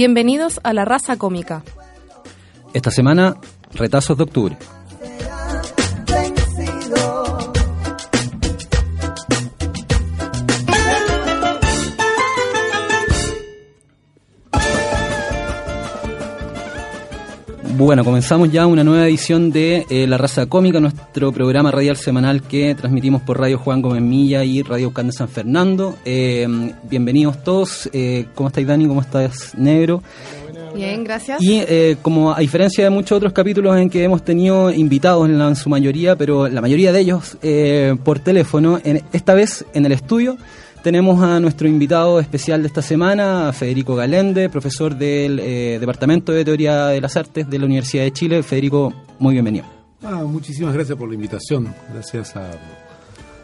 Bienvenidos 0.00 0.60
a 0.64 0.72
La 0.72 0.86
Raza 0.86 1.18
Cómica. 1.18 1.62
Esta 2.72 2.90
semana, 2.90 3.36
retazos 3.74 4.16
de 4.16 4.22
octubre. 4.22 4.56
Bueno, 17.80 18.04
comenzamos 18.04 18.52
ya 18.52 18.66
una 18.66 18.84
nueva 18.84 19.06
edición 19.08 19.50
de 19.50 19.86
eh, 19.88 20.06
La 20.06 20.18
Raza 20.18 20.44
Cómica, 20.44 20.80
nuestro 20.80 21.32
programa 21.32 21.70
radial 21.70 21.96
semanal 21.96 22.42
que 22.42 22.74
transmitimos 22.74 23.22
por 23.22 23.40
Radio 23.40 23.56
Juan 23.58 23.80
Gómez 23.80 24.02
Milla 24.02 24.44
y 24.44 24.62
Radio 24.62 24.92
Can 24.92 25.06
de 25.06 25.12
San 25.14 25.28
Fernando. 25.30 25.96
Eh, 26.04 26.46
bienvenidos 26.90 27.42
todos. 27.42 27.88
Eh, 27.94 28.26
¿Cómo 28.34 28.48
estáis, 28.48 28.66
Dani? 28.66 28.86
¿Cómo 28.86 29.00
estás, 29.00 29.54
Negro? 29.56 30.02
Bien, 30.74 31.02
gracias. 31.04 31.40
Y 31.42 31.54
eh, 31.66 31.96
como 32.02 32.32
a 32.34 32.38
diferencia 32.40 32.84
de 32.84 32.90
muchos 32.90 33.16
otros 33.16 33.32
capítulos 33.32 33.74
en 33.78 33.88
que 33.88 34.04
hemos 34.04 34.22
tenido 34.26 34.70
invitados 34.70 35.26
en, 35.26 35.38
la- 35.38 35.48
en 35.48 35.56
su 35.56 35.70
mayoría, 35.70 36.16
pero 36.16 36.48
la 36.48 36.60
mayoría 36.60 36.92
de 36.92 37.00
ellos 37.00 37.38
eh, 37.42 37.96
por 38.04 38.18
teléfono, 38.18 38.78
en, 38.84 39.02
esta 39.14 39.32
vez 39.32 39.64
en 39.72 39.86
el 39.86 39.92
estudio 39.92 40.36
tenemos 40.82 41.22
a 41.22 41.40
nuestro 41.40 41.68
invitado 41.68 42.20
especial 42.20 42.62
de 42.62 42.68
esta 42.68 42.82
semana, 42.82 43.52
Federico 43.52 43.94
Galende, 43.94 44.48
profesor 44.48 44.96
del 44.96 45.38
eh, 45.38 45.78
Departamento 45.78 46.32
de 46.32 46.44
Teoría 46.44 46.86
de 46.86 47.00
las 47.00 47.16
Artes 47.16 47.48
de 47.48 47.58
la 47.58 47.66
Universidad 47.66 48.04
de 48.04 48.12
Chile. 48.12 48.42
Federico, 48.42 48.92
muy 49.18 49.34
bienvenido. 49.34 49.64
Ah, 50.02 50.24
muchísimas 50.24 50.74
gracias 50.74 50.96
por 50.96 51.08
la 51.08 51.14
invitación. 51.14 51.74
Gracias 51.92 52.36
a, 52.36 52.50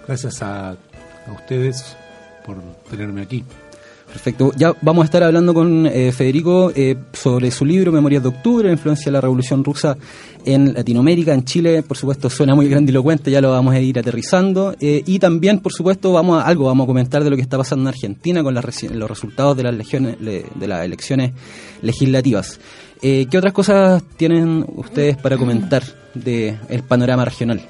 gracias 0.06 0.42
a, 0.42 0.70
a 0.70 1.32
ustedes 1.32 1.96
por 2.44 2.56
tenerme 2.90 3.22
aquí. 3.22 3.44
Perfecto. 4.16 4.50
Ya 4.56 4.72
vamos 4.80 5.02
a 5.02 5.04
estar 5.04 5.22
hablando 5.22 5.52
con 5.52 5.84
eh, 5.86 6.10
Federico 6.10 6.72
eh, 6.74 6.96
sobre 7.12 7.50
su 7.50 7.66
libro 7.66 7.92
Memorias 7.92 8.22
de 8.22 8.30
Octubre, 8.30 8.72
influencia 8.72 9.04
de 9.04 9.10
la 9.12 9.20
Revolución 9.20 9.62
Rusa 9.62 9.94
en 10.46 10.72
Latinoamérica, 10.72 11.34
en 11.34 11.44
Chile. 11.44 11.82
Por 11.82 11.98
supuesto, 11.98 12.30
suena 12.30 12.54
muy 12.54 12.66
grandilocuente, 12.66 13.30
ya 13.30 13.42
lo 13.42 13.50
vamos 13.50 13.74
a 13.74 13.78
ir 13.80 13.98
aterrizando. 13.98 14.74
Eh, 14.80 15.02
y 15.04 15.18
también, 15.18 15.60
por 15.60 15.74
supuesto, 15.74 16.12
vamos 16.14 16.42
a, 16.42 16.46
algo 16.46 16.64
vamos 16.64 16.84
a 16.84 16.86
comentar 16.86 17.22
de 17.24 17.28
lo 17.28 17.36
que 17.36 17.42
está 17.42 17.58
pasando 17.58 17.82
en 17.82 17.88
Argentina 17.88 18.42
con 18.42 18.54
las 18.54 18.64
los 18.84 19.08
resultados 19.10 19.54
de 19.54 19.62
las, 19.64 19.74
legiones, 19.74 20.18
le- 20.18 20.46
de 20.54 20.66
las 20.66 20.82
elecciones 20.86 21.32
legislativas. 21.82 22.58
Eh, 23.02 23.26
¿Qué 23.30 23.36
otras 23.36 23.52
cosas 23.52 24.02
tienen 24.16 24.64
ustedes 24.76 25.18
para 25.18 25.36
comentar 25.36 25.82
del 26.14 26.56
panorama 26.88 27.26
regional? 27.26 27.60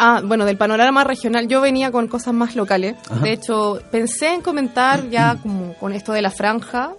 Ah, 0.00 0.22
bueno, 0.24 0.44
del 0.44 0.56
panorama 0.56 1.02
regional 1.04 1.48
yo 1.48 1.60
venía 1.60 1.90
con 1.90 2.06
cosas 2.08 2.32
más 2.32 2.54
locales. 2.54 2.94
Ajá. 3.10 3.20
De 3.20 3.32
hecho, 3.32 3.80
pensé 3.90 4.32
en 4.32 4.40
comentar 4.42 5.10
ya 5.10 5.36
como 5.42 5.74
con 5.74 5.92
esto 5.92 6.12
de 6.12 6.22
la 6.22 6.30
franja, 6.30 6.92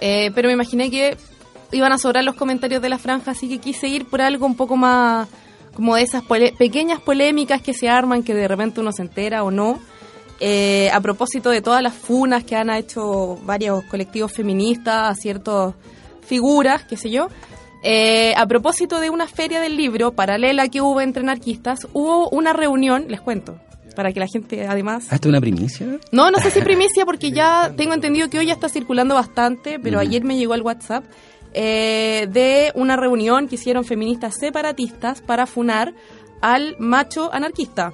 eh, 0.00 0.30
pero 0.34 0.48
me 0.48 0.54
imaginé 0.54 0.90
que 0.90 1.16
iban 1.70 1.92
a 1.92 1.98
sobrar 1.98 2.24
los 2.24 2.34
comentarios 2.34 2.82
de 2.82 2.88
la 2.88 2.98
franja, 2.98 3.30
así 3.30 3.48
que 3.48 3.58
quise 3.58 3.86
ir 3.88 4.06
por 4.06 4.20
algo 4.20 4.44
un 4.44 4.56
poco 4.56 4.76
más 4.76 5.28
como 5.74 5.94
de 5.96 6.02
esas 6.02 6.22
pole- 6.24 6.52
pequeñas 6.58 7.00
polémicas 7.00 7.62
que 7.62 7.72
se 7.72 7.88
arman, 7.88 8.22
que 8.24 8.34
de 8.34 8.46
repente 8.48 8.80
uno 8.80 8.90
se 8.92 9.02
entera 9.02 9.42
o 9.44 9.50
no. 9.50 9.78
Eh, 10.40 10.90
a 10.92 11.00
propósito 11.00 11.50
de 11.50 11.62
todas 11.62 11.80
las 11.82 11.94
funas 11.94 12.42
que 12.42 12.56
han 12.56 12.68
hecho 12.70 13.38
varios 13.44 13.84
colectivos 13.84 14.32
feministas 14.32 15.10
a 15.10 15.14
ciertas 15.14 15.74
figuras, 16.26 16.82
qué 16.84 16.96
sé 16.96 17.10
yo. 17.10 17.28
Eh, 17.82 18.32
a 18.36 18.46
propósito 18.46 19.00
de 19.00 19.10
una 19.10 19.26
feria 19.26 19.60
del 19.60 19.76
libro 19.76 20.12
paralela 20.12 20.68
que 20.68 20.80
hubo 20.80 21.00
entre 21.00 21.22
anarquistas, 21.22 21.88
hubo 21.92 22.28
una 22.30 22.52
reunión, 22.52 23.06
les 23.08 23.20
cuento, 23.20 23.58
para 23.96 24.12
que 24.12 24.20
la 24.20 24.26
gente 24.28 24.66
además... 24.68 25.06
¿Ah, 25.10 25.16
¿Esto 25.16 25.28
es 25.28 25.32
una 25.32 25.40
primicia? 25.40 25.86
No, 26.12 26.30
no 26.30 26.38
sé 26.38 26.50
si 26.52 26.60
primicia 26.60 27.04
porque 27.04 27.32
ya 27.32 27.72
tengo 27.76 27.92
entendido 27.94 28.30
que 28.30 28.38
hoy 28.38 28.46
ya 28.46 28.52
está 28.54 28.68
circulando 28.68 29.14
bastante, 29.16 29.80
pero 29.80 29.98
ayer 29.98 30.22
me 30.22 30.36
llegó 30.36 30.54
el 30.54 30.62
WhatsApp 30.62 31.04
eh, 31.54 32.28
de 32.30 32.70
una 32.76 32.96
reunión 32.96 33.48
que 33.48 33.56
hicieron 33.56 33.84
feministas 33.84 34.36
separatistas 34.38 35.20
para 35.20 35.46
funar 35.46 35.92
al 36.40 36.76
macho 36.78 37.32
anarquista, 37.32 37.92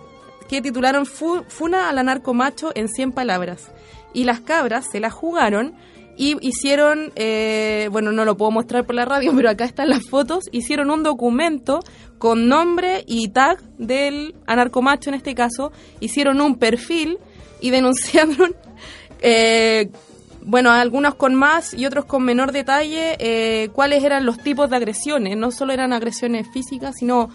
que 0.49 0.61
titularon 0.63 1.07
Fu- 1.07 1.45
Funa 1.49 1.89
al 1.89 1.99
anarco 1.99 2.35
macho 2.35 2.73
en 2.75 2.89
100 2.89 3.13
palabras. 3.13 3.71
Y 4.15 4.25
las 4.25 4.41
cabras 4.41 4.87
se 4.91 5.01
la 5.01 5.11
jugaron 5.11 5.75
y 6.19 6.37
hicieron, 6.41 7.13
eh, 7.15 7.89
bueno, 7.93 8.11
no 8.11 8.25
lo 8.25 8.37
puedo 8.37 8.51
mostrar 8.51 8.85
por 8.85 8.97
la 8.97 9.05
radio, 9.05 9.33
pero 9.37 9.49
acá 9.49 9.65
están 9.65 9.89
las 9.89 10.07
fotos, 10.11 10.49
hicieron 10.53 10.91
un 10.91 11.05
documento 11.05 11.81
con 12.19 12.49
nombre 12.49 13.05
y 13.07 13.29
tag 13.29 13.63
del 13.79 14.35
anarcomacho 14.47 15.11
en 15.11 15.15
este 15.15 15.35
caso, 15.37 15.73
hicieron 16.01 16.41
un 16.41 16.57
perfil 16.57 17.19
y 17.61 17.71
denunciaron, 17.79 18.55
eh, 19.21 19.91
bueno, 20.43 20.73
algunos 20.73 21.15
con 21.15 21.37
más 21.37 21.73
y 21.73 21.87
otros 21.87 22.05
con 22.05 22.25
menor 22.25 22.51
detalle, 22.51 23.17
eh, 23.21 23.69
cuáles 23.73 24.03
eran 24.03 24.27
los 24.27 24.39
tipos 24.39 24.69
de 24.71 24.77
agresiones. 24.77 25.37
No 25.37 25.51
solo 25.51 25.73
eran 25.73 25.93
agresiones 25.93 26.49
físicas, 26.53 26.97
sino, 26.99 27.29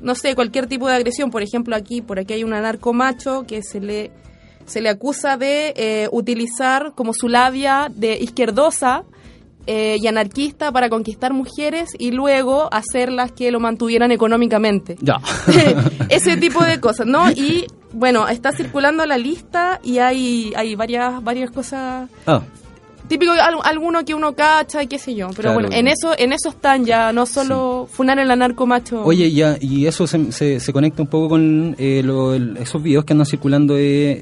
no 0.00 0.14
sé, 0.14 0.34
cualquier 0.34 0.66
tipo 0.66 0.86
de 0.86 0.94
agresión. 0.94 1.30
Por 1.30 1.42
ejemplo, 1.42 1.74
aquí, 1.74 2.02
por 2.02 2.18
aquí 2.18 2.34
hay 2.34 2.44
un 2.44 2.52
anarcomacho 2.52 3.44
que 3.46 3.62
se 3.62 3.80
le, 3.80 4.10
se 4.66 4.80
le 4.80 4.88
acusa 4.88 5.36
de 5.36 5.74
eh, 5.76 6.08
utilizar 6.12 6.92
como 6.94 7.12
su 7.12 7.28
labia 7.28 7.90
de 7.94 8.18
izquierdosa 8.18 9.04
eh, 9.66 9.96
y 10.00 10.06
anarquista 10.08 10.72
para 10.72 10.88
conquistar 10.88 11.32
mujeres 11.32 11.90
y 11.96 12.10
luego 12.10 12.68
hacerlas 12.72 13.30
que 13.30 13.52
lo 13.52 13.60
mantuvieran 13.60 14.10
económicamente. 14.10 14.96
Ya. 15.00 15.20
Ese 16.08 16.36
tipo 16.36 16.64
de 16.64 16.80
cosas, 16.80 17.06
¿no? 17.06 17.30
Y 17.30 17.66
bueno, 17.92 18.26
está 18.26 18.52
circulando 18.52 19.06
la 19.06 19.18
lista 19.18 19.80
y 19.84 19.98
hay, 19.98 20.52
hay 20.56 20.74
varias, 20.74 21.22
varias 21.22 21.50
cosas. 21.52 22.08
Ah, 22.26 22.42
Típico, 23.12 23.32
al- 23.32 23.58
alguno 23.64 24.06
que 24.06 24.14
uno 24.14 24.34
cacha 24.34 24.82
y 24.82 24.86
qué 24.86 24.98
sé 24.98 25.14
yo. 25.14 25.28
Pero 25.36 25.50
Claro. 25.50 25.54
bueno, 25.60 25.68
en 25.70 25.86
eso, 25.86 26.14
en 26.16 26.32
eso 26.32 26.48
están 26.48 26.86
ya, 26.86 27.12
no 27.12 27.26
solo 27.26 27.86
funar 27.92 28.18
el 28.18 28.30
anarco 28.30 28.66
macho. 28.66 29.02
Oye, 29.04 29.30
ya, 29.30 29.58
y 29.60 29.84
eso 29.86 30.06
se, 30.06 30.32
se, 30.32 30.60
se 30.60 30.72
conecta 30.72 31.02
un 31.02 31.08
poco 31.08 31.28
con 31.28 31.76
eh, 31.78 32.00
lo- 32.02 32.32
el- 32.32 32.56
esos 32.56 32.82
videos 32.82 33.04
que 33.04 33.12
andan 33.12 33.26
circulando 33.26 33.74
de 33.74 34.18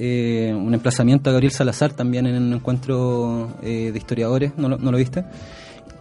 eh, 0.51 0.55
un 0.55 0.75
emplazamiento 0.75 1.31
a 1.31 1.33
Gabriel 1.35 1.53
Salazar 1.53 1.93
también 1.93 2.27
en 2.27 2.35
un 2.43 2.53
encuentro 2.55 3.51
eh, 3.63 3.91
de 3.93 3.97
historiadores, 3.99 4.53
¿no 4.57 4.69
lo, 4.69 4.77
no 4.79 4.91
lo 4.91 4.99
viste? 4.99 5.25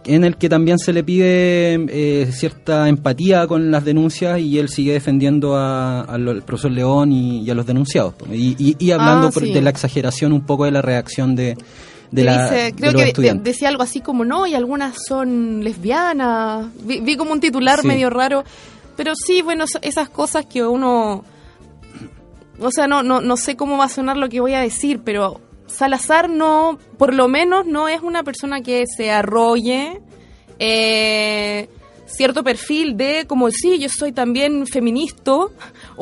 En 0.04 0.24
el 0.24 0.36
que 0.36 0.48
también 0.48 0.78
se 0.80 0.92
le 0.92 1.04
pide 1.04 1.74
eh, 1.90 2.26
cierta 2.32 2.88
empatía 2.88 3.46
con 3.46 3.70
las 3.70 3.84
denuncias 3.84 4.40
y 4.40 4.58
él 4.58 4.68
sigue 4.68 4.94
defendiendo 4.94 5.54
a- 5.56 6.00
a 6.00 6.18
lo- 6.18 6.32
al 6.32 6.42
profesor 6.42 6.72
León 6.72 7.12
y, 7.12 7.42
y 7.42 7.50
a 7.50 7.54
los 7.54 7.66
denunciados. 7.66 8.14
Y, 8.32 8.56
y- 8.58 8.76
y 8.80 8.90
hablando 8.90 9.28
Ah, 9.28 9.30
por- 9.30 9.44
sí. 9.44 9.52
de 9.52 9.60
la 9.60 9.70
exageración 9.70 10.32
un 10.32 10.44
poco 10.44 10.64
de 10.64 10.72
la 10.72 10.82
reacción 10.82 11.36
de, 11.36 11.56
de, 12.10 12.22
Que 12.22 12.24
la, 12.24 12.42
dice- 12.44 12.54
de 12.64 12.72
creo 12.74 12.92
los 12.92 13.02
que 13.12 13.22
de- 13.22 13.34
decía 13.34 13.68
algo 13.68 13.82
así 13.82 14.00
como 14.00 14.24
no, 14.24 14.46
y 14.46 14.54
algunas 14.54 14.96
son 15.06 15.62
lesbianas. 15.62 16.66
Vi, 16.82 17.00
vi 17.00 17.16
como 17.16 17.32
un 17.32 17.40
titular 17.40 17.80
Sí. 17.82 17.86
medio 17.88 18.10
raro. 18.10 18.44
Pero 18.96 19.12
sí, 19.14 19.42
bueno, 19.42 19.64
es- 19.64 19.78
esas 19.82 20.08
cosas 20.10 20.44
que 20.46 20.64
uno. 20.64 21.24
O 22.60 22.70
sea, 22.70 22.86
no, 22.86 23.02
no, 23.02 23.20
no 23.20 23.36
sé 23.36 23.56
cómo 23.56 23.78
va 23.78 23.84
a 23.84 23.88
sonar 23.88 24.16
lo 24.16 24.28
que 24.28 24.40
voy 24.40 24.52
a 24.54 24.60
decir, 24.60 25.00
pero 25.04 25.40
Salazar 25.66 26.28
no, 26.28 26.78
por 26.98 27.14
lo 27.14 27.26
menos 27.28 27.64
no 27.64 27.88
es 27.88 28.02
una 28.02 28.22
persona 28.24 28.60
que 28.60 28.84
se 28.86 29.10
arrolle 29.10 30.00
eh, 30.58 31.68
cierto 32.06 32.42
perfil 32.44 32.96
de 32.96 33.24
como 33.26 33.50
sí, 33.50 33.78
yo 33.78 33.88
soy 33.88 34.12
también 34.12 34.66
feminista 34.66 35.32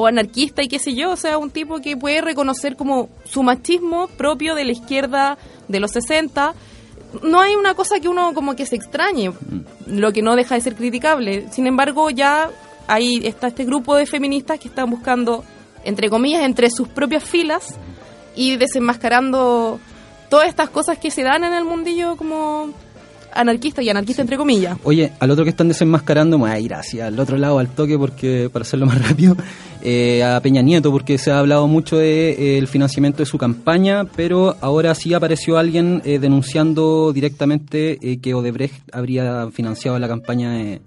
o 0.01 0.07
anarquista 0.07 0.63
y 0.63 0.69
qué 0.69 0.79
sé 0.79 0.95
yo, 0.95 1.11
o 1.11 1.17
sea, 1.17 1.39
un 1.39 1.51
tipo 1.51 1.81
que 1.81 1.97
puede 1.97 2.21
reconocer 2.21 2.77
como 2.77 3.09
su 3.25 3.43
machismo 3.43 4.07
propio 4.07 4.55
de 4.55 4.65
la 4.65 4.71
izquierda 4.71 5.37
de 5.67 5.81
los 5.81 5.91
60. 5.91 6.55
No 7.25 7.41
hay 7.41 7.57
una 7.57 7.75
cosa 7.75 7.99
que 7.99 8.09
uno 8.09 8.33
como 8.33 8.55
que 8.55 8.65
se 8.65 8.77
extrañe, 8.77 9.33
lo 9.89 10.13
que 10.13 10.23
no 10.23 10.37
deja 10.37 10.55
de 10.55 10.61
ser 10.61 10.77
criticable. 10.77 11.49
Sin 11.51 11.67
embargo, 11.67 12.11
ya 12.11 12.49
ahí 12.87 13.23
está 13.25 13.49
este 13.49 13.65
grupo 13.65 13.97
de 13.97 14.07
feministas 14.07 14.61
que 14.61 14.69
están 14.69 14.89
buscando, 14.89 15.43
entre 15.83 16.09
comillas, 16.09 16.45
entre 16.45 16.71
sus 16.71 16.87
propias 16.87 17.25
filas 17.25 17.75
y 18.37 18.57
desenmascarando 18.57 19.81
todas 20.31 20.47
estas 20.47 20.71
cosas 20.71 20.99
que 20.99 21.11
se 21.11 21.25
dan 21.25 21.43
en 21.43 21.55
el 21.55 21.65
mundillo 21.65 22.15
como 22.17 22.71
anarquista 23.41 23.83
y 23.83 23.89
anarquista 23.89 24.23
entre 24.23 24.37
comillas. 24.37 24.77
Oye, 24.85 25.13
al 25.21 25.31
otro 25.31 25.45
que 25.45 25.51
están 25.51 25.69
desenmascarando, 25.69 26.39
me 26.39 26.45
voy 26.45 26.51
a 26.51 26.61
ir 26.61 26.75
hacia 26.75 27.09
el 27.09 27.19
otro 27.19 27.39
lado 27.39 27.59
al 27.59 27.69
toque 27.69 27.97
porque 27.97 28.51
para 28.53 28.63
hacerlo 28.63 28.87
más 28.87 29.01
rápido, 29.09 29.37
eh, 29.83 30.23
a 30.25 30.41
Peña 30.41 30.61
Nieto, 30.61 30.91
porque 30.91 31.19
se 31.19 31.31
ha 31.31 31.39
hablado 31.39 31.67
mucho 31.69 31.97
del 31.97 32.37
de, 32.37 32.59
eh, 32.59 32.67
financiamiento 32.67 33.19
de 33.19 33.27
su 33.27 33.39
campaña, 33.39 34.05
pero 34.05 34.57
ahora 34.61 34.95
sí 34.95 35.15
apareció 35.15 35.57
alguien 35.57 36.03
eh, 36.05 36.19
denunciando 36.19 37.13
directamente 37.13 37.99
eh, 38.03 38.19
que 38.19 38.35
Odebrecht 38.35 38.75
habría 38.93 39.49
financiado 39.53 39.99
la 39.99 40.09
campaña 40.09 40.53
de, 40.53 40.81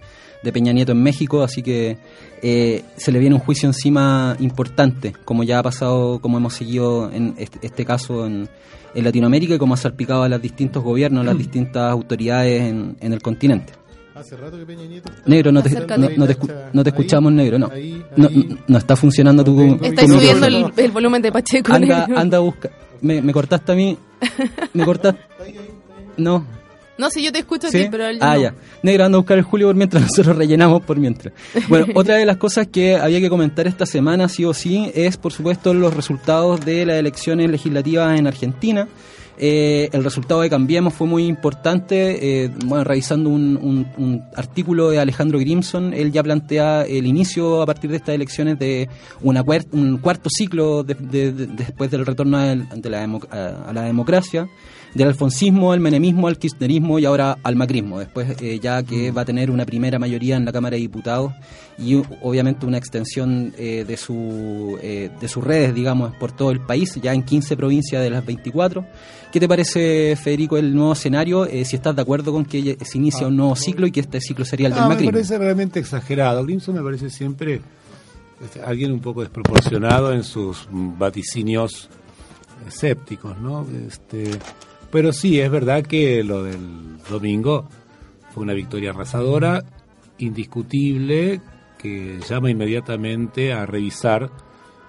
de 0.44 0.52
Peña 0.52 0.74
Nieto 0.74 0.92
en 0.92 1.02
México, 1.02 1.44
así 1.44 1.62
que 1.62 1.98
eh, 2.42 2.84
se 2.98 3.12
le 3.12 3.20
viene 3.20 3.36
un 3.36 3.42
juicio 3.42 3.70
encima 3.70 4.36
importante, 4.40 5.14
como 5.26 5.44
ya 5.44 5.60
ha 5.60 5.64
pasado, 5.64 6.20
como 6.20 6.38
hemos 6.38 6.54
seguido 6.54 7.12
en 7.12 7.36
este, 7.38 7.60
este 7.66 7.86
caso 7.86 8.26
en, 8.26 8.50
en, 8.94 9.04
Latinoamérica 9.04 9.56
y 9.56 9.58
como 9.58 9.74
ha 9.74 9.78
salpicado 9.78 10.24
a 10.24 10.30
los 10.30 10.42
distintos 10.42 10.84
gobiernos, 10.84 11.22
a 11.22 11.26
las 11.26 11.38
distintas 11.46 11.92
autoridades 11.92 12.62
en, 12.62 12.98
en 13.00 13.14
el 13.14 13.22
continente. 13.22 13.74
Hace 14.14 14.36
rato 14.38 14.58
que 14.58 14.66
Peña 14.66 14.84
Nieto 14.84 15.10
está 15.12 15.24
Negro, 15.26 15.52
no 15.54 15.64
te, 15.64 15.70
no, 15.70 15.80
no 16.18 16.28
te, 16.28 16.38
escu- 16.38 16.54
no 16.74 16.84
te 16.84 16.90
escuchamos, 16.90 17.32
negro, 17.32 17.58
no. 17.58 17.70
Ahí, 17.72 18.04
No, 18.18 18.28
ahí. 18.28 18.58
no 18.68 18.78
está 18.78 18.96
funcionando 18.96 19.44
tu... 19.44 19.56
No, 19.56 19.78
subiendo 19.80 20.46
el, 20.48 20.66
el 20.76 20.92
volumen 20.92 21.22
de 21.22 21.32
Pacheco. 21.32 21.72
Anda, 21.74 22.06
negro. 22.06 22.20
anda 22.20 22.38
a 22.38 22.42
buscar. 22.42 22.72
Me, 23.02 23.22
me 23.22 23.32
cortaste 23.34 23.72
a 23.72 23.76
mí. 23.76 23.98
Me 24.74 24.84
cortaste. 24.86 25.22
No. 26.18 26.46
No, 27.02 27.10
si 27.10 27.24
yo 27.24 27.32
te 27.32 27.40
escucho 27.40 27.68
a 27.68 27.72
¿Sí? 27.72 27.80
ti, 27.84 27.88
pero 27.90 28.06
él 28.08 28.20
ah, 28.22 28.36
no. 28.36 28.42
ya. 28.42 28.54
Negro 28.84 29.06
anda 29.06 29.18
a 29.18 29.20
buscar 29.20 29.38
el 29.40 29.44
Julio 29.44 29.68
por 29.68 29.76
mientras 29.76 30.04
nosotros 30.10 30.38
rellenamos 30.38 30.84
por 30.84 30.98
mientras. 30.98 31.34
Bueno, 31.68 31.88
otra 31.96 32.16
de 32.16 32.26
las 32.26 32.38
cosas 32.38 32.68
que 32.68 32.96
había 32.96 33.20
que 33.20 33.30
comentar 33.30 33.66
esta 33.68 33.86
semana, 33.86 34.30
sí 34.30 34.46
o 34.46 34.54
sí, 34.54 34.92
es 34.94 35.18
por 35.18 35.34
supuesto 35.34 35.74
los 35.74 35.94
resultados 35.96 36.64
de 36.64 36.86
las 36.86 36.98
elecciones 36.98 37.50
legislativas 37.50 38.18
en 38.20 38.28
Argentina. 38.28 38.88
Eh, 39.44 39.90
el 39.94 40.04
resultado 40.04 40.42
de 40.42 40.52
Cambiemos 40.52 40.94
fue 40.94 41.08
muy 41.08 41.26
importante. 41.26 42.44
eh, 42.44 42.52
bueno, 42.66 42.84
revisando 42.84 43.30
un, 43.30 43.58
un- 43.60 43.88
un 43.98 44.24
artículo 44.36 44.92
de 44.92 45.00
Alejandro 45.00 45.40
Grimson, 45.40 45.96
él 45.96 46.12
ya 46.12 46.22
plantea 46.22 46.84
el 46.84 47.08
inicio 47.08 47.62
a 47.62 47.66
partir 47.66 47.90
de 47.90 47.98
estas 47.98 48.14
elecciones 48.14 48.60
de 48.60 48.88
una 49.22 49.44
cuart- 49.44 49.68
un 49.72 49.98
cuarto 49.98 50.30
ciclo 50.30 50.84
de- 50.84 50.94
de- 50.94 51.32
de- 51.32 51.48
después 51.48 51.90
del 51.90 52.06
retorno 52.06 52.38
a, 52.38 52.52
el- 52.52 52.68
de 52.70 52.90
la 52.92 53.04
a 53.04 53.74
la 53.74 53.82
democracia 53.82 54.48
del 54.94 55.08
alfonsismo, 55.08 55.72
al 55.72 55.80
menemismo, 55.80 56.28
al 56.28 56.38
kirchnerismo 56.38 57.00
y 57.00 57.06
ahora 57.06 57.38
al 57.44 57.56
macrismo, 57.56 58.00
después 58.00 58.42
eh, 58.42 58.60
ya 58.62 58.84
que 58.84 59.12
va 59.12 59.22
a 59.22 59.26
tener 59.26 59.50
una 59.50 59.66
primera 59.66 60.00
mayoría 60.00 60.36
en 60.36 60.44
la 60.46 60.52
Cámara 60.52 60.76
de 60.76 60.82
Diputados 60.82 61.32
y 61.78 61.96
obviamente 62.22 62.66
una 62.66 62.78
extensión 62.78 63.54
eh, 63.58 63.86
de, 63.88 63.98
su, 63.98 64.78
eh, 64.82 65.10
de 65.20 65.28
sus 65.28 65.44
redes, 65.44 65.74
digamos, 65.74 66.14
por 66.18 66.32
todo 66.32 66.52
el 66.52 66.60
país, 66.60 66.94
ya 67.02 67.14
en 67.14 67.24
15 67.24 67.56
provincias 67.58 68.04
de 68.04 68.10
las 68.10 68.26
24. 68.26 68.86
¿Qué 69.32 69.40
te 69.40 69.48
parece, 69.48 70.18
Federico, 70.22 70.58
el 70.58 70.76
nuevo 70.76 70.92
escenario? 70.94 71.46
Eh, 71.46 71.64
si 71.64 71.78
estás 71.78 71.96
de 71.96 72.02
acuerdo 72.02 72.34
con 72.34 72.44
que 72.46 72.78
se 72.84 72.98
inicia 72.98 73.28
un 73.28 73.38
nuevo 73.38 73.56
ciclo 73.56 73.88
y 73.88 73.92
que 73.92 74.02
este 74.02 74.20
ciclo 74.20 74.44
sería 74.44 74.68
el 74.68 74.74
del 74.74 74.82
Ah, 74.84 74.88
me 74.88 74.90
macrismo. 74.96 75.12
parece 75.14 75.38
realmente 75.38 75.80
exagerado. 75.80 76.44
Grimson 76.44 76.76
me 76.76 76.82
parece 76.84 77.10
siempre 77.10 77.62
este, 78.44 78.62
alguien 78.62 78.92
un 78.92 79.00
poco 79.00 79.22
desproporcionado 79.22 80.12
en 80.14 80.24
sus 80.24 80.68
mm, 80.70 81.00
vaticinios 81.00 81.90
escépticos, 82.68 83.40
¿no? 83.40 83.66
Este, 83.88 84.32
pero 84.92 85.14
sí, 85.14 85.40
es 85.40 85.50
verdad 85.50 85.84
que 85.84 86.24
lo 86.24 86.44
del 86.44 86.98
domingo 87.10 87.68
fue 88.34 88.44
una 88.44 88.54
victoria 88.54 88.92
arrasadora, 88.92 89.64
indiscutible, 90.18 91.42
que 91.78 92.20
llama 92.28 92.50
inmediatamente 92.52 93.54
a 93.54 93.66
revisar 93.66 94.30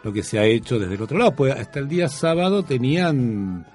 lo 0.04 0.12
que 0.12 0.22
se 0.22 0.38
ha 0.38 0.44
hecho 0.44 0.78
desde 0.78 0.94
el 0.94 1.02
otro 1.02 1.18
lado. 1.18 1.34
Pues 1.34 1.54
hasta 1.54 1.78
el 1.78 1.88
día 1.88 2.08
sábado 2.08 2.62
tenían 2.64 3.66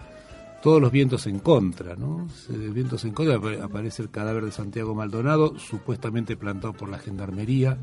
todos 0.62 0.82
los 0.82 0.92
vientos 0.92 1.26
en 1.28 1.40
contra, 1.40 1.96
¿no? 1.96 2.28
Vientos 2.50 3.06
en 3.06 3.14
contra, 3.14 3.38
apare- 3.38 3.62
aparece 3.62 4.02
el 4.02 4.10
cadáver 4.10 4.44
de 4.46 4.52
Santiago 4.52 4.94
Maldonado, 4.94 5.58
supuestamente 5.58 6.36
plantado 6.36 6.74
por 6.74 6.90
la 6.90 7.00
gendarmería. 7.00 7.78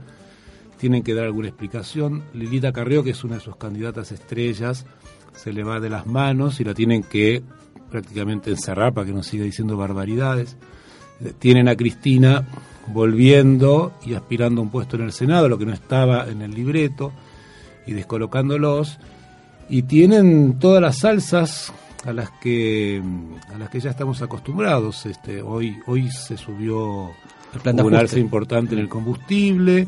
Tienen 0.78 1.02
que 1.02 1.14
dar 1.14 1.24
alguna 1.24 1.48
explicación. 1.48 2.22
Lilita 2.34 2.72
Carrió, 2.72 3.02
que 3.02 3.10
es 3.10 3.24
una 3.24 3.36
de 3.36 3.40
sus 3.40 3.56
candidatas 3.56 4.12
estrellas, 4.12 4.84
se 5.32 5.52
le 5.52 5.64
va 5.64 5.80
de 5.80 5.88
las 5.90 6.06
manos 6.06 6.60
y 6.60 6.64
la 6.64 6.74
tienen 6.74 7.02
que 7.02 7.42
prácticamente 7.94 8.50
encerrar 8.50 8.92
para 8.92 9.06
que 9.06 9.12
no 9.12 9.22
siga 9.22 9.44
diciendo 9.44 9.76
barbaridades. 9.76 10.56
Eh, 11.20 11.32
Tienen 11.38 11.68
a 11.68 11.76
Cristina 11.76 12.44
volviendo 12.88 13.92
y 14.04 14.14
aspirando 14.14 14.60
a 14.60 14.64
un 14.64 14.70
puesto 14.70 14.96
en 14.96 15.02
el 15.02 15.12
Senado, 15.12 15.48
lo 15.48 15.56
que 15.56 15.64
no 15.64 15.72
estaba 15.72 16.28
en 16.28 16.42
el 16.42 16.50
libreto, 16.52 17.12
y 17.86 17.92
descolocándolos 17.92 18.98
y 19.68 19.82
tienen 19.82 20.58
todas 20.58 20.82
las 20.82 20.98
salsas 20.98 21.72
a 22.04 22.12
las 22.12 22.30
que 22.32 23.00
a 23.54 23.58
las 23.58 23.70
que 23.70 23.78
ya 23.78 23.90
estamos 23.90 24.20
acostumbrados 24.22 25.06
este 25.06 25.40
hoy 25.40 25.76
hoy 25.86 26.10
se 26.10 26.36
subió 26.36 27.04
un 27.04 27.78
ajuste. 27.80 27.96
alza 27.96 28.18
importante 28.18 28.74
en 28.74 28.80
el 28.80 28.88
combustible 28.88 29.86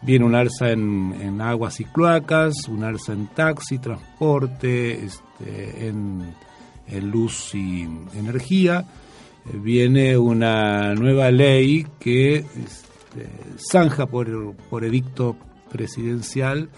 viene 0.00 0.24
un 0.24 0.34
alza 0.34 0.70
en, 0.70 1.14
en 1.20 1.40
aguas 1.40 1.78
y 1.80 1.84
cloacas 1.84 2.68
un 2.68 2.82
alza 2.84 3.12
en 3.12 3.26
taxi 3.28 3.78
transporte 3.78 5.04
este, 5.04 5.88
en 5.88 6.34
luz 7.00 7.54
y 7.54 7.88
energía 8.14 8.86
Eh, 9.46 9.58
viene 9.58 10.16
una 10.16 10.94
nueva 10.94 11.30
ley 11.30 11.86
que 11.98 12.36
este, 12.36 13.28
zanja 13.56 14.06
por, 14.06 14.54
por 14.70 14.84
edicto 14.84 15.36
presidencial 15.70 16.68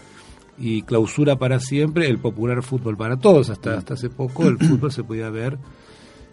y 0.57 0.83
clausura 0.83 1.35
para 1.35 1.59
siempre 1.59 2.07
el 2.07 2.17
popular 2.17 2.63
fútbol 2.63 2.97
para 2.97 3.17
todos. 3.17 3.49
Hasta, 3.49 3.77
hasta 3.77 3.93
hace 3.95 4.09
poco 4.09 4.47
el 4.47 4.57
fútbol 4.59 4.91
se 4.91 5.03
podía 5.03 5.29
ver 5.29 5.57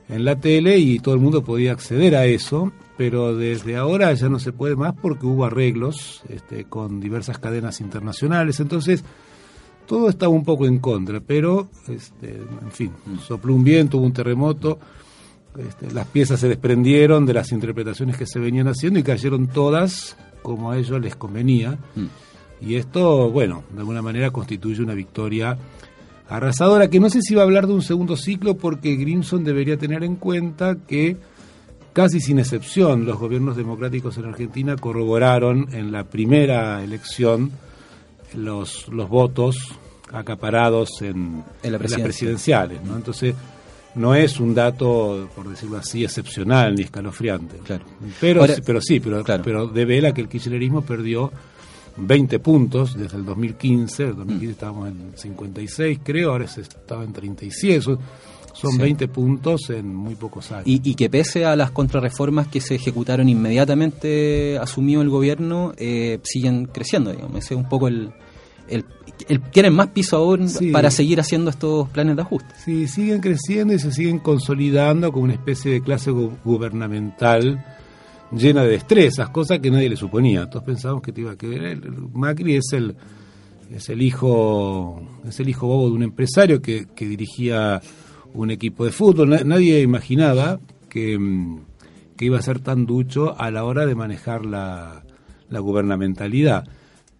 en 0.08 0.24
la 0.24 0.36
tele 0.36 0.78
y 0.78 0.98
todo 0.98 1.14
el 1.14 1.20
mundo 1.20 1.42
podía 1.42 1.72
acceder 1.72 2.16
a 2.16 2.26
eso, 2.26 2.72
pero 2.96 3.36
desde 3.36 3.76
ahora 3.76 4.12
ya 4.14 4.28
no 4.28 4.38
se 4.38 4.52
puede 4.52 4.76
más 4.76 4.94
porque 4.94 5.26
hubo 5.26 5.44
arreglos 5.44 6.22
este, 6.28 6.64
con 6.64 7.00
diversas 7.00 7.38
cadenas 7.38 7.80
internacionales. 7.80 8.60
Entonces, 8.60 9.04
todo 9.86 10.08
estaba 10.08 10.32
un 10.32 10.44
poco 10.44 10.66
en 10.66 10.78
contra, 10.78 11.20
pero, 11.20 11.68
este, 11.88 12.36
en 12.62 12.70
fin, 12.70 12.92
sopló 13.26 13.54
un 13.54 13.64
viento, 13.64 13.98
hubo 13.98 14.06
un 14.06 14.12
terremoto, 14.12 14.78
este, 15.58 15.92
las 15.92 16.06
piezas 16.06 16.40
se 16.40 16.48
desprendieron 16.48 17.26
de 17.26 17.34
las 17.34 17.52
interpretaciones 17.52 18.16
que 18.16 18.26
se 18.26 18.38
venían 18.38 18.68
haciendo 18.68 18.98
y 18.98 19.02
cayeron 19.02 19.48
todas 19.48 20.16
como 20.42 20.70
a 20.70 20.78
ellos 20.78 21.00
les 21.00 21.14
convenía. 21.16 21.78
Y 22.60 22.76
esto, 22.76 23.30
bueno, 23.30 23.64
de 23.72 23.80
alguna 23.80 24.02
manera 24.02 24.30
constituye 24.30 24.82
una 24.82 24.94
victoria 24.94 25.58
arrasadora, 26.28 26.88
que 26.88 27.00
no 27.00 27.10
sé 27.10 27.20
si 27.20 27.34
va 27.34 27.42
a 27.42 27.44
hablar 27.44 27.66
de 27.66 27.74
un 27.74 27.82
segundo 27.82 28.16
ciclo 28.16 28.56
porque 28.56 28.96
Grimson 28.96 29.44
debería 29.44 29.76
tener 29.76 30.04
en 30.04 30.16
cuenta 30.16 30.76
que 30.86 31.16
casi 31.92 32.20
sin 32.20 32.38
excepción 32.38 33.04
los 33.04 33.18
gobiernos 33.18 33.56
democráticos 33.56 34.16
en 34.16 34.24
Argentina 34.24 34.76
corroboraron 34.76 35.68
en 35.72 35.92
la 35.92 36.04
primera 36.04 36.82
elección 36.82 37.50
los, 38.34 38.88
los 38.88 39.08
votos 39.08 39.56
acaparados 40.12 41.00
en, 41.02 41.42
En 41.62 41.72
la 41.72 41.72
las 41.72 41.78
presidencia. 41.78 42.04
presidenciales, 42.04 42.82
¿no? 42.84 42.96
Entonces 42.96 43.34
no 43.94 44.14
es 44.14 44.40
un 44.40 44.54
dato, 44.54 45.28
por 45.34 45.48
decirlo 45.48 45.76
así, 45.78 46.04
excepcional 46.04 46.74
ni 46.74 46.82
escalofriante. 46.82 47.58
Claro. 47.58 47.84
Pero, 48.20 48.40
Ahora- 48.42 48.54
sí- 48.56 48.62
pero 48.64 48.80
sí, 48.80 49.00
pero, 49.00 49.22
Claro. 49.24 49.42
pero 49.44 49.66
devela 49.68 50.12
que 50.14 50.20
el 50.22 50.28
kirchnerismo 50.28 50.82
perdió 50.82 51.30
20 51.96 52.38
puntos 52.38 52.96
desde 52.96 53.18
el 53.18 53.24
2015. 53.24 54.04
El 54.04 54.16
2015 54.16 54.52
estábamos 54.52 54.88
en 54.88 55.12
56, 55.14 55.98
creo, 56.02 56.30
ahora 56.32 56.48
se 56.48 56.62
estaba 56.62 57.04
en 57.04 57.12
37. 57.12 57.82
Son, 57.82 57.98
son 58.54 58.72
Sí. 58.72 58.78
20 58.78 59.08
puntos 59.08 59.70
en 59.70 59.94
muy 59.94 60.14
pocos 60.14 60.52
años. 60.52 60.66
Y, 60.66 60.80
y 60.84 60.94
que 60.94 61.08
pese 61.10 61.44
a 61.44 61.56
las 61.56 61.70
contrarreformas 61.70 62.48
que 62.48 62.60
se 62.60 62.74
ejecutaron 62.74 63.28
inmediatamente 63.28 64.58
asumió 64.58 65.00
el 65.02 65.08
gobierno, 65.08 65.72
eh, 65.76 66.20
siguen 66.22 66.66
creciendo, 66.66 67.12
digamos. 67.12 67.36
Ese 67.38 67.54
es 67.54 67.58
un 67.60 67.68
poco 67.68 67.88
el... 67.88 68.12
el, 68.68 68.84
el- 69.28 69.40
quieren 69.40 69.74
más 69.74 69.88
piso 69.88 70.16
aún 70.16 70.48
Sí. 70.48 70.70
para 70.70 70.90
seguir 70.90 71.20
haciendo 71.20 71.50
estos 71.50 71.88
planes 71.90 72.16
de 72.16 72.22
ajuste. 72.22 72.54
Sí, 72.64 72.86
siguen 72.88 73.20
creciendo 73.20 73.72
y 73.74 73.78
se 73.78 73.92
siguen 73.92 74.18
consolidando 74.18 75.12
como 75.12 75.24
una 75.24 75.34
especie 75.34 75.72
de 75.72 75.80
clase 75.82 76.10
gu- 76.10 76.32
gubernamental 76.44 77.64
llena 78.32 78.62
de 78.62 78.70
destrezas, 78.70 79.28
cosa 79.30 79.58
que 79.58 79.70
nadie 79.70 79.90
le 79.90 79.96
suponía. 79.96 80.48
Todos 80.48 80.64
pensábamos 80.64 81.02
que 81.02 81.12
te 81.12 81.20
iba 81.20 81.32
a 81.32 81.36
el 81.40 81.82
Macri 82.14 82.56
es 82.56 82.72
el 82.72 82.96
es 83.70 83.88
el 83.88 84.02
hijo 84.02 85.00
es 85.26 85.38
el 85.40 85.48
hijo 85.48 85.66
bobo 85.66 85.88
de 85.88 85.94
un 85.94 86.02
empresario 86.02 86.60
que, 86.62 86.86
que 86.94 87.06
dirigía 87.06 87.80
un 88.34 88.50
equipo 88.50 88.84
de 88.84 88.92
fútbol. 88.92 89.30
Na- 89.30 89.44
nadie 89.44 89.80
imaginaba 89.80 90.58
que, 90.88 91.18
mm, 91.18 91.58
que 92.16 92.24
iba 92.26 92.38
a 92.38 92.42
ser 92.42 92.60
tan 92.60 92.86
ducho 92.86 93.34
a 93.40 93.50
la 93.50 93.64
hora 93.64 93.86
de 93.86 93.94
manejar 93.94 94.44
la, 94.46 95.02
la 95.48 95.58
gubernamentalidad. 95.60 96.64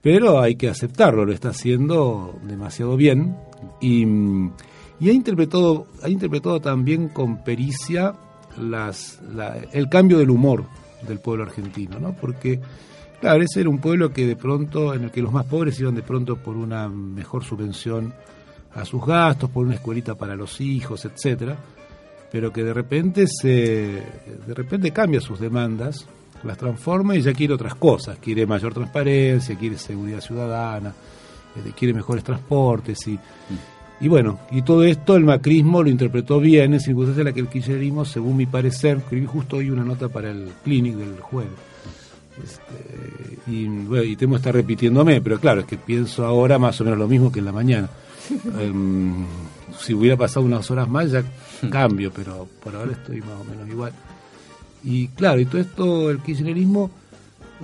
Pero 0.01 0.41
hay 0.41 0.57
que 0.57 0.69
aceptarlo, 0.69 1.25
lo 1.25 1.33
está 1.33 1.51
haciendo 1.51 2.39
demasiado 2.47 2.97
bien 2.97 3.37
y, 3.81 4.05
mm, 4.07 4.53
y 5.01 5.11
ha 5.11 5.13
interpretado 5.13 5.87
ha 6.03 6.09
interpretado 6.09 6.61
también 6.61 7.09
con 7.09 7.43
pericia 7.45 8.15
las, 8.61 9.21
la- 9.35 9.57
el 9.73 9.89
cambio 9.89 10.19
del 10.19 10.31
humor 10.31 10.65
del 11.07 11.19
pueblo 11.19 11.45
argentino, 11.45 11.99
¿no? 11.99 12.15
Porque 12.15 12.61
claro, 13.21 13.43
ese 13.43 13.61
era 13.61 13.71
un 13.71 13.79
pueblo 13.79 14.13
que 14.13 14.27
de 14.27 14.37
pronto 14.37 14.93
en 14.95 15.05
el 15.05 15.11
que 15.11 15.23
los 15.23 15.33
más 15.33 15.47
pobres 15.47 15.79
iban 15.81 15.95
de 15.95 16.03
pronto 16.03 16.37
por 16.37 16.57
una 16.57 16.89
mejor 16.89 17.45
subvención 17.45 18.13
a 18.75 18.85
sus 18.85 19.05
gastos, 19.05 19.51
por 19.51 19.67
una 19.67 19.75
escuelita 19.75 20.15
para 20.15 20.35
los 20.35 20.61
hijos, 20.61 21.05
etcétera. 21.05 21.57
pero 22.31 22.53
que 22.53 22.65
de 22.65 22.73
repente 22.73 23.27
se 23.27 24.03
de 24.47 24.55
repente 24.55 24.91
cambia 24.91 25.21
sus 25.21 25.39
demandas, 25.39 26.07
las 26.43 26.57
transforma 26.57 27.15
y 27.15 27.23
ya 27.23 27.33
quiere 27.33 27.55
otras 27.55 27.75
cosas, 27.75 28.19
quiere 28.19 28.47
mayor 28.47 28.73
transparencia, 28.73 29.57
quiere 29.57 29.77
seguridad 29.77 30.21
ciudadana, 30.21 30.95
eh, 31.57 31.73
quiere 31.77 31.93
mejores 31.93 32.25
transportes 32.25 33.07
y 33.07 33.19
y 34.03 34.09
bueno, 34.09 34.41
y 34.51 34.63
todo 34.63 34.83
esto 34.83 35.15
el 35.15 35.23
macrismo 35.23 35.81
lo 35.81 35.89
interpretó 35.89 36.41
bien 36.41 36.75
en 36.75 36.81
circunstancias 36.81 37.21
en 37.21 37.25
las 37.27 37.35
que 37.35 37.41
el 37.41 37.47
kirchnerismo, 37.47 38.05
según 38.05 38.37
mi 38.37 38.47
parecer, 38.47 38.97
escribí 38.97 39.27
justo 39.27 39.59
hoy 39.59 39.71
una 39.71 39.85
nota 39.85 40.09
para 40.09 40.29
el 40.33 40.49
clinic 40.65 40.97
del 40.97 41.21
jueves. 41.21 41.53
Este, 42.43 43.39
y 43.47 43.67
bueno, 43.67 44.03
y 44.03 44.17
temo 44.17 44.35
estar 44.35 44.53
repitiéndome, 44.53 45.21
pero 45.21 45.39
claro, 45.39 45.61
es 45.61 45.69
que 45.69 45.77
pienso 45.77 46.25
ahora 46.25 46.59
más 46.59 46.81
o 46.81 46.85
menos 46.85 46.99
lo 46.99 47.07
mismo 47.07 47.31
que 47.31 47.39
en 47.39 47.45
la 47.45 47.53
mañana. 47.53 47.89
Em, 48.59 49.25
si 49.79 49.95
hubiera 49.95 50.17
pasado 50.17 50.45
unas 50.45 50.71
horas 50.71 50.89
más 50.89 51.11
ya 51.11 51.23
cambio, 51.71 52.13
pero 52.15 52.47
por 52.63 52.75
ahora 52.77 52.93
estoy 52.93 53.21
más 53.21 53.41
o 53.41 53.45
menos 53.45 53.69
igual. 53.69 53.93
Y 54.85 55.09
claro, 55.09 55.41
y 55.41 55.45
todo 55.47 55.61
esto, 55.61 56.11
el 56.11 56.19
kirchnerismo 56.21 56.91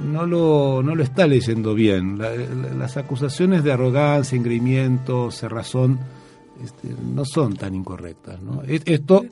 no 0.04 0.24
lo, 0.26 0.82
no 0.82 0.94
lo 0.94 1.02
está 1.02 1.26
leyendo 1.26 1.74
bien. 1.74 2.18
La- 2.18 2.34
la- 2.34 2.74
las 2.74 2.96
acusaciones 2.96 3.64
de 3.64 3.72
arrogancia, 3.72 4.36
engreimiento, 4.36 5.30
cerrazón, 5.30 5.98
este, 6.64 6.88
no 7.14 7.24
son 7.24 7.56
tan 7.56 7.74
incorrectas. 7.74 8.38
Esto 8.68 9.26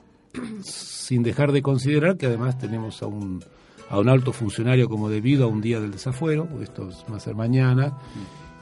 sin 0.63 1.23
dejar 1.23 1.53
de 1.53 1.63
considerar 1.63 2.17
que 2.17 2.27
además 2.27 2.59
tenemos 2.59 3.03
a 3.03 3.07
un, 3.07 3.43
a 3.89 3.99
un 3.99 4.09
alto 4.09 4.33
funcionario 4.33 4.89
como 4.89 5.09
debido 5.09 5.45
a 5.45 5.49
un 5.49 5.61
día 5.61 5.81
del 5.81 5.93
desafuero, 5.93 6.49
esto 6.63 6.91
va 7.11 7.17
a 7.17 7.21
ser 7.21 7.35
mañana, 7.37 7.93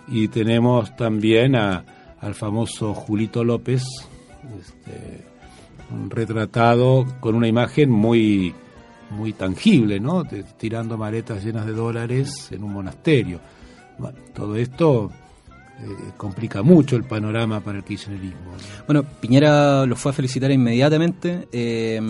y 0.07 0.28
tenemos 0.28 0.95
también 0.97 1.57
a, 1.57 1.85
al 2.25 2.35
famoso 2.35 2.95
Julito 2.95 3.45
López, 3.45 3.85
este, 4.59 5.26
retratado 6.09 7.07
con 7.21 7.35
una 7.35 7.49
imagen 7.49 7.90
muy 7.90 8.54
muy 9.11 9.35
tangible, 9.35 10.00
¿no? 10.00 10.25
Tirando 10.57 10.97
maletas 10.97 11.45
llenas 11.45 11.66
de 11.66 11.73
dólares 11.73 12.49
en 12.50 12.64
un 12.64 12.73
monasterio. 12.73 13.38
Bueno, 13.99 14.19
todo 14.33 14.57
esto 14.57 15.12
eh, 15.81 15.87
complica 16.16 16.62
mucho 16.62 16.97
el 16.97 17.04
panorama 17.04 17.61
para 17.61 17.78
el 17.78 17.85
kirchnerismo. 17.85 18.38
¿no? 18.52 18.85
Bueno, 18.87 19.02
Piñera 19.21 19.85
lo 19.87 19.97
fue 19.97 20.11
a 20.12 20.14
felicitar 20.14 20.50
inmediatamente, 20.50 21.49
eh, 21.52 22.00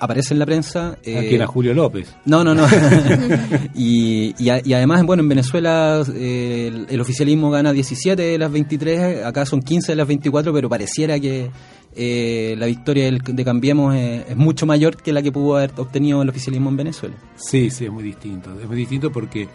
aparece 0.00 0.34
en 0.34 0.38
la 0.40 0.46
prensa. 0.46 0.88
¿A 0.92 0.96
eh, 1.02 1.26
quién? 1.28 1.42
A 1.42 1.46
Julio 1.46 1.74
López. 1.74 2.14
No, 2.24 2.42
no, 2.42 2.54
no. 2.54 2.66
y, 3.74 4.34
y, 4.38 4.48
a- 4.48 4.60
y 4.64 4.72
además, 4.72 5.04
bueno, 5.04 5.22
en 5.22 5.28
Venezuela 5.28 6.02
eh, 6.14 6.70
el, 6.72 6.86
el 6.88 7.00
oficialismo 7.00 7.50
gana 7.50 7.72
17 7.72 8.20
de 8.22 8.38
las 8.38 8.50
23, 8.50 9.24
acá 9.24 9.44
son 9.46 9.60
15 9.62 9.92
de 9.92 9.96
las 9.96 10.06
24, 10.08 10.52
pero 10.52 10.68
pareciera 10.68 11.18
que 11.20 11.50
la 11.96 12.66
victoria 12.66 13.04
del- 13.04 13.20
de 13.22 13.44
Cambiemos 13.44 13.94
es, 13.94 14.30
es 14.30 14.36
mucho 14.36 14.66
mayor 14.66 14.96
que 14.96 15.12
la 15.12 15.22
que 15.22 15.30
pudo 15.30 15.56
haber 15.58 15.70
obtenido 15.76 16.22
el 16.22 16.28
oficialismo 16.28 16.70
en 16.70 16.76
Venezuela. 16.76 17.14
Sí, 17.36 17.70
sí, 17.70 17.84
es 17.84 17.92
muy 17.92 18.02
distinto. 18.02 18.50
Es 18.60 18.66
muy 18.66 18.76
distinto 18.76 19.12
porque 19.12 19.46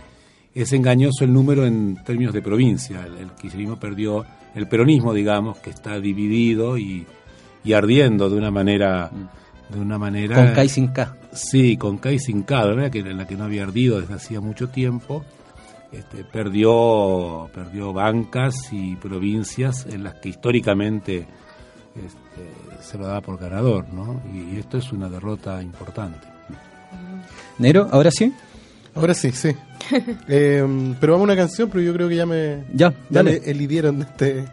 es 0.54 0.74
engañoso 0.74 1.24
el 1.24 1.34
número 1.34 1.66
en 1.66 2.04
términos 2.04 2.34
de 2.34 2.42
provincia. 2.42 3.06
El, 3.06 3.18
el 3.18 3.32
kirchnerismo 3.32 3.80
perdió, 3.80 4.26
el 4.56 4.68
peronismo, 4.68 5.14
digamos, 5.14 5.58
que 5.60 5.70
está 5.70 6.00
dividido 6.00 6.78
y, 6.78 7.06
y 7.64 7.74
ardiendo 7.74 8.30
de 8.30 8.36
una 8.38 8.52
manera... 8.52 9.10
De 9.70 9.80
una 9.80 10.00
manera 10.00 10.36
Con 10.36 10.56
K 10.56 10.64
y 10.64 10.70
sin 10.70 10.88
K. 10.88 11.16
Sí, 11.32 11.78
con 11.78 12.00
K 12.00 12.12
y 12.12 12.18
sin 12.18 12.42
K, 12.42 12.64
de 12.64 12.70
manera 12.72 12.90
que 12.90 13.00
en 13.02 13.18
la 13.18 13.28
que 13.28 13.36
no 13.36 13.44
había 13.44 13.62
ardido 13.62 14.02
desde 14.02 14.16
hacía 14.16 14.42
mucho 14.42 14.70
tiempo. 14.70 15.24
Este, 15.92 16.24
perdió, 16.24 17.48
perdió 17.54 17.94
bancas 17.94 18.56
y 18.72 18.96
provincias 18.96 19.86
en 19.86 20.04
las 20.04 20.16
que 20.16 20.30
históricamente 20.30 21.28
este, 21.96 22.82
se 22.82 22.98
lo 22.98 23.06
daba 23.06 23.22
por 23.22 23.38
ganador, 23.40 23.94
¿no? 23.94 24.22
Y 24.34 24.58
esto 24.58 24.80
es 24.80 24.92
una 24.92 25.08
derrota 25.08 25.62
importante. 25.62 26.28
Nero, 27.60 27.88
ahora 27.92 28.10
sí. 28.10 28.34
Ahora 28.96 29.14
sí, 29.14 29.32
sí. 29.32 29.52
Eh, 30.28 30.94
pero 31.00 31.14
vamos 31.14 31.28
a 31.30 31.32
una 31.32 31.36
canción, 31.36 31.70
pero 31.70 31.82
yo 31.82 31.94
creo 31.94 32.08
que 32.10 32.16
ya 32.16 32.26
me, 32.26 32.64
Ya, 32.74 32.90
ya 32.92 32.96
dale. 33.10 33.40
me 33.44 33.52
elidieron 33.52 34.00
de 34.00 34.06
este. 34.06 34.46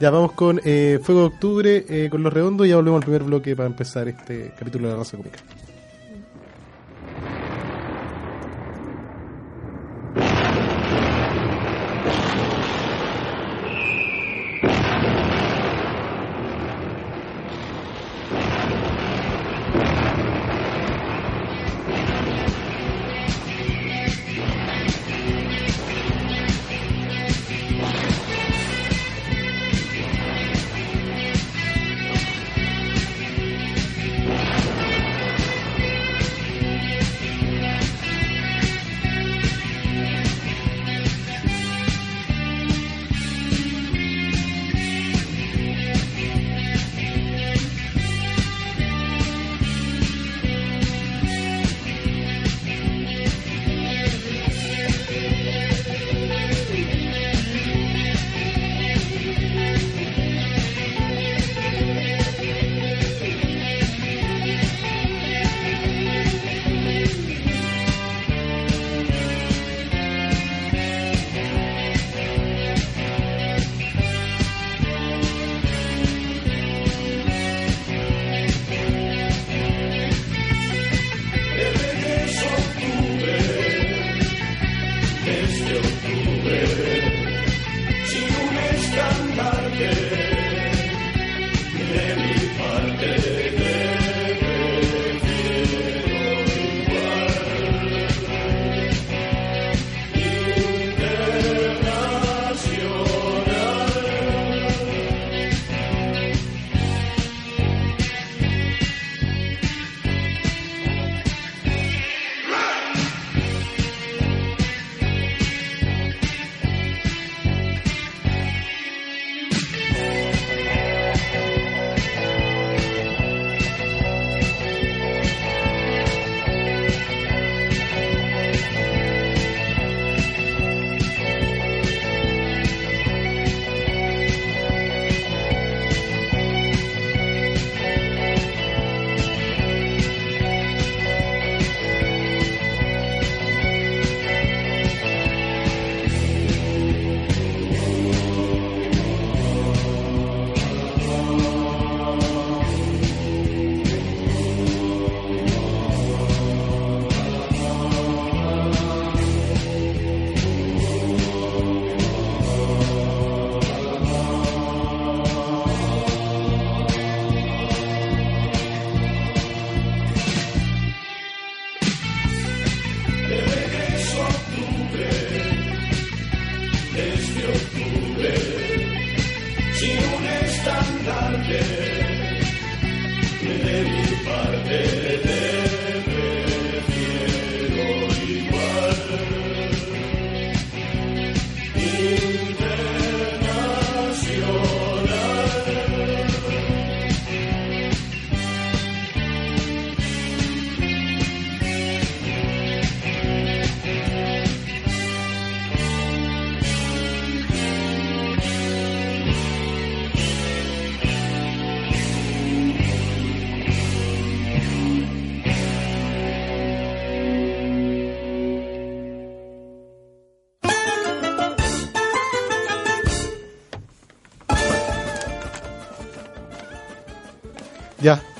Ya 0.00 0.10
vamos 0.10 0.32
con 0.32 0.60
eh, 0.64 0.98
Fuego 1.02 1.20
de 1.22 1.26
Octubre, 1.26 1.84
eh, 1.88 2.08
con 2.10 2.22
Los 2.22 2.32
Redondos, 2.32 2.66
y 2.66 2.70
ya 2.70 2.76
volvemos 2.76 2.98
al 2.98 3.04
primer 3.04 3.22
bloque 3.24 3.54
para 3.54 3.66
empezar 3.68 4.08
este 4.08 4.52
capítulo 4.58 4.86
de 4.88 4.92
la 4.94 4.98
raza 5.00 5.16
cómica. 5.18 5.38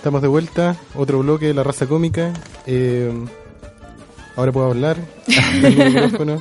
Estamos 0.00 0.22
de 0.22 0.28
vuelta, 0.28 0.76
otro 0.94 1.18
bloque 1.18 1.46
de 1.48 1.54
la 1.54 1.62
raza 1.62 1.86
cómica. 1.86 2.32
Eh, 2.66 3.12
ahora 4.34 4.50
puedo 4.50 4.66
hablar. 4.70 4.96
El. 5.62 6.40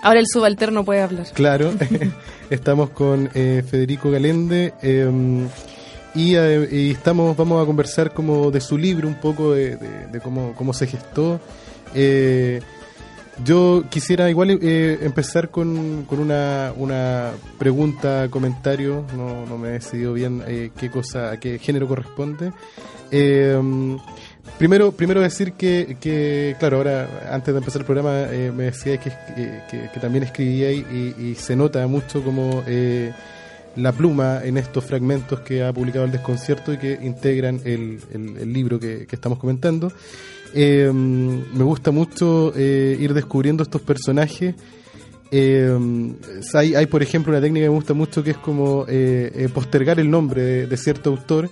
Ahora 0.00 0.20
el 0.20 0.26
subalterno 0.26 0.84
puede 0.84 1.02
hablar. 1.02 1.26
Claro, 1.34 1.72
estamos 2.50 2.90
con 2.90 3.28
eh, 3.34 3.62
Federico 3.68 4.10
Galende 4.10 4.72
eh, 4.80 5.10
y, 6.14 6.36
eh, 6.36 6.68
y 6.70 6.90
estamos, 6.92 7.36
vamos 7.36 7.62
a 7.62 7.66
conversar 7.66 8.14
como 8.14 8.50
de 8.50 8.60
su 8.60 8.78
libro 8.78 9.06
un 9.08 9.16
poco 9.20 9.52
de, 9.52 9.76
de- 9.76 10.06
de 10.06 10.20
cómo, 10.20 10.54
cómo 10.54 10.72
se 10.72 10.86
gestó. 10.86 11.40
Eh, 11.94 12.60
yo 13.44 13.84
quisiera 13.90 14.28
igual 14.30 14.58
eh, 14.62 14.98
empezar 15.02 15.50
con, 15.50 16.04
con 16.08 16.18
una, 16.18 16.72
una 16.76 17.30
pregunta, 17.58 18.28
comentario, 18.30 19.04
no, 19.16 19.46
no 19.46 19.58
me 19.58 19.68
he 19.68 19.72
decidido 19.72 20.12
bien 20.12 20.42
eh, 20.46 20.70
qué 20.76 20.90
cosa, 20.90 21.30
a 21.30 21.40
qué 21.40 21.58
género 21.58 21.86
corresponde. 21.86 22.52
Eh, 23.10 23.58
primero, 24.58 24.92
primero 24.92 25.20
decir 25.20 25.52
que, 25.52 25.96
que, 26.00 26.56
claro, 26.58 26.78
ahora 26.78 27.28
antes 27.32 27.54
de 27.54 27.58
empezar 27.58 27.80
el 27.82 27.86
programa 27.86 28.24
eh, 28.30 28.52
me 28.54 28.64
decíais 28.64 29.00
que, 29.00 29.10
que, 29.70 30.00
también 30.00 30.24
escribíais 30.24 30.84
y, 30.92 31.34
se 31.36 31.54
nota 31.56 31.86
mucho 31.86 32.22
como 32.22 32.62
eh, 32.66 33.12
la 33.76 33.92
pluma 33.92 34.40
en 34.44 34.58
estos 34.58 34.84
fragmentos 34.84 35.40
que 35.40 35.62
ha 35.62 35.72
publicado 35.72 36.04
el 36.04 36.10
desconcierto 36.10 36.72
y 36.72 36.78
que 36.78 36.98
integran 37.00 37.60
el, 37.64 38.00
el- 38.12 38.52
libro 38.52 38.80
que 38.80 39.06
estamos 39.10 39.38
comentando. 39.38 39.92
Eh, 40.54 40.90
me 40.92 41.64
gusta 41.64 41.90
mucho 41.90 42.52
eh, 42.56 42.96
ir 42.98 43.14
descubriendo 43.14 43.62
estos 43.62 43.82
personajes. 43.82 44.54
Eh, 45.30 45.78
hay, 46.54 46.74
hay, 46.74 46.86
por 46.86 47.02
ejemplo, 47.02 47.32
una 47.32 47.40
técnica 47.40 47.64
que 47.64 47.70
me 47.70 47.76
gusta 47.76 47.94
mucho 47.94 48.22
que 48.22 48.30
es 48.30 48.38
como 48.38 48.86
eh, 48.88 49.30
eh, 49.34 49.48
postergar 49.52 50.00
el 50.00 50.10
nombre 50.10 50.42
de, 50.42 50.66
de 50.66 50.76
cierto 50.76 51.10
autor. 51.10 51.50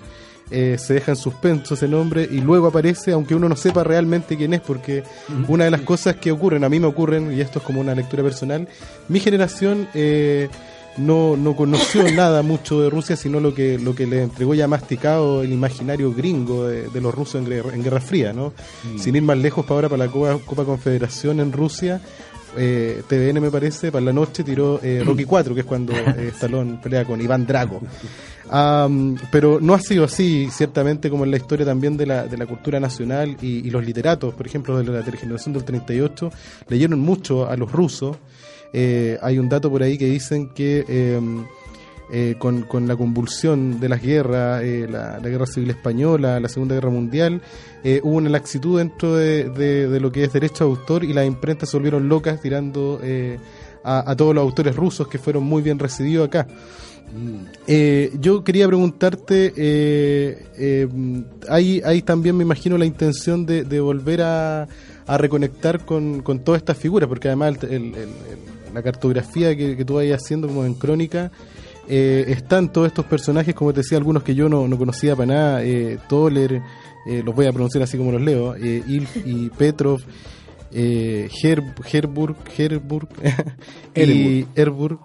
Eh, 0.48 0.76
se 0.78 0.94
deja 0.94 1.10
en 1.10 1.16
suspenso 1.16 1.74
ese 1.74 1.88
nombre 1.88 2.28
y 2.30 2.40
luego 2.40 2.68
aparece, 2.68 3.10
aunque 3.10 3.34
uno 3.34 3.48
no 3.48 3.56
sepa 3.56 3.82
realmente 3.82 4.36
quién 4.36 4.54
es, 4.54 4.60
porque 4.60 5.02
una 5.48 5.64
de 5.64 5.72
las 5.72 5.80
cosas 5.80 6.16
que 6.16 6.30
ocurren, 6.30 6.62
a 6.62 6.68
mí 6.68 6.78
me 6.78 6.86
ocurren, 6.86 7.36
y 7.36 7.40
esto 7.40 7.58
es 7.58 7.64
como 7.64 7.80
una 7.80 7.96
lectura 7.96 8.22
personal, 8.22 8.68
mi 9.08 9.18
generación 9.18 9.88
eh, 9.92 10.48
no, 10.98 11.36
no 11.36 11.54
conoció 11.56 12.10
nada 12.14 12.42
mucho 12.42 12.80
de 12.80 12.90
Rusia, 12.90 13.16
sino 13.16 13.40
lo 13.40 13.54
que, 13.54 13.78
lo 13.78 13.94
que 13.94 14.06
le 14.06 14.22
entregó 14.22 14.54
ya 14.54 14.66
masticado 14.68 15.42
el 15.42 15.52
imaginario 15.52 16.12
gringo 16.12 16.66
de, 16.66 16.88
de 16.88 17.00
los 17.00 17.14
rusos 17.14 17.36
en, 17.42 17.46
guerra- 17.48 17.74
en 17.74 17.82
Guerra 17.82 18.00
Fría, 18.00 18.32
¿no? 18.32 18.52
Sin 18.98 19.16
ir 19.16 19.22
más 19.22 19.38
lejos 19.38 19.64
para 19.64 19.74
ahora, 19.76 19.88
para 19.88 20.06
la 20.06 20.10
Copa, 20.12 20.38
Copa 20.44 20.64
Confederación 20.64 21.40
en 21.40 21.52
Rusia, 21.52 22.00
eh, 22.58 23.02
TVN 23.06 23.40
me 23.40 23.50
parece, 23.50 23.92
para 23.92 24.04
la 24.04 24.12
noche 24.14 24.42
tiró 24.42 24.80
eh, 24.82 25.02
Rocky 25.04 25.24
4, 25.26 25.54
que 25.54 25.60
es 25.60 25.66
cuando 25.66 25.92
eh, 25.92 26.30
Stallone 26.34 26.78
pelea 26.82 27.04
con 27.04 27.20
Iván 27.20 27.46
Drago. 27.46 27.80
Pero 29.30 29.58
no 29.60 29.74
ha 29.74 29.80
sido 29.80 30.04
así, 30.04 30.48
ciertamente, 30.50 31.10
como 31.10 31.24
en 31.24 31.30
la 31.30 31.36
historia 31.36 31.66
también 31.66 31.96
de 31.96 32.06
la, 32.06 32.26
de 32.26 32.36
la 32.36 32.46
cultura 32.46 32.78
nacional 32.80 33.36
y, 33.42 33.66
y 33.66 33.70
los 33.70 33.84
literatos, 33.84 34.34
por 34.34 34.46
ejemplo, 34.46 34.78
de 34.78 34.84
la 34.84 35.02
telegeneración 35.02 35.52
del 35.54 35.64
38, 35.64 36.30
leyeron 36.68 36.98
mucho 37.00 37.48
a 37.48 37.56
los 37.56 37.70
rusos. 37.72 38.16
Eh, 38.78 39.16
hay 39.22 39.38
un 39.38 39.48
dato 39.48 39.70
por 39.70 39.82
ahí 39.82 39.96
que 39.96 40.04
dicen 40.04 40.50
que 40.50 40.84
eh, 40.86 41.18
eh, 42.12 42.34
con, 42.38 42.62
con 42.62 42.86
la 42.86 42.94
convulsión 42.94 43.80
de 43.80 43.88
las 43.88 44.02
guerras, 44.02 44.62
eh, 44.62 44.86
la, 44.88 45.18
la 45.18 45.28
guerra 45.30 45.46
civil 45.46 45.70
española, 45.70 46.38
la 46.40 46.48
Segunda 46.50 46.74
Guerra 46.74 46.90
Mundial, 46.90 47.40
eh, 47.82 48.00
hubo 48.04 48.16
una 48.16 48.28
laxitud 48.28 48.76
dentro 48.78 49.14
de, 49.16 49.48
de- 49.48 49.88
de 49.88 49.98
lo 50.00 50.12
que 50.12 50.24
es 50.24 50.32
derecho 50.32 50.64
de 50.64 50.70
autor 50.70 51.04
y 51.04 51.14
las 51.14 51.26
imprentas 51.26 51.70
se 51.70 51.76
volvieron 51.78 52.06
locas 52.08 52.40
tirando 52.42 53.00
eh, 53.02 53.38
a, 53.82 54.10
a 54.10 54.14
todos 54.14 54.34
los 54.34 54.42
autores 54.42 54.76
rusos 54.76 55.08
que 55.08 55.18
fueron 55.18 55.42
muy 55.44 55.62
bien 55.62 55.78
recibidos 55.78 56.26
acá. 56.28 56.46
Eh, 57.66 58.12
yo 58.20 58.42
quería 58.44 58.66
preguntarte, 58.66 59.52
eh, 59.56 60.44
eh, 60.58 60.88
hay, 61.48 61.80
hay 61.84 62.02
también 62.02 62.36
me 62.36 62.42
imagino 62.42 62.76
la 62.76 62.84
intención 62.84 63.46
de, 63.46 63.64
de 63.64 63.80
volver 63.80 64.22
a, 64.22 64.68
a 65.06 65.18
reconectar 65.18 65.84
con, 65.84 66.20
con 66.22 66.40
todas 66.40 66.60
estas 66.60 66.76
figuras, 66.76 67.08
porque 67.08 67.28
además 67.28 67.56
el- 67.62 67.68
el- 67.70 67.74
el- 67.74 67.94
el- 67.94 68.55
la 68.76 68.82
cartografía 68.82 69.56
que, 69.56 69.76
que 69.76 69.84
tú 69.84 69.94
vayas 69.94 70.22
haciendo 70.22 70.48
como 70.48 70.64
en 70.66 70.74
crónica, 70.74 71.30
eh, 71.88 72.24
están 72.28 72.70
todos 72.72 72.88
estos 72.88 73.06
personajes, 73.06 73.54
como 73.54 73.72
te 73.72 73.80
decía, 73.80 73.96
algunos 73.96 74.22
que 74.22 74.34
yo 74.34 74.48
no, 74.48 74.68
no 74.68 74.76
conocía 74.76 75.16
para 75.16 75.26
nada, 75.34 75.64
eh, 75.64 75.98
Toller, 76.08 76.60
eh, 77.08 77.22
los 77.24 77.34
voy 77.34 77.46
a 77.46 77.52
pronunciar 77.52 77.82
así 77.84 77.96
como 77.96 78.12
los 78.12 78.20
leo, 78.20 78.54
eh, 78.56 78.82
Ilf 78.86 79.16
y 79.24 79.48
Petrov, 79.58 80.00
eh, 80.72 81.28
Her- 81.42 81.72
Herburg, 81.90 82.36
Herburg, 82.58 83.08
y 83.94 84.46
Erburg, 84.54 84.98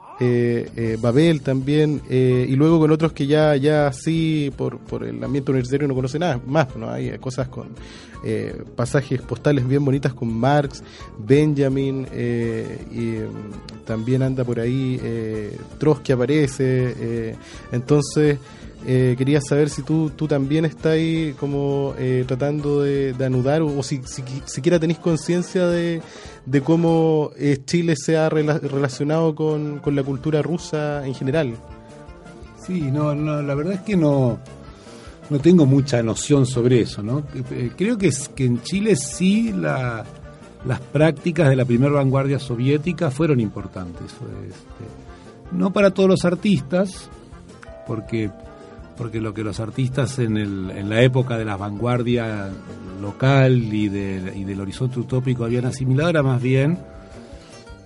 Babel 0.99 1.41
también, 1.41 2.01
eh, 2.09 2.45
y 2.47 2.55
luego 2.55 2.79
con 2.79 2.91
otros 2.91 3.13
que 3.13 3.27
ya, 3.27 3.55
ya 3.55 3.87
así 3.87 4.51
por, 4.55 4.79
por 4.79 5.03
el 5.03 5.23
ambiente 5.23 5.51
universitario 5.51 5.87
no 5.87 5.95
conoce 5.95 6.19
nada 6.19 6.39
más, 6.45 6.75
¿no? 6.75 6.89
Hay 6.89 7.17
cosas 7.19 7.47
con 7.47 7.69
eh, 8.23 8.63
pasajes 8.75 9.21
postales 9.21 9.67
bien 9.67 9.83
bonitas 9.83 10.13
con 10.13 10.31
Marx, 10.31 10.83
Benjamin, 11.17 12.07
eh, 12.11 12.85
y 12.91 12.99
mm, 12.99 13.85
también 13.85 14.21
anda 14.21 14.43
por 14.43 14.59
ahí 14.59 14.99
eh, 15.01 15.57
Trotsky 15.79 16.11
aparece, 16.11 16.93
eh, 16.99 17.35
entonces 17.71 18.37
eh, 18.85 19.15
quería 19.17 19.39
saber 19.41 19.69
si 19.69 19.83
tú, 19.83 20.11
tú 20.15 20.27
también 20.27 20.65
estás 20.65 20.93
ahí 20.93 21.33
como 21.39 21.93
eh, 21.97 22.23
tratando 22.27 22.81
de, 22.81 23.13
de 23.13 23.25
anudar 23.25 23.61
o, 23.61 23.81
si, 23.83 24.01
si 24.05 24.23
siquiera 24.45 24.79
tenéis 24.79 24.99
conciencia 24.99 25.67
de, 25.67 26.01
de 26.45 26.61
cómo 26.61 27.31
eh, 27.37 27.59
Chile 27.65 27.95
se 27.95 28.17
ha 28.17 28.29
rela- 28.29 28.59
relacionado 28.59 29.35
con, 29.35 29.79
con 29.79 29.95
la 29.95 30.03
cultura 30.03 30.41
rusa 30.41 31.05
en 31.05 31.13
general. 31.13 31.53
Sí, 32.65 32.81
no, 32.91 33.13
no, 33.15 33.41
la 33.41 33.55
verdad 33.55 33.73
es 33.73 33.81
que 33.81 33.95
no, 33.95 34.39
no 35.29 35.39
tengo 35.39 35.65
mucha 35.65 36.01
noción 36.03 36.45
sobre 36.45 36.81
eso, 36.81 37.01
¿no? 37.03 37.23
Eh, 37.51 37.71
Creo 37.75 37.97
que, 37.97 38.11
que 38.35 38.45
en 38.45 38.61
Chile 38.61 38.95
sí 38.95 39.51
la, 39.51 40.03
las 40.65 40.79
prácticas 40.79 41.49
de 41.49 41.55
la 41.55 41.65
primera 41.65 41.91
vanguardia 41.93 42.39
soviética 42.39 43.09
fueron 43.11 43.39
importantes. 43.39 44.11
Este, 44.11 45.55
no 45.57 45.71
para 45.73 45.91
todos 45.91 46.09
los 46.09 46.23
artistas, 46.23 47.09
porque, 47.87 48.29
porque 49.01 49.19
lo 49.19 49.33
que 49.33 49.43
los 49.43 49.59
artistas 49.59 50.19
en, 50.19 50.37
el, 50.37 50.69
en 50.69 50.87
la 50.87 51.01
época 51.01 51.35
de 51.35 51.43
la 51.43 51.57
vanguardia 51.57 52.49
local 53.01 53.57
y, 53.73 53.89
de- 53.89 54.31
y 54.35 54.43
del 54.43 54.61
horizonte 54.61 54.99
utópico 54.99 55.43
habían 55.43 55.65
asimilado 55.65 56.11
era 56.11 56.21
más 56.21 56.39
bien 56.39 56.77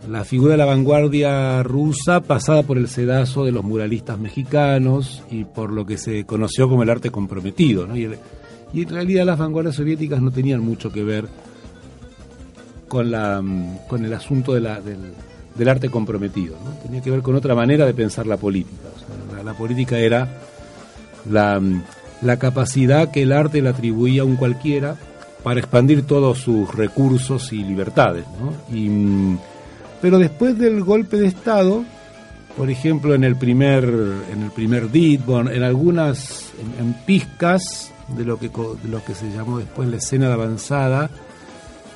la 0.09 0.25
figura 0.25 0.51
de 0.51 0.57
la 0.57 0.65
vanguardia 0.65 1.63
rusa 1.63 2.19
pasada 2.19 2.63
por 2.63 2.77
el 2.77 2.89
sedazo 2.89 3.45
de 3.45 3.53
los 3.53 3.63
muralistas 3.63 4.19
mexicanos 4.19 5.23
y 5.31 5.45
por 5.45 5.71
lo 5.71 5.85
que 5.85 5.97
se 5.97 6.25
conoció 6.25 6.67
como 6.67 6.83
el 6.83 6.89
arte 6.89 7.11
comprometido. 7.11 7.87
Y, 7.95 8.09
en 8.81 8.89
realidad 8.89 9.25
las 9.25 9.39
vanguardias 9.39 9.75
soviéticas 9.75 10.21
no 10.21 10.31
tenían 10.31 10.59
mucho 10.59 10.91
que 10.91 11.01
ver 11.01 11.29
con, 12.89 13.09
la, 13.09 13.41
mm, 13.41 13.87
con 13.87 14.03
el 14.03 14.13
asunto 14.13 14.53
del, 14.53 14.67
arte 14.67 15.87
comprometido. 15.89 16.55
Tenía 16.83 17.01
que 17.01 17.09
ver 17.09 17.21
con 17.21 17.35
otra 17.35 17.55
manera 17.55 17.85
de 17.85 17.93
pensar 17.93 18.27
la 18.27 18.35
política. 18.35 18.89
La 19.45 19.53
política 19.53 19.97
era 19.97 20.27
la, 21.29 21.61
la 22.21 22.37
capacidad 22.37 23.11
que 23.11 23.23
el 23.23 23.31
arte 23.31 23.61
le 23.61 23.69
atribuía 23.69 24.23
a 24.23 24.25
un 24.25 24.35
cualquiera 24.35 24.95
para 25.43 25.59
expandir 25.59 26.07
todos 26.07 26.39
sus 26.39 26.73
recursos 26.73 27.53
y 27.53 27.63
libertades. 27.63 28.25
¿no? 28.39 28.75
Y, 28.75 28.89
mm, 28.89 29.37
pero 30.01 30.17
después 30.17 30.57
del 30.57 30.83
golpe 30.83 31.17
de 31.17 31.27
Estado, 31.27 31.83
por 32.57 32.69
ejemplo, 32.69 33.13
en 33.13 33.23
el 33.23 33.35
primer, 33.35 33.83
en 34.31 34.43
el 34.43 34.51
primer 34.51 34.89
DIT, 34.91 35.25
bueno, 35.25 35.51
en 35.51 35.63
algunas, 35.63 36.51
en, 36.79 36.93
pizcas 37.05 37.91
de 38.07 38.23
lo, 38.23 38.39
que, 38.39 38.49
de 38.49 38.89
lo 38.89 39.03
que 39.03 39.13
se 39.13 39.29
llamó 39.31 39.59
después 39.59 39.89
la 39.89 39.97
escena 39.97 40.27
de 40.27 40.33
avanzada, 40.33 41.09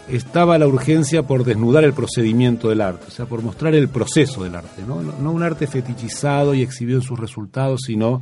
estaba 0.08 0.58
la 0.58 0.68
urgencia 0.68 1.24
por 1.24 1.44
desnudar 1.44 1.84
el 1.84 1.94
procedimiento 1.94 2.70
del 2.70 2.82
arte, 2.82 3.06
o 3.08 3.12
sea, 3.12 3.26
por 3.26 3.42
mostrar 3.42 3.74
el 3.76 3.90
proceso 3.90 4.44
del 4.44 4.56
arte. 4.56 4.84
No, 4.88 5.02
no 5.02 5.32
un 5.32 5.44
arte 5.44 5.68
fetichizado 5.68 6.54
y 6.54 6.62
exhibido 6.62 7.00
en 7.00 7.06
sus 7.06 7.20
resultados, 7.20 7.82
sino 7.86 8.22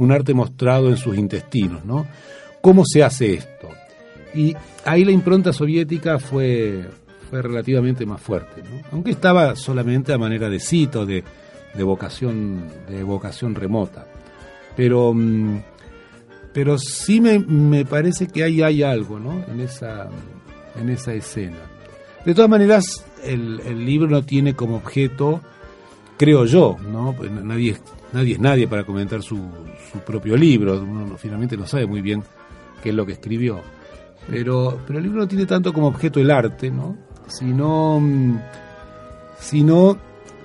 un 0.00 0.12
arte 0.12 0.32
mostrado 0.32 0.88
en 0.88 0.96
sus 0.96 1.16
intestinos, 1.18 1.84
¿no? 1.84 2.06
¿Cómo 2.62 2.84
se 2.86 3.02
hace 3.02 3.34
esto? 3.34 3.68
Y 4.34 4.56
ahí 4.86 5.04
la 5.04 5.12
impronta 5.12 5.52
soviética 5.52 6.18
fue, 6.18 6.86
fue 7.28 7.42
relativamente 7.42 8.06
más 8.06 8.20
fuerte, 8.20 8.62
¿no? 8.62 8.80
aunque 8.92 9.10
estaba 9.10 9.54
solamente 9.56 10.12
a 10.12 10.18
manera 10.18 10.48
de 10.48 10.58
cito, 10.58 11.04
de, 11.04 11.22
de 11.74 11.82
vocación, 11.82 12.64
de 12.88 13.02
vocación 13.02 13.54
remota. 13.54 14.06
Pero, 14.74 15.12
mm, 15.12 15.62
pero 16.54 16.78
sí 16.78 17.20
me, 17.20 17.38
me 17.38 17.84
parece 17.84 18.26
que 18.26 18.42
ahí 18.42 18.62
hay 18.62 18.82
algo, 18.82 19.20
¿no? 19.20 19.44
En 19.52 19.60
esa, 19.60 20.08
en 20.80 20.88
esa 20.88 21.12
escena. 21.12 21.58
De 22.24 22.34
todas 22.34 22.48
maneras, 22.48 23.04
el, 23.22 23.60
el 23.66 23.84
libro 23.84 24.08
no 24.08 24.22
tiene 24.22 24.54
como 24.54 24.76
objeto, 24.76 25.42
creo 26.16 26.46
yo, 26.46 26.78
¿no? 26.90 27.14
Pues 27.14 27.30
nadie, 27.30 27.76
nadie 28.14 28.34
es 28.34 28.40
nadie 28.40 28.66
para 28.66 28.84
comentar 28.84 29.22
su, 29.22 29.36
su 29.92 29.98
propio 30.00 30.36
libro. 30.36 30.80
Uno 30.82 31.06
no- 31.06 31.16
finalmente 31.16 31.56
no 31.56 31.66
sabe 31.66 31.86
muy 31.86 32.00
bien 32.00 32.22
qué 32.82 32.90
es 32.90 32.94
lo 32.94 33.04
que 33.06 33.12
escribió. 33.12 33.60
Pero, 34.28 34.78
pero 34.86 34.98
el 34.98 35.04
libro 35.04 35.20
no 35.20 35.28
tiene 35.28 35.46
tanto 35.46 35.72
como 35.72 35.88
objeto 35.88 36.20
el 36.20 36.30
arte, 36.30 36.70
¿no? 36.70 36.96
Sino, 37.26 37.98
mm, 38.00 38.38
sino 39.38 39.96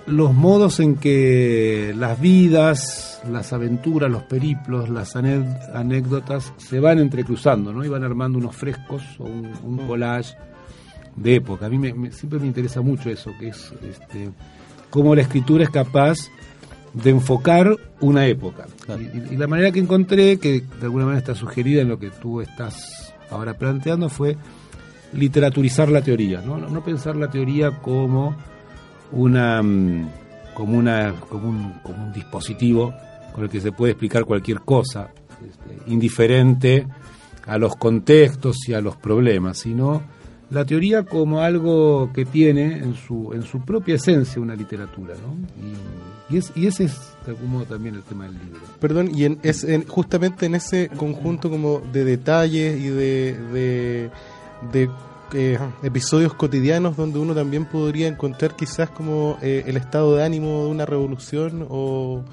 los 0.08 0.34
modos 0.34 0.80
en 0.80 0.96
que 0.96 1.94
las 1.98 2.20
vidas, 2.20 3.22
las 3.30 3.52
aventuras, 3.54 4.10
los 4.12 4.24
periplos, 4.24 4.90
las 4.90 5.16
anécdotas 5.16 6.54
se 6.58 6.80
van 6.80 7.00
entrecruzando, 7.00 7.74
¿no? 7.74 7.84
Y 7.84 7.90
van 7.90 8.04
armando 8.04 8.38
unos 8.38 8.56
frescos 8.56 9.02
o 9.20 9.24
un, 9.26 9.52
un 9.64 9.88
collage 9.88 10.36
de 11.16 11.36
época. 11.36 11.66
A 11.66 11.70
mí 11.70 11.78
me- 11.80 11.94
me- 11.94 12.12
siempre 12.12 12.40
me 12.40 12.48
interesa 12.48 12.82
mucho 12.82 13.10
eso, 13.10 13.32
que 13.40 13.48
es 13.50 13.74
este, 13.90 14.30
cómo 14.90 15.16
la 15.16 15.22
escritura 15.22 15.64
es 15.64 15.70
capaz 15.72 16.18
de 17.04 17.10
enfocar 17.10 17.76
una 18.00 18.26
época. 18.26 18.68
Y, 18.88 19.34
y 19.34 19.38
la 19.38 19.48
manera 19.48 19.72
que 19.72 19.80
encontré, 19.80 20.38
que 20.38 20.62
de 20.62 20.84
alguna 20.84 21.06
manera 21.06 21.20
está 21.20 21.36
sugerida 21.36 21.82
en 21.82 21.90
lo 21.90 22.00
que 22.00 22.10
tú 22.10 22.42
estás 22.42 23.14
ahora 23.30 23.54
planteando, 23.56 24.10
fue 24.10 24.38
literaturizar 25.14 25.90
la 25.90 26.02
teoría, 26.02 26.42
¿no? 26.42 26.58
No, 26.58 26.70
no 26.70 26.84
pensar 26.84 27.16
la 27.16 27.30
teoría 27.30 27.72
como 27.82 28.36
una 29.12 29.62
mm, 29.62 30.10
como 30.54 30.78
una 30.78 31.14
como 31.30 31.50
un, 31.50 31.74
como 31.84 32.06
un 32.06 32.14
dispositivo 32.14 32.94
con 33.34 33.44
el 33.44 33.50
que 33.50 33.60
se 33.60 33.72
puede 33.72 33.92
explicar 33.92 34.24
cualquier 34.24 34.62
cosa, 34.62 35.10
este, 35.46 35.92
indiferente 35.92 36.88
a 37.46 37.58
los 37.58 37.76
contextos 37.76 38.68
y 38.70 38.74
a 38.74 38.82
los 38.82 38.96
problemas, 38.96 39.60
sino 39.60 40.02
la 40.50 40.64
teoría 40.64 41.04
como 41.04 41.42
algo 41.42 42.12
que 42.14 42.26
tiene 42.26 42.78
en 42.78 42.96
su 42.96 43.34
en 43.34 43.44
su 43.44 43.62
propia 43.62 43.96
esencia 43.96 44.42
una 44.42 44.56
literatura, 44.56 45.16
¿no? 45.16 45.36
Y, 45.62 45.74
y 46.30 46.38
es, 46.38 46.52
y 46.56 46.68
ese 46.68 46.86
es 46.86 46.96
de 47.26 47.32
algún 47.32 47.50
modo 47.52 47.66
también 47.66 47.96
el 47.96 48.04
tema 48.04 48.26
del 48.26 48.34
libro. 48.34 48.60
Perdón, 48.80 49.12
y 49.14 49.26
en, 49.26 49.40
es 49.44 49.64
en- 49.64 49.86
justamente 49.88 50.46
en 50.46 50.56
ese 50.56 50.90
conjunto 50.90 51.50
como 51.50 51.82
de 51.92 52.04
detalles 52.06 52.80
y 52.80 52.88
de, 52.90 53.38
de, 53.54 54.10
de, 54.72 54.90
eh, 55.34 55.58
episodios 55.84 56.34
cotidianos 56.36 56.96
donde 56.96 57.20
uno 57.20 57.34
también 57.34 57.66
podría 57.66 58.08
encontrar 58.08 58.56
quizás 58.56 58.90
como 58.92 59.38
eh, 59.42 59.64
el 59.68 59.76
estado 59.78 60.16
de 60.16 60.24
ánimo 60.24 60.64
de 60.66 60.70
una 60.70 60.86
revolución 60.86 61.66
o, 61.70 62.24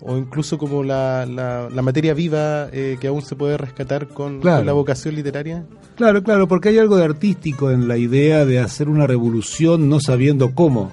o 0.00 0.16
incluso 0.18 0.58
como 0.58 0.82
la, 0.82 1.24
la, 1.26 1.68
la 1.70 1.80
materia 1.82 2.12
viva 2.12 2.68
eh, 2.72 2.98
que 3.00 3.06
aún 3.06 3.22
se 3.22 3.36
puede 3.36 3.56
rescatar 3.56 4.08
con, 4.08 4.40
Claro. 4.40 4.58
con 4.58 4.66
la 4.66 4.72
vocación 4.72 5.14
literaria. 5.14 5.64
Claro, 5.96 6.22
claro, 6.24 6.48
porque 6.48 6.70
hay 6.70 6.78
algo 6.78 6.96
de 6.96 7.04
artístico 7.04 7.70
en 7.70 7.86
la 7.86 7.96
idea 7.96 8.44
de 8.44 8.58
hacer 8.58 8.88
una 8.88 9.06
revolución 9.06 9.88
no 9.88 10.00
sabiendo 10.00 10.52
cómo 10.54 10.90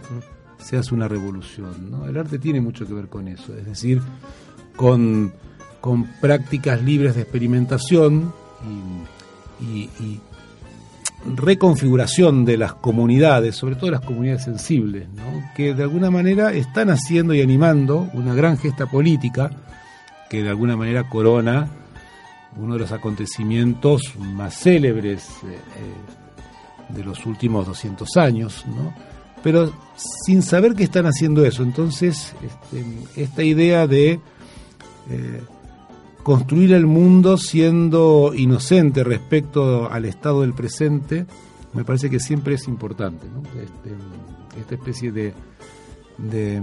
se 0.64 0.78
hace 0.78 0.94
una 0.94 1.08
revolución. 1.08 1.92
¿no? 1.92 2.06
El 2.06 2.18
arte 2.18 2.40
tiene 2.40 2.62
mucho 2.62 2.86
que 2.86 2.94
ver 2.94 3.08
con 3.08 3.28
eso, 3.28 3.56
es 3.56 3.66
decir, 3.66 4.02
con, 4.76 5.34
con 5.80 6.06
prácticas 6.20 6.82
libres 6.82 7.16
de 7.16 7.22
experimentación 7.22 8.34
y, 9.60 9.90
reconfiguración 11.36 12.46
de 12.46 12.58
las 12.58 12.74
comunidades, 12.74 13.56
sobre 13.56 13.76
todo 13.76 13.92
las 13.92 14.02
comunidades 14.02 14.44
sensibles, 14.44 15.08
¿no? 15.10 15.52
que 15.56 15.76
de 15.76 15.84
alguna 15.84 16.10
manera 16.10 16.52
están 16.52 16.90
haciendo 16.90 17.36
y 17.36 17.42
animando 17.42 18.10
una 18.14 18.34
gran 18.34 18.58
gesta 18.58 18.88
política 18.88 19.52
que 20.32 20.42
de 20.42 20.50
alguna 20.50 20.76
manera 20.76 21.08
corona 21.08 21.70
uno 22.58 22.74
de 22.74 22.80
los 22.80 22.92
acontecimientos 22.92 24.14
más 24.18 24.56
célebres 24.56 25.30
eh, 25.44 25.60
eh, 25.78 26.94
de 26.94 27.04
los 27.04 27.26
últimos 27.26 27.68
200 27.68 28.18
años, 28.18 28.66
¿no? 28.68 29.11
Pero 29.44 29.72
sin 29.96 30.42
saber 30.42 30.76
que 30.76 30.84
están 30.84 31.06
haciendo 31.06 31.46
eso. 31.46 31.64
Entonces, 31.64 32.34
este, 32.44 33.22
esta 33.22 33.44
idea 33.44 33.88
de 33.88 34.20
eh, 35.10 35.42
construir 36.24 36.74
el 36.74 36.86
mundo 36.86 37.38
siendo 37.38 38.34
inocente 38.36 39.04
respecto 39.04 39.92
al 39.92 40.06
estado 40.06 40.42
del 40.42 40.54
presente, 40.54 41.26
me 41.74 41.84
parece 41.84 42.10
que 42.10 42.20
siempre 42.20 42.56
es 42.56 42.68
importante. 42.68 43.28
¿no? 43.28 43.42
Este, 43.60 44.60
esta 44.60 44.76
especie 44.76 45.12
de, 45.12 45.34
de, 46.18 46.62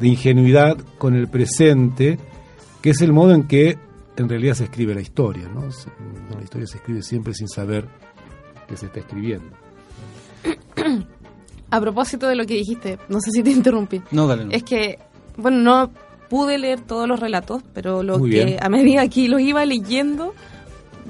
ingenuidad 0.00 0.78
con 0.98 1.14
el 1.14 1.28
presente, 1.28 2.18
que 2.80 2.90
es 2.90 3.00
el 3.02 3.12
modo 3.12 3.34
en 3.34 3.44
que 3.44 3.78
en 4.16 4.28
realidad 4.28 4.54
se 4.54 4.64
escribe 4.64 4.94
la 4.94 5.00
historia. 5.00 5.48
La 6.34 6.42
historia 6.42 6.66
se 6.66 6.78
escribe 6.78 7.02
siempre 7.02 7.34
sin 7.34 7.48
saber 7.48 7.86
que 8.68 8.76
se 8.76 8.86
está 8.86 9.00
escribiendo. 9.00 9.50
A 11.70 11.80
propósito 11.80 12.26
de 12.28 12.34
lo 12.36 12.44
que 12.46 12.54
dijiste, 12.54 12.98
no 13.08 13.20
sé 13.20 13.30
si 13.32 13.42
te 13.42 13.50
interrumpí. 13.58 14.02
No, 14.10 14.26
dale. 14.26 14.44
no. 14.46 14.50
Es 14.52 14.62
que, 14.64 14.98
bueno, 15.36 15.58
no 15.58 15.90
pude 16.28 16.58
leer 16.58 16.80
todos 16.80 17.08
los 17.08 17.18
relatos, 17.18 17.62
pero 17.74 18.02
lo 18.02 18.18
Muy 18.18 18.30
que 18.30 18.44
bien. 18.44 18.58
a 18.62 18.68
medida 18.68 19.06
que 19.08 19.28
los 19.28 19.40
iba 19.40 19.64
leyendo, 19.64 20.34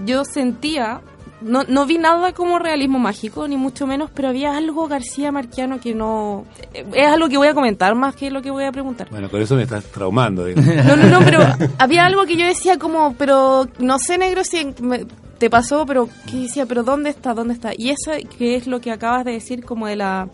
yo 0.06 0.24
sentía, 0.24 1.00
no, 1.42 1.62
no 1.64 1.84
vi 1.86 1.98
nada 1.98 2.32
como 2.32 2.58
realismo 2.58 2.98
mágico, 2.98 3.46
ni 3.48 3.56
mucho 3.56 3.86
menos, 3.86 4.10
pero 4.14 4.28
había 4.28 4.56
algo 4.56 4.88
García 4.88 5.30
Marquiano 5.32 5.78
que 5.80 5.94
no... 5.94 6.44
Es 6.72 7.06
algo 7.06 7.28
que 7.28 7.36
voy 7.36 7.48
a 7.48 7.54
comentar 7.54 7.94
más 7.94 8.14
que 8.16 8.30
lo 8.30 8.40
que 8.42 8.50
voy 8.50 8.64
a 8.64 8.72
preguntar. 8.72 9.08
Bueno, 9.10 9.28
con 9.30 9.40
eso 9.42 9.56
me 9.56 9.62
estás 9.64 9.84
traumando. 9.86 10.44
digamos. 10.46 10.84
No, 10.86 10.96
no, 10.96 11.08
no, 11.08 11.18
pero 11.24 11.40
había 11.78 12.04
algo 12.06 12.24
que 12.24 12.36
yo 12.36 12.46
decía 12.46 12.78
como, 12.78 13.14
pero 13.14 13.66
no 13.78 13.98
sé, 13.98 14.16
negro, 14.18 14.42
si 14.44 14.58
en- 14.58 14.74
me- 14.80 15.06
te 15.40 15.50
pasó, 15.50 15.84
pero 15.86 16.08
que 16.30 16.36
decía, 16.42 16.66
pero 16.66 16.84
¿dónde 16.84 17.10
está? 17.10 17.34
¿Dónde 17.34 17.54
está? 17.54 17.72
Y 17.76 17.90
eso 17.90 18.12
que 18.38 18.54
es 18.54 18.68
lo 18.68 18.80
que 18.80 18.92
acabas 18.92 19.24
de 19.24 19.32
decir, 19.32 19.64
como 19.64 19.88
de 19.88 19.96
la 19.96 20.28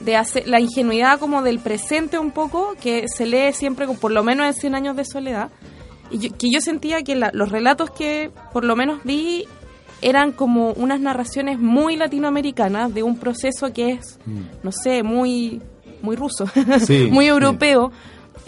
de 0.00 0.14
hacer 0.16 0.46
la 0.46 0.60
ingenuidad 0.60 1.18
como 1.18 1.42
del 1.42 1.58
presente 1.58 2.18
un 2.18 2.30
poco, 2.30 2.74
que 2.80 3.06
se 3.08 3.24
lee 3.26 3.52
siempre, 3.52 3.86
por 3.88 4.10
lo 4.12 4.22
menos 4.22 4.46
en 4.46 4.52
100 4.54 4.74
años 4.74 4.94
de 4.96 5.04
soledad, 5.06 5.48
y 6.10 6.18
yo- 6.18 6.36
que 6.36 6.50
yo 6.50 6.60
sentía 6.60 7.02
que 7.02 7.16
la- 7.16 7.30
los 7.34 7.50
relatos 7.50 7.90
que 7.90 8.30
por 8.52 8.64
lo 8.64 8.76
menos 8.76 9.00
vi 9.04 9.46
eran 10.02 10.32
como 10.32 10.72
unas 10.74 11.00
narraciones 11.00 11.58
muy 11.58 11.96
latinoamericanas 11.96 12.92
de 12.94 13.02
un 13.02 13.16
proceso 13.18 13.72
que 13.72 13.92
es, 13.92 14.18
no 14.62 14.70
sé, 14.70 15.02
muy, 15.02 15.62
muy 16.02 16.14
ruso, 16.14 16.44
Sí, 16.86 17.08
muy 17.10 17.24
sí. 17.24 17.28
europeo. 17.30 17.90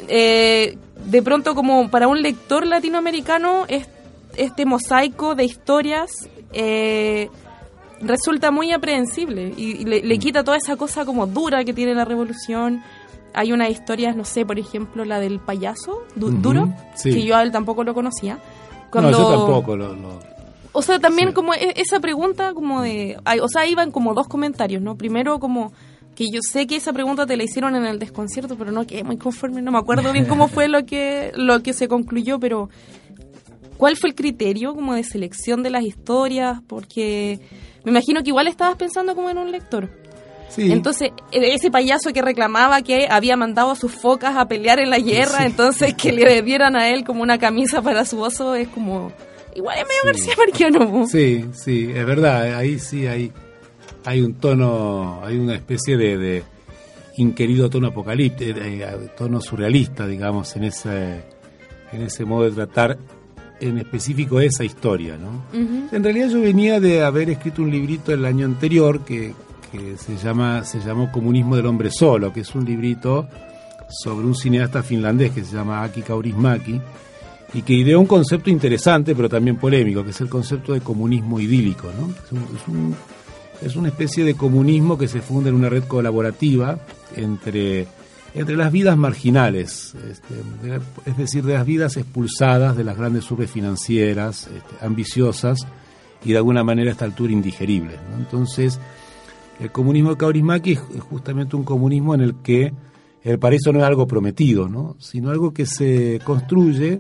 Eh, 0.06 0.76
de 1.06 1.22
pronto 1.22 1.54
como 1.54 1.90
para 1.90 2.06
un 2.08 2.20
lector 2.22 2.66
latinoamericano 2.66 3.64
es- 3.68 3.88
este 4.38 4.64
mosaico 4.64 5.34
de 5.34 5.44
historias 5.44 6.10
eh, 6.52 7.28
resulta 8.00 8.50
muy 8.50 8.72
aprehensible 8.72 9.52
y, 9.56 9.72
y 9.80 9.84
le, 9.84 10.02
le 10.02 10.18
quita 10.18 10.44
toda 10.44 10.56
esa 10.56 10.76
cosa 10.76 11.04
como 11.04 11.26
dura 11.26 11.64
que 11.64 11.72
tiene 11.74 11.94
la 11.94 12.04
revolución. 12.04 12.82
Hay 13.34 13.52
unas 13.52 13.70
historias, 13.70 14.16
no 14.16 14.24
sé, 14.24 14.46
por 14.46 14.58
ejemplo, 14.58 15.04
la 15.04 15.20
del 15.20 15.38
payaso 15.40 16.02
du- 16.16 16.30
duro, 16.30 16.72
sí. 16.94 17.10
que 17.10 17.22
yo 17.24 17.36
a 17.36 17.42
él 17.42 17.52
tampoco 17.52 17.84
lo 17.84 17.92
conocía. 17.94 18.34
No, 18.36 18.90
Cuando, 18.90 19.10
yo 19.10 19.28
tampoco 19.28 19.76
lo... 19.76 19.94
lo- 19.94 20.20
o 20.72 20.82
sea, 20.82 20.98
también 20.98 21.28
Sí. 21.28 21.34
como 21.34 21.54
e- 21.54 21.74
esa 21.76 21.98
pregunta 22.00 22.54
como 22.54 22.82
de... 22.82 23.16
O 23.42 23.48
sea, 23.48 23.66
iban 23.66 23.90
como 23.90 24.14
dos 24.14 24.28
comentarios, 24.28 24.80
¿no? 24.80 24.96
Primero 24.96 25.38
como 25.40 25.72
que 26.14 26.26
yo 26.32 26.40
sé 26.42 26.66
que 26.66 26.76
esa 26.76 26.92
pregunta 26.92 27.26
te 27.26 27.36
la 27.36 27.44
hicieron 27.44 27.76
en 27.76 27.84
el 27.84 27.98
desconcierto, 27.98 28.56
pero 28.56 28.72
no 28.72 28.86
quedé 28.86 29.04
muy 29.04 29.16
conforme, 29.18 29.62
no 29.62 29.70
me 29.70 29.78
acuerdo 29.78 30.12
bien 30.12 30.24
cómo 30.26 30.48
fue 30.48 30.66
lo 30.68 30.84
que, 30.84 31.30
lo 31.36 31.62
que 31.62 31.72
se 31.72 31.86
concluyó, 31.86 32.40
pero 32.40 32.70
¿cuál 33.78 33.96
fue 33.96 34.10
el 34.10 34.14
criterio 34.14 34.74
como 34.74 34.94
de 34.94 35.04
selección 35.04 35.62
de 35.62 35.70
las 35.70 35.84
historias? 35.84 36.60
Porque 36.66 37.40
me 37.84 37.92
imagino 37.92 38.22
que 38.22 38.28
igual 38.28 38.48
estabas 38.48 38.76
pensando 38.76 39.14
como 39.14 39.30
en 39.30 39.38
un 39.38 39.50
lector. 39.50 39.88
Sí. 40.50 40.70
Entonces, 40.72 41.10
e- 41.32 41.54
ese 41.54 41.70
payaso 41.70 42.12
que 42.12 42.20
reclamaba 42.22 42.82
que 42.82 43.06
había 43.08 43.36
mandado 43.36 43.70
a 43.70 43.76
sus 43.76 43.92
focas 43.92 44.36
a 44.36 44.48
pelear 44.48 44.78
en 44.80 44.90
la 44.90 44.98
guerra, 44.98 45.46
entonces 45.46 45.94
que 45.94 46.12
le 46.12 46.42
dieran 46.42 46.74
a 46.76 46.88
él 46.90 47.04
como 47.04 47.22
una 47.22 47.38
camisa 47.38 47.80
para 47.80 48.04
su 48.04 48.20
oso, 48.20 48.54
es 48.54 48.68
como... 48.68 49.12
Igual 49.54 49.78
es 49.78 49.84
medio 49.84 50.02
García 50.04 50.34
Marquiano. 50.36 51.06
Sí, 51.06 51.44
sí, 51.52 51.90
es 51.94 52.06
verdad, 52.06 52.54
ahí 52.54 52.78
sí 52.78 53.06
hay, 53.06 53.32
hay 54.04 54.20
un 54.20 54.34
tono, 54.34 55.20
hay 55.24 55.36
una 55.36 55.54
especie 55.54 55.96
de, 55.96 56.16
de 56.16 56.42
inquerido 57.16 57.68
tono 57.68 57.88
apocalíptico, 57.88 58.58
eh, 58.60 59.10
tono 59.16 59.40
surrealista, 59.40 60.06
digamos, 60.06 60.54
en 60.54 60.64
ese, 60.64 61.22
en 61.92 62.02
ese 62.02 62.24
modo 62.24 62.44
de 62.44 62.52
tratar 62.52 62.98
en 63.60 63.78
específico 63.78 64.40
esa 64.40 64.64
historia, 64.64 65.16
¿no? 65.16 65.42
Ujú. 65.58 65.88
En 65.94 66.04
realidad 66.04 66.28
yo 66.30 66.40
venía 66.40 66.80
de 66.80 67.02
haber 67.02 67.30
escrito 67.30 67.62
un 67.62 67.70
librito 67.70 68.12
el 68.12 68.24
año 68.24 68.44
anterior 68.46 69.04
que, 69.04 69.34
que 69.72 69.96
se 69.96 70.16
llama 70.16 70.64
se 70.64 70.80
llamó 70.80 71.10
Comunismo 71.10 71.56
del 71.56 71.66
hombre 71.66 71.90
solo, 71.90 72.32
que 72.32 72.40
es 72.40 72.54
un 72.54 72.64
librito 72.64 73.28
sobre 73.88 74.26
un 74.26 74.34
cineasta 74.34 74.82
finlandés 74.82 75.32
que 75.32 75.44
se 75.44 75.54
llama 75.56 75.82
Aki 75.82 76.02
Kaurismäki 76.02 76.80
y 77.54 77.62
que 77.62 77.72
ideó 77.72 77.98
un 78.00 78.06
concepto 78.06 78.50
interesante 78.50 79.14
pero 79.14 79.28
también 79.28 79.56
polémico, 79.56 80.04
que 80.04 80.10
es 80.10 80.20
el 80.20 80.28
concepto 80.28 80.72
de 80.74 80.80
comunismo 80.80 81.40
idílico, 81.40 81.88
¿no? 81.98 82.10
Es, 82.10 82.32
un- 82.32 82.56
es 82.56 82.68
un- 82.68 82.94
es 83.60 83.74
una 83.76 83.88
especie 83.88 84.22
de 84.24 84.34
comunismo 84.34 84.96
que 84.96 85.08
se 85.08 85.20
funda 85.20 85.48
en 85.48 85.56
una 85.56 85.68
red 85.68 85.82
colaborativa 85.84 86.78
entre 87.16 87.88
entre 88.34 88.56
las 88.56 88.70
vidas 88.70 88.96
marginales, 88.96 89.94
este, 90.10 90.34
es 91.06 91.16
decir, 91.16 91.44
de 91.44 91.54
las 91.54 91.66
vidas 91.66 91.96
expulsadas 91.96 92.76
de 92.76 92.84
las 92.84 92.96
grandes 92.96 93.30
urbes 93.30 93.50
financieras, 93.50 94.48
este, 94.54 94.84
ambiciosas 94.84 95.66
y 96.24 96.32
de 96.32 96.36
alguna 96.36 96.64
manera 96.64 96.90
a 96.90 96.92
esta 96.92 97.04
altura 97.04 97.32
indigeribles. 97.32 97.98
Entonces, 98.18 98.78
el 99.60 99.72
comunismo 99.72 100.10
de 100.10 100.16
Kaurismäki 100.16 100.72
es 100.72 101.00
justamente 101.00 101.56
un 101.56 101.64
comunismo 101.64 102.14
en 102.14 102.20
el 102.20 102.36
que 102.36 102.72
el 103.22 103.38
paraíso 103.38 103.72
no 103.72 103.80
es 103.80 103.84
algo 103.84 104.06
prometido, 104.06 104.68
¿no? 104.68 104.96
sino 104.98 105.30
algo 105.30 105.52
que 105.52 105.66
se 105.66 106.20
construye 106.24 106.98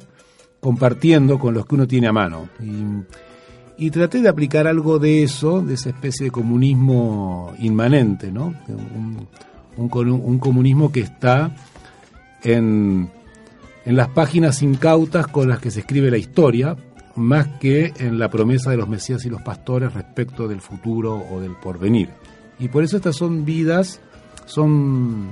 compartiendo 0.60 1.38
con 1.38 1.54
los 1.54 1.66
que 1.66 1.74
uno 1.76 1.86
tiene 1.86 2.08
a 2.08 2.12
mano. 2.12 2.48
Y, 3.78 3.90
traté 3.90 4.20
de 4.20 4.28
aplicar 4.28 4.66
algo 4.66 4.98
de 4.98 5.22
eso, 5.22 5.62
de 5.62 5.74
esa 5.74 5.90
especie 5.90 6.24
de 6.24 6.30
comunismo 6.32 7.54
inmanente, 7.60 8.32
¿no? 8.32 8.52
Un, 9.78 9.90
un 10.10 10.38
comunismo 10.38 10.92
que 10.92 11.00
está 11.00 11.54
en, 12.42 13.08
en 13.84 13.96
las 13.96 14.08
páginas 14.08 14.62
incautas 14.62 15.26
con 15.26 15.48
las 15.48 15.60
que 15.60 15.70
se 15.70 15.80
escribe 15.80 16.10
la 16.10 16.18
historia, 16.18 16.76
más 17.16 17.48
que 17.58 17.92
en 17.98 18.18
la 18.18 18.28
promesa 18.28 18.70
de 18.70 18.76
los 18.76 18.88
mesías 18.88 19.24
y 19.24 19.30
los 19.30 19.42
pastores 19.42 19.94
respecto 19.94 20.46
del 20.46 20.60
futuro 20.60 21.16
o 21.30 21.40
del 21.40 21.52
porvenir. 21.52 22.10
Y 22.58 22.68
por 22.68 22.84
eso 22.84 22.96
estas 22.96 23.16
son 23.16 23.44
vidas, 23.44 24.00
son 24.44 25.30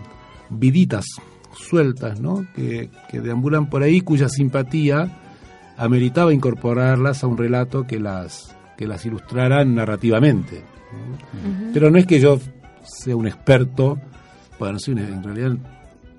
viditas 0.48 1.04
sueltas, 1.54 2.20
¿no? 2.20 2.46
Que, 2.54 2.90
que 3.10 3.20
deambulan 3.20 3.68
por 3.68 3.82
ahí, 3.82 4.00
cuya 4.00 4.28
simpatía 4.28 5.20
ameritaba 5.76 6.32
incorporarlas 6.32 7.22
a 7.22 7.26
un 7.26 7.36
relato 7.36 7.86
que 7.86 8.00
las, 8.00 8.56
que 8.76 8.86
las 8.86 9.04
ilustrara 9.06 9.64
narrativamente. 9.64 10.62
Pero 11.72 11.90
no 11.90 11.98
es 11.98 12.06
que 12.06 12.20
yo 12.20 12.38
sea 12.82 13.16
un 13.16 13.26
experto, 13.26 13.98
bueno, 14.58 14.78
un- 14.88 14.98
en 14.98 15.22
realidad 15.22 15.52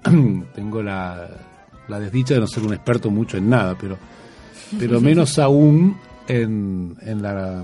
tengo 0.55 0.81
la, 0.83 1.27
la 1.87 1.99
desdicha 1.99 2.35
de 2.35 2.39
no 2.41 2.47
ser 2.47 2.63
un 2.63 2.73
experto 2.73 3.09
mucho 3.09 3.37
en 3.37 3.49
nada, 3.49 3.75
pero, 3.79 3.97
pero 4.79 5.01
menos 5.01 5.37
aún 5.39 5.97
en, 6.27 6.95
en, 7.01 7.21
la, 7.21 7.63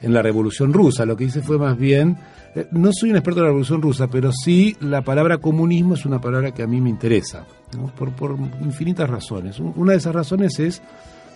en 0.00 0.12
la 0.14 0.22
Revolución 0.22 0.72
Rusa. 0.72 1.04
Lo 1.06 1.16
que 1.16 1.24
hice 1.24 1.42
fue 1.42 1.58
más 1.58 1.76
bien, 1.78 2.16
eh, 2.54 2.66
no 2.72 2.90
soy 2.92 3.10
un 3.10 3.16
experto 3.16 3.40
en 3.40 3.44
la 3.44 3.48
Revolución 3.50 3.80
Rusa, 3.82 4.08
pero 4.08 4.30
sí 4.32 4.76
la 4.80 5.02
palabra 5.02 5.38
comunismo 5.38 5.94
es 5.94 6.04
una 6.06 6.20
palabra 6.20 6.52
que 6.52 6.62
a 6.62 6.66
mí 6.66 6.80
me 6.80 6.90
interesa, 6.90 7.44
¿no? 7.76 7.86
por, 7.94 8.10
por 8.12 8.36
infinitas 8.62 9.08
razones. 9.08 9.58
Un- 9.60 9.72
Una 9.76 9.92
de 9.92 9.98
esas 9.98 10.14
razones 10.14 10.58
es 10.58 10.82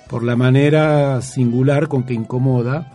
por 0.08 0.22
la 0.22 0.36
manera 0.36 1.22
singular 1.22 1.88
con 1.88 2.02
que 2.04 2.12
incomoda 2.14 2.90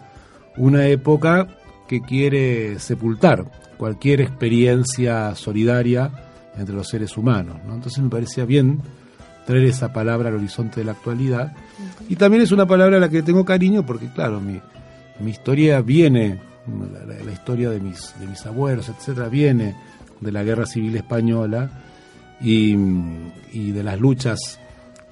una 0.58 0.86
época 0.88 1.48
que 1.88 2.02
quiere 2.02 2.78
sepultar 2.78 3.46
cualquier 3.80 4.20
experiencia 4.22 5.34
solidaria 5.36 6.12
entre 6.58 6.76
los 6.76 6.88
seres 6.90 7.18
humanos. 7.18 7.58
¿no? 7.66 7.74
Entonces 7.76 8.04
me 8.04 8.10
parecía 8.10 8.44
bien 8.46 8.82
traer 9.48 9.64
esa 9.64 9.92
palabra 9.94 10.30
al 10.30 10.36
horizonte 10.36 10.82
de 10.82 10.86
la 10.86 10.92
actualidad. 10.92 11.54
Y 12.10 12.16
también 12.18 12.44
es 12.44 12.52
una 12.52 12.68
palabra 12.68 12.98
a 12.98 13.00
la 13.00 13.10
que 13.10 13.24
tengo 13.24 13.44
cariño 13.46 13.86
porque, 13.86 14.08
claro, 14.14 14.40
mi, 14.42 14.60
mi 15.22 15.32
historia 15.32 15.82
viene, 15.82 16.40
la, 16.94 17.06
la- 17.06 17.24
la 17.24 17.32
historia 17.32 17.70
de 17.70 17.80
mis, 17.80 18.14
de 18.20 18.28
mis 18.28 18.46
abuelos, 18.46 18.90
etcétera, 18.90 19.30
viene 19.30 19.76
de 20.20 20.32
la 20.32 20.44
Guerra 20.44 20.66
Civil 20.66 20.96
Española 20.98 21.72
y, 22.42 22.76
y 23.54 23.72
de 23.72 23.84
las 23.84 23.98
luchas 24.00 24.60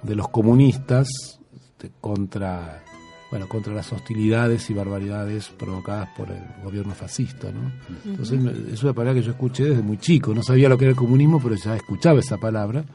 de 0.03 0.15
los 0.15 0.27
comunistas 0.29 1.07
este, 1.55 1.91
contra 2.01 2.83
bueno 3.29 3.47
contra 3.47 3.73
las 3.73 3.91
hostilidades 3.91 4.69
y 4.69 4.73
barbaridades 4.73 5.49
provocadas 5.49 6.09
por 6.15 6.29
el 6.31 6.41
gobierno 6.63 6.93
fascista 6.93 7.51
¿no? 7.51 7.71
entonces 8.05 8.39
es 8.71 8.83
una 8.83 8.93
palabra 8.93 9.19
que 9.19 9.25
yo 9.25 9.31
escuché 9.31 9.65
desde 9.65 9.81
muy 9.81 9.97
chico 9.97 10.33
no 10.33 10.43
sabía 10.43 10.69
lo 10.69 10.77
que 10.77 10.85
era 10.85 10.91
el 10.91 10.97
comunismo 10.97 11.41
pero 11.41 11.55
ya 11.55 11.75
escuchaba 11.75 12.19
esa 12.19 12.37
palabra 12.37 12.85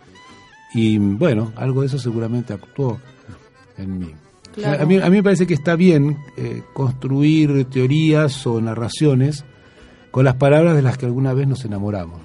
y 0.75 0.99
bueno 0.99 1.53
algo 1.57 1.83
de 1.83 1.89
eso 1.89 1.99
seguramente 1.99 2.53
actuó 2.53 2.99
en 3.77 3.99
mí 3.99 4.15
Claro. 4.55 4.83
a, 4.83 4.87
mí, 4.87 4.99
a 4.99 5.09
mí 5.09 5.17
me 5.17 5.23
parece 5.23 5.47
que 5.47 5.55
está 5.55 5.77
bien 5.77 6.19
eh, 6.37 6.63
construir 6.75 7.65
teorías 7.71 8.47
o 8.47 8.61
narraciones 8.61 9.47
con 10.11 10.27
las 10.27 10.35
palabras 10.35 10.77
de 10.77 10.83
las 10.83 10.99
que 10.99 11.07
alguna 11.07 11.33
vez 11.33 11.49
nos 11.49 11.65
enamoramos. 11.65 12.21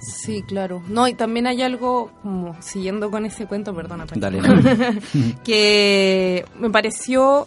Sí, 0.00 0.42
claro. 0.42 0.82
No, 0.88 1.06
y 1.08 1.14
también 1.14 1.46
hay 1.46 1.62
algo, 1.62 2.10
como 2.22 2.56
siguiendo 2.62 3.10
con 3.10 3.24
ese 3.26 3.46
cuento, 3.46 3.74
perdona, 3.74 4.06
Dale. 4.16 4.40
que 5.44 6.44
me 6.58 6.70
pareció, 6.70 7.46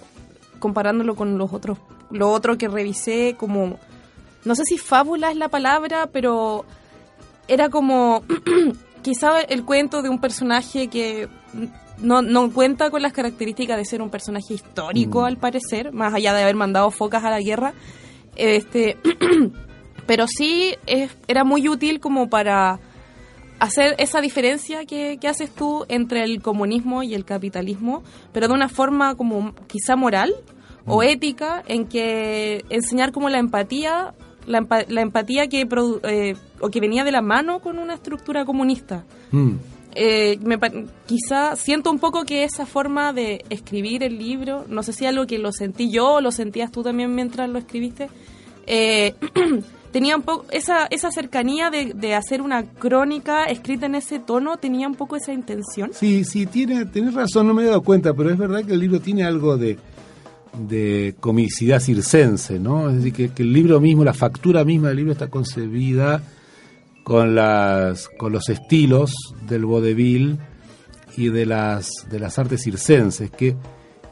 comparándolo 0.59 1.15
con 1.15 1.37
los 1.37 1.51
otros, 1.53 1.77
lo 2.11 2.29
otro 2.31 2.57
que 2.57 2.67
revisé, 2.67 3.35
como, 3.37 3.79
no 4.45 4.55
sé 4.55 4.63
si 4.65 4.77
fábula 4.77 5.31
es 5.31 5.37
la 5.37 5.49
palabra, 5.49 6.07
pero 6.11 6.65
era 7.47 7.69
como, 7.69 8.23
quizá 9.01 9.41
el 9.41 9.63
cuento 9.65 10.01
de 10.01 10.09
un 10.09 10.19
personaje 10.19 10.87
que 10.89 11.27
no, 11.99 12.21
no 12.21 12.51
cuenta 12.51 12.89
con 12.91 13.01
las 13.01 13.13
características 13.13 13.77
de 13.77 13.85
ser 13.85 14.01
un 14.01 14.09
personaje 14.09 14.53
histórico, 14.53 15.21
Mm. 15.21 15.25
al 15.25 15.37
parecer, 15.37 15.91
más 15.91 16.13
allá 16.13 16.33
de 16.33 16.43
haber 16.43 16.55
mandado 16.55 16.91
focas 16.91 17.23
a 17.23 17.29
la 17.29 17.39
guerra. 17.39 17.73
Este, 18.35 18.97
pero 20.05 20.25
sí 20.27 20.75
es- 20.85 21.11
era 21.27 21.43
muy 21.43 21.67
útil 21.69 21.99
como 21.99 22.29
para 22.29 22.79
hacer 23.59 23.95
esa 23.97 24.19
diferencia 24.21 24.85
que, 24.85 25.17
que 25.21 25.27
haces 25.27 25.49
tú 25.53 25.85
entre 25.87 26.23
el 26.23 26.41
comunismo 26.41 27.03
y 27.03 27.13
el 27.13 27.23
capitalismo, 27.25 28.03
pero 28.33 28.47
de 28.47 28.53
una 28.53 28.67
forma 28.69 29.15
como 29.15 29.53
quizá 29.67 29.95
moral 29.95 30.33
o 30.85 31.01
ética, 31.01 31.63
en 31.67 31.85
que 31.87 32.65
enseñar 32.69 33.13
como 33.13 33.29
la 33.29 33.37
empatía, 33.39 34.13
la, 34.45 34.59
empa- 34.59 34.85
la 34.89 34.99
empatía 35.01 35.47
que 35.47 35.65
produ- 35.65 36.01
eh, 36.03 36.35
o 36.59 36.69
que 36.69 36.81
venía 36.81 37.05
de 37.05 37.11
la 37.13 37.21
mano 37.21 37.59
con 37.61 37.79
una 37.79 37.93
estructura 37.93 38.43
comunista. 38.43 39.05
Mm. 39.31 39.51
Eh, 39.95 40.39
me 40.41 40.59
quizá 41.05 41.55
siento 41.55 41.89
un 41.89 41.99
poco 41.99 42.23
que 42.25 42.43
esa 42.43 42.65
forma 42.65 43.13
de 43.13 43.45
escribir 43.49 44.03
el 44.03 44.17
libro, 44.17 44.65
no 44.67 44.83
sé 44.83 44.91
si 44.91 45.05
algo 45.05 45.25
que 45.25 45.37
lo 45.37 45.53
sentí 45.53 45.89
yo 45.89 46.15
o 46.15 46.21
lo 46.21 46.31
sentías 46.33 46.69
tú 46.71 46.83
también 46.83 47.15
mientras 47.15 47.47
lo 47.47 47.59
escribiste, 47.59 48.09
eh, 48.67 49.13
tenía 49.93 50.17
un 50.17 50.23
poco 50.23 50.45
esa, 50.49 50.87
esa 50.87 51.11
cercanía 51.11 51.69
de, 51.69 51.93
de 51.93 52.15
hacer 52.15 52.41
una 52.41 52.63
crónica 52.63 53.45
escrita 53.45 53.85
en 53.85 53.95
ese 53.95 54.19
tono, 54.19 54.57
tenía 54.57 54.87
un 54.87 54.95
poco 54.95 55.15
esa 55.15 55.31
intención. 55.31 55.91
Sí, 55.93 56.25
sí, 56.25 56.47
tiene, 56.47 56.85
tenés 56.87 57.13
razón, 57.13 57.47
no 57.47 57.53
me 57.53 57.61
he 57.61 57.67
dado 57.67 57.83
cuenta, 57.83 58.13
pero 58.13 58.31
es 58.31 58.37
verdad 58.37 58.65
que 58.65 58.73
el 58.73 58.79
libro 58.79 58.99
tiene 58.99 59.23
algo 59.23 59.55
de, 59.55 59.77
de 60.57 61.15
comicidad 61.19 61.79
circense, 61.79 62.59
¿no? 62.59 62.89
Es 62.89 62.97
decir, 62.97 63.13
que, 63.13 63.29
que 63.29 63.43
el 63.43 63.53
libro 63.53 63.79
mismo, 63.79 64.03
la 64.03 64.15
factura 64.15 64.65
misma 64.65 64.87
del 64.87 64.97
libro 64.97 65.13
está 65.13 65.29
concebida 65.29 66.23
con, 67.03 67.35
las, 67.35 68.09
con 68.17 68.33
los 68.33 68.49
estilos 68.49 69.13
del 69.47 69.63
vodevil 69.65 70.39
y 71.15 71.29
de 71.29 71.45
las, 71.45 71.87
de 72.09 72.19
las 72.19 72.39
artes 72.39 72.63
circenses, 72.63 73.29
que, 73.29 73.55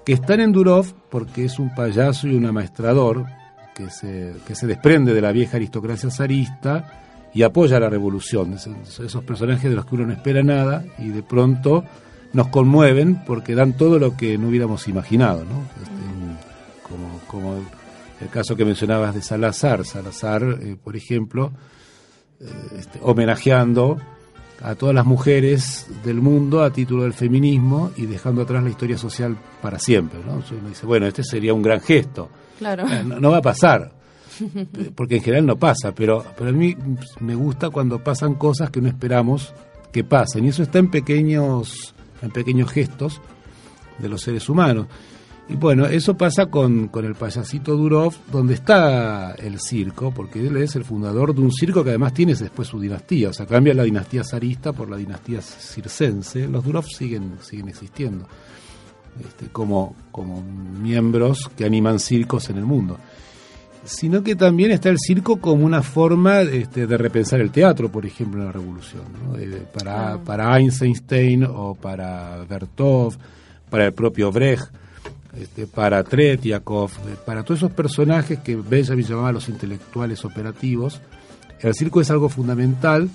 que 0.06 0.14
están 0.14 0.42
en 0.42 0.52
Durov 0.52 0.86
porque 1.10 1.46
es 1.46 1.58
un 1.58 1.74
payaso 1.74 2.28
y 2.28 2.36
un 2.36 2.46
amaestrador 2.46 3.26
que 3.86 3.90
se, 3.92 4.34
que 4.46 4.56
se 4.56 4.68
desprende 4.68 5.14
de 5.14 5.22
la 5.22 5.32
vieja 5.32 5.58
aristocracia 5.58 6.10
zarista 6.10 7.30
y 7.34 7.44
apoya 7.44 7.80
la 7.80 7.90
revolución. 7.90 8.54
Es- 8.54 8.68
esos 9.00 9.24
personajes 9.24 9.70
de 9.70 9.76
los 9.76 9.86
que 9.86 9.96
uno 9.96 10.08
no 10.08 10.14
espera 10.14 10.44
nada 10.44 10.84
y 10.98 11.10
de 11.10 11.24
pronto 11.24 11.84
nos 12.34 12.48
conmueven 12.48 13.24
porque 13.26 13.56
dan 13.56 13.74
todo 13.74 14.00
lo 14.00 14.16
que 14.16 14.38
no 14.38 14.48
hubiéramos 14.50 14.88
imaginado, 14.88 15.44
¿no? 15.46 15.62
Este, 15.82 16.88
como, 16.88 17.20
como 17.28 17.56
el, 17.58 17.64
el 18.22 18.28
caso 18.30 18.56
que 18.56 18.66
mencionabas 18.66 19.14
de 19.16 19.22
Salazar. 19.22 19.86
Salazar, 19.86 20.44
eh, 20.62 20.76
por 20.82 20.96
ejemplo, 20.96 21.52
eh, 22.40 22.46
este, 22.80 23.00
homenajeando 23.02 23.98
a 24.64 24.76
todas 24.76 24.94
las 24.94 25.06
mujeres 25.06 25.88
del 26.06 26.22
mundo 26.22 26.64
a 26.64 26.72
título 26.72 27.04
del 27.04 27.14
feminismo 27.14 27.92
y 27.98 28.06
dejando 28.06 28.44
atrás 28.44 28.64
la 28.64 28.70
historia 28.70 28.98
social 28.98 29.36
para 29.62 29.80
siempre, 29.80 30.20
¿no? 30.26 30.34
Uno 30.36 30.70
dice, 30.70 30.86
bueno, 30.86 31.08
este 31.08 31.24
sería 31.24 31.54
un 31.54 31.64
gran 31.64 31.82
gesto. 31.82 32.30
Eh, 32.88 33.04
No, 33.06 33.20
no 33.20 33.32
va 33.32 33.38
a 33.38 33.42
pasar, 33.42 33.92
porque 34.96 35.18
en 35.18 35.24
general 35.24 35.46
no 35.46 35.58
pasa, 35.58 35.94
pero, 35.94 36.24
pero 36.38 36.50
a 36.50 36.54
mí 36.54 36.76
me 37.20 37.36
gusta 37.36 37.70
cuando 37.70 38.04
pasan 38.04 38.36
cosas 38.36 38.70
que 38.70 38.82
no 38.82 38.88
esperamos 38.88 39.54
que 39.92 40.04
pasen, 40.04 40.46
y 40.46 40.50
eso 40.50 40.64
está 40.64 40.80
en 40.80 40.90
pequeños, 40.90 41.94
en 42.22 42.32
pequeños 42.32 42.72
gestos 42.72 43.20
de 44.00 44.10
los 44.10 44.22
seres 44.22 44.48
humanos. 44.48 44.88
Y 45.50 45.56
bueno, 45.56 45.86
eso 45.86 46.16
pasa 46.16 46.46
con, 46.46 46.88
con 46.88 47.04
el 47.04 47.16
payasito 47.16 47.76
Durov, 47.76 48.14
donde 48.32 48.54
está 48.54 49.34
el 49.34 49.60
circo, 49.60 50.12
porque 50.14 50.48
él 50.48 50.56
es 50.58 50.78
el 50.78 50.86
fundador 50.86 51.36
de 51.36 51.42
un 51.42 51.52
circo 51.52 51.84
que 51.84 51.90
además 51.90 52.14
tiene 52.14 52.34
después 52.36 52.70
su 52.70 52.80
dinastía, 52.80 53.30
o 53.30 53.34
sea, 53.34 53.46
cambia 53.46 53.74
la 53.74 53.84
dinastía 53.84 54.24
zarista 54.24 54.72
por 54.72 54.90
la 54.90 54.96
dinastía 54.96 55.42
circense. 55.42 56.48
Los 56.48 56.64
Durov 56.64 56.86
siguen, 56.86 57.34
siguen 57.42 57.68
existiendo 57.68 58.28
este, 59.20 59.48
como, 59.48 59.96
como 60.12 60.42
miembros 60.42 61.50
que 61.56 61.66
animan 61.66 62.00
circos 62.00 62.50
en 62.50 62.58
el 62.58 62.66
mundo. 62.66 62.98
Sino 63.84 64.24
que 64.24 64.36
también 64.36 64.72
está 64.72 64.90
el 64.90 65.00
circo 65.00 65.38
como 65.38 65.66
una 65.66 65.82
forma 65.82 66.42
este, 66.42 66.86
de 66.86 66.98
repensar 66.98 67.42
el 67.42 67.50
teatro, 67.50 67.92
por 67.92 68.06
ejemplo, 68.06 68.40
en 68.40 68.46
la 68.46 68.52
Revolución. 68.52 69.04
¿no? 69.26 69.38
Eh, 69.38 69.64
para, 69.74 70.20
para 70.20 70.58
Einstein 70.58 71.44
o 71.46 71.74
para 71.74 72.46
Bertov, 72.48 73.16
para 73.70 73.86
el 73.86 73.94
propio 73.94 74.32
Brecht, 74.32 74.72
este, 75.36 75.66
para 75.66 76.04
Tretiakov, 76.04 76.92
eh, 76.92 77.16
para 77.26 77.44
todos 77.44 77.62
esos 77.62 77.72
personajes 77.72 78.40
que 78.40 78.56
Benjamin 78.56 79.06
llamaba 79.06 79.32
los 79.32 79.50
intelectuales 79.50 80.24
operativos, 80.26 81.02
el 81.62 81.74
circo 81.74 82.02
es 82.02 82.12
algo 82.12 82.28
fundamental, 82.28 83.10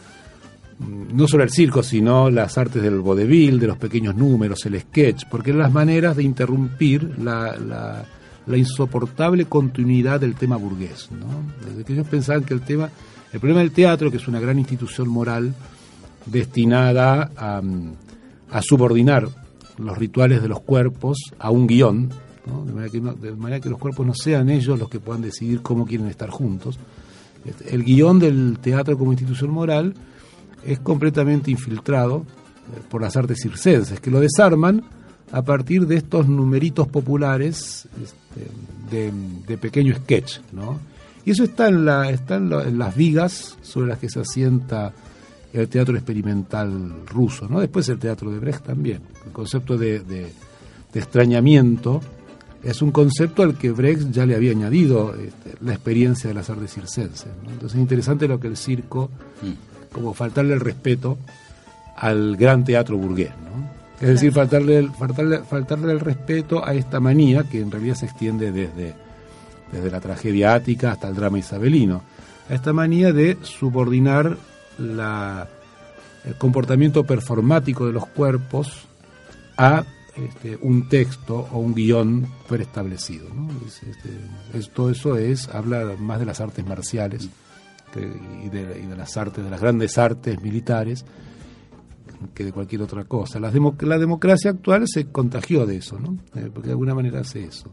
no 0.78 1.26
solo 1.26 1.42
el 1.44 1.50
circo, 1.50 1.82
sino 1.82 2.28
las 2.30 2.58
artes 2.58 2.82
del 2.82 3.00
vodevil, 3.00 3.58
de 3.58 3.66
los 3.66 3.78
pequeños 3.78 4.14
números, 4.14 4.64
el 4.66 4.78
sketch, 4.80 5.24
porque 5.30 5.50
eran 5.50 5.62
las 5.62 5.72
maneras 5.72 6.16
de 6.16 6.22
interrumpir 6.22 7.18
la, 7.18 8.04
insoportable 8.54 9.46
continuidad 9.46 10.20
del 10.20 10.34
tema 10.34 10.56
burgués. 10.56 11.08
¿no? 11.10 11.26
Desde 11.66 11.84
que 11.84 11.92
ellos 11.94 12.06
pensaban 12.08 12.44
que 12.44 12.54
el 12.54 12.60
tema, 12.60 12.90
el 13.32 13.40
problema 13.40 13.60
del 13.60 13.72
teatro, 13.72 14.10
que 14.10 14.18
es 14.18 14.28
una 14.28 14.38
gran 14.40 14.58
institución 14.58 15.08
moral 15.08 15.54
destinada 16.26 17.30
a, 17.36 17.60
mm, 17.62 17.92
a 18.50 18.62
subordinar 18.62 19.28
los 19.78 19.96
rituales 19.98 20.42
de 20.42 20.48
los 20.48 20.60
cuerpos 20.60 21.18
a 21.38 21.50
un 21.50 21.66
guion, 21.66 22.08
¿no? 22.46 22.64
de, 22.64 22.72
manera 22.72 22.90
que 22.92 23.00
no- 23.00 23.14
de 23.14 23.32
manera 23.34 23.60
que 23.60 23.68
los 23.70 23.78
cuerpos 23.78 24.06
no 24.06 24.14
sean 24.14 24.48
ellos 24.50 24.78
los 24.78 24.88
que 24.88 25.00
puedan 25.00 25.22
decidir 25.22 25.62
cómo 25.62 25.86
quieren 25.86 26.06
estar 26.08 26.30
juntos, 26.30 26.78
Este, 27.44 27.72
El 27.74 27.84
guion 27.84 28.18
del 28.18 28.58
teatro 28.60 28.98
como 28.98 29.12
institución 29.12 29.50
moral 29.50 29.94
es 30.64 30.78
completamente 30.80 31.50
infiltrado 31.50 32.24
eh, 32.74 32.80
por 32.90 33.02
las 33.02 33.16
artes 33.16 33.38
circenses, 33.42 34.00
que 34.00 34.10
lo 34.10 34.20
desarman 34.20 34.82
a 35.32 35.42
partir 35.42 35.86
de 35.86 35.96
estos 35.96 36.28
numeritos 36.28 36.86
populares 36.88 37.88
este, 38.02 39.10
de, 39.46 39.58
pequeño 39.58 39.94
sketch, 39.96 40.38
¿no? 40.52 40.78
Y 41.24 41.32
eso 41.32 41.42
está 41.42 41.66
en, 41.68 41.84
la, 41.84 42.08
está 42.10 42.36
en, 42.36 42.50
la- 42.50 42.62
en 42.62 42.78
las 42.78 42.94
vigas 42.94 43.56
sobre 43.62 43.88
las 43.88 43.98
que 43.98 44.08
se 44.08 44.20
asienta 44.20 44.92
el 45.52 45.68
teatro 45.68 45.96
experimental 45.96 47.04
ruso, 47.06 47.48
¿no? 47.48 47.60
Después 47.60 47.88
el 47.88 47.98
teatro 47.98 48.30
de 48.30 48.38
Brecht 48.38 48.64
también. 48.64 49.00
El 49.24 49.32
concepto 49.32 49.76
de, 49.76 50.00
de- 50.00 50.32
extrañamiento 50.94 52.00
es 52.62 52.80
un 52.82 52.90
concepto 52.90 53.42
al 53.42 53.56
que 53.58 53.70
Brecht 53.70 54.10
ya 54.10 54.24
le 54.26 54.34
había 54.34 54.52
añadido 54.52 55.14
este, 55.14 55.54
la 55.60 55.72
experiencia 55.74 56.28
de 56.28 56.34
las 56.34 56.48
artes 56.50 56.72
circenses. 56.72 57.26
Entonces 57.48 57.74
es 57.76 57.80
interesante 57.82 58.26
lo 58.28 58.40
que 58.40 58.48
el 58.48 58.56
circo, 58.56 59.10
como 59.96 60.14
faltarle 60.14 60.54
el 60.54 60.60
respeto 60.60 61.18
al 61.96 62.36
gran 62.36 62.64
teatro 62.64 62.96
burgués, 62.96 63.30
¿no? 63.30 63.66
Es 64.00 64.08
decir, 64.08 64.32
faltarle 64.32 64.76
el, 64.78 64.90
faltarle, 64.90 65.38
faltarle 65.40 65.92
el 65.92 66.00
respeto 66.00 66.62
a 66.64 66.74
esta 66.74 67.00
manía 67.00 67.44
que 67.44 67.60
en 67.60 67.70
realidad 67.70 67.94
se 67.94 68.04
extiende 68.06 68.52
desde, 68.52 68.94
desde 69.72 69.90
la 69.90 70.00
tragedia 70.00 70.54
ática 70.54 70.92
hasta 70.92 71.08
el 71.08 71.14
drama 71.14 71.38
isabelino, 71.38 72.02
a 72.50 72.54
esta 72.54 72.72
manía 72.74 73.12
de 73.14 73.38
subordinar 73.42 74.36
la, 74.78 75.48
el 76.26 76.34
comportamiento 76.34 77.04
performático 77.04 77.86
de 77.86 77.92
los 77.94 78.06
cuerpos 78.06 78.82
a 79.56 79.84
este, 80.14 80.58
un 80.60 80.88
texto 80.90 81.48
o 81.52 81.58
un 81.58 81.74
guion 81.74 82.26
preestablecido. 82.48 83.28
¿no? 83.34 83.48
Es- 83.66 83.82
este, 83.82 84.10
es- 84.52 84.68
todo 84.70 84.90
eso 84.90 85.16
es 85.16 85.48
habla 85.48 85.94
más 85.98 86.18
de 86.20 86.26
las 86.26 86.40
artes 86.42 86.66
marciales 86.66 87.28
y, 88.00 88.48
de, 88.48 88.80
y 88.82 88.86
de 88.86 88.96
las 88.96 89.16
artes, 89.16 89.44
de 89.44 89.50
las 89.50 89.60
grandes 89.60 89.96
artes 89.98 90.40
militares 90.42 91.04
que 92.34 92.44
de 92.44 92.52
cualquier 92.52 92.82
otra 92.82 93.04
cosa. 93.04 93.38
La, 93.38 93.50
demo- 93.52 93.76
la 93.80 93.98
democracia 93.98 94.50
actual 94.50 94.84
se 94.86 95.06
contagió 95.06 95.66
de 95.66 95.76
eso, 95.76 95.98
¿no? 96.00 96.16
Eh, 96.34 96.50
porque 96.52 96.68
de 96.68 96.72
alguna 96.72 96.94
manera 96.94 97.20
hace 97.20 97.44
eso. 97.44 97.70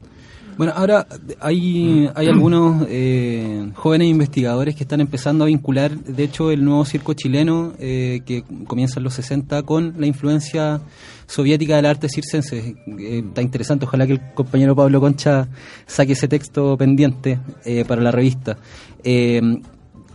Bueno, 0.57 0.73
ahora 0.75 1.07
hay, 1.39 2.07
hay 2.13 2.27
algunos 2.27 2.86
eh, 2.88 3.71
jóvenes 3.73 4.07
investigadores 4.09 4.75
que 4.75 4.83
están 4.83 5.01
empezando 5.01 5.45
a 5.45 5.47
vincular, 5.47 5.97
de 5.97 6.23
hecho, 6.23 6.51
el 6.51 6.63
nuevo 6.63 6.86
circo 6.86 7.13
chileno 7.13 7.73
eh, 7.79 8.21
que 8.23 8.43
comienza 8.67 8.99
en 8.99 9.05
los 9.05 9.15
60 9.15 9.63
con 9.63 9.95
la 9.97 10.05
influencia 10.05 10.81
soviética 11.25 11.77
del 11.77 11.88
arte 11.88 12.07
circense. 12.07 12.75
Eh, 12.99 13.23
está 13.25 13.41
interesante, 13.41 13.86
ojalá 13.86 14.05
que 14.05 14.13
el 14.13 14.33
compañero 14.36 14.75
Pablo 14.75 14.99
Concha 15.01 15.47
saque 15.88 16.13
ese 16.13 16.27
texto 16.27 16.77
pendiente 16.77 17.39
para 17.88 18.01
la 18.03 18.12
revista. 18.12 18.57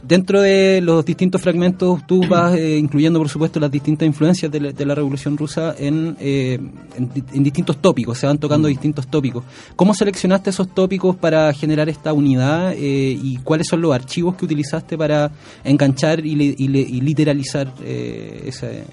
Dentro 0.01 0.41
de 0.41 0.81
los 0.81 1.05
distintos 1.05 1.43
fragmentos, 1.43 2.07
tú 2.07 2.25
vas 2.29 2.55
eh, 2.57 2.79
incluyendo, 2.79 3.19
por 3.19 3.29
supuesto, 3.29 3.59
las 3.59 3.71
distintas 3.71 4.07
influencias 4.07 4.51
de 4.51 4.61
la, 4.61 4.73
de 4.73 4.87
la 4.87 4.95
Revolución 4.95 5.37
Rusa 5.37 5.75
en, 5.77 6.17
eh, 6.21 6.59
en, 6.97 7.13
di- 7.13 7.25
en 7.33 7.43
distintos 7.43 7.79
tópicos, 7.79 8.17
se 8.17 8.27
van 8.27 8.39
tocando 8.39 8.69
distintos 8.69 9.09
tópicos. 9.09 9.43
¿Cómo 9.75 9.93
seleccionaste 9.95 10.51
esos 10.51 10.69
tópicos 10.73 11.17
para 11.17 11.53
generar 11.53 11.89
esta 11.89 12.13
unidad 12.13 12.73
eh, 12.75 13.19
y 13.21 13.39
cuáles 13.39 13.67
son 13.67 13.81
los 13.81 13.93
archivos 13.93 14.37
que 14.37 14.45
utilizaste 14.45 14.97
para 14.97 15.33
enganchar 15.65 16.25
y, 16.25 16.37
li- 16.37 16.55
y 16.57 16.69
li- 16.69 16.87
y 16.89 17.01
literalizar 17.01 17.75
eh, 17.83 18.45
ese- 18.47 18.85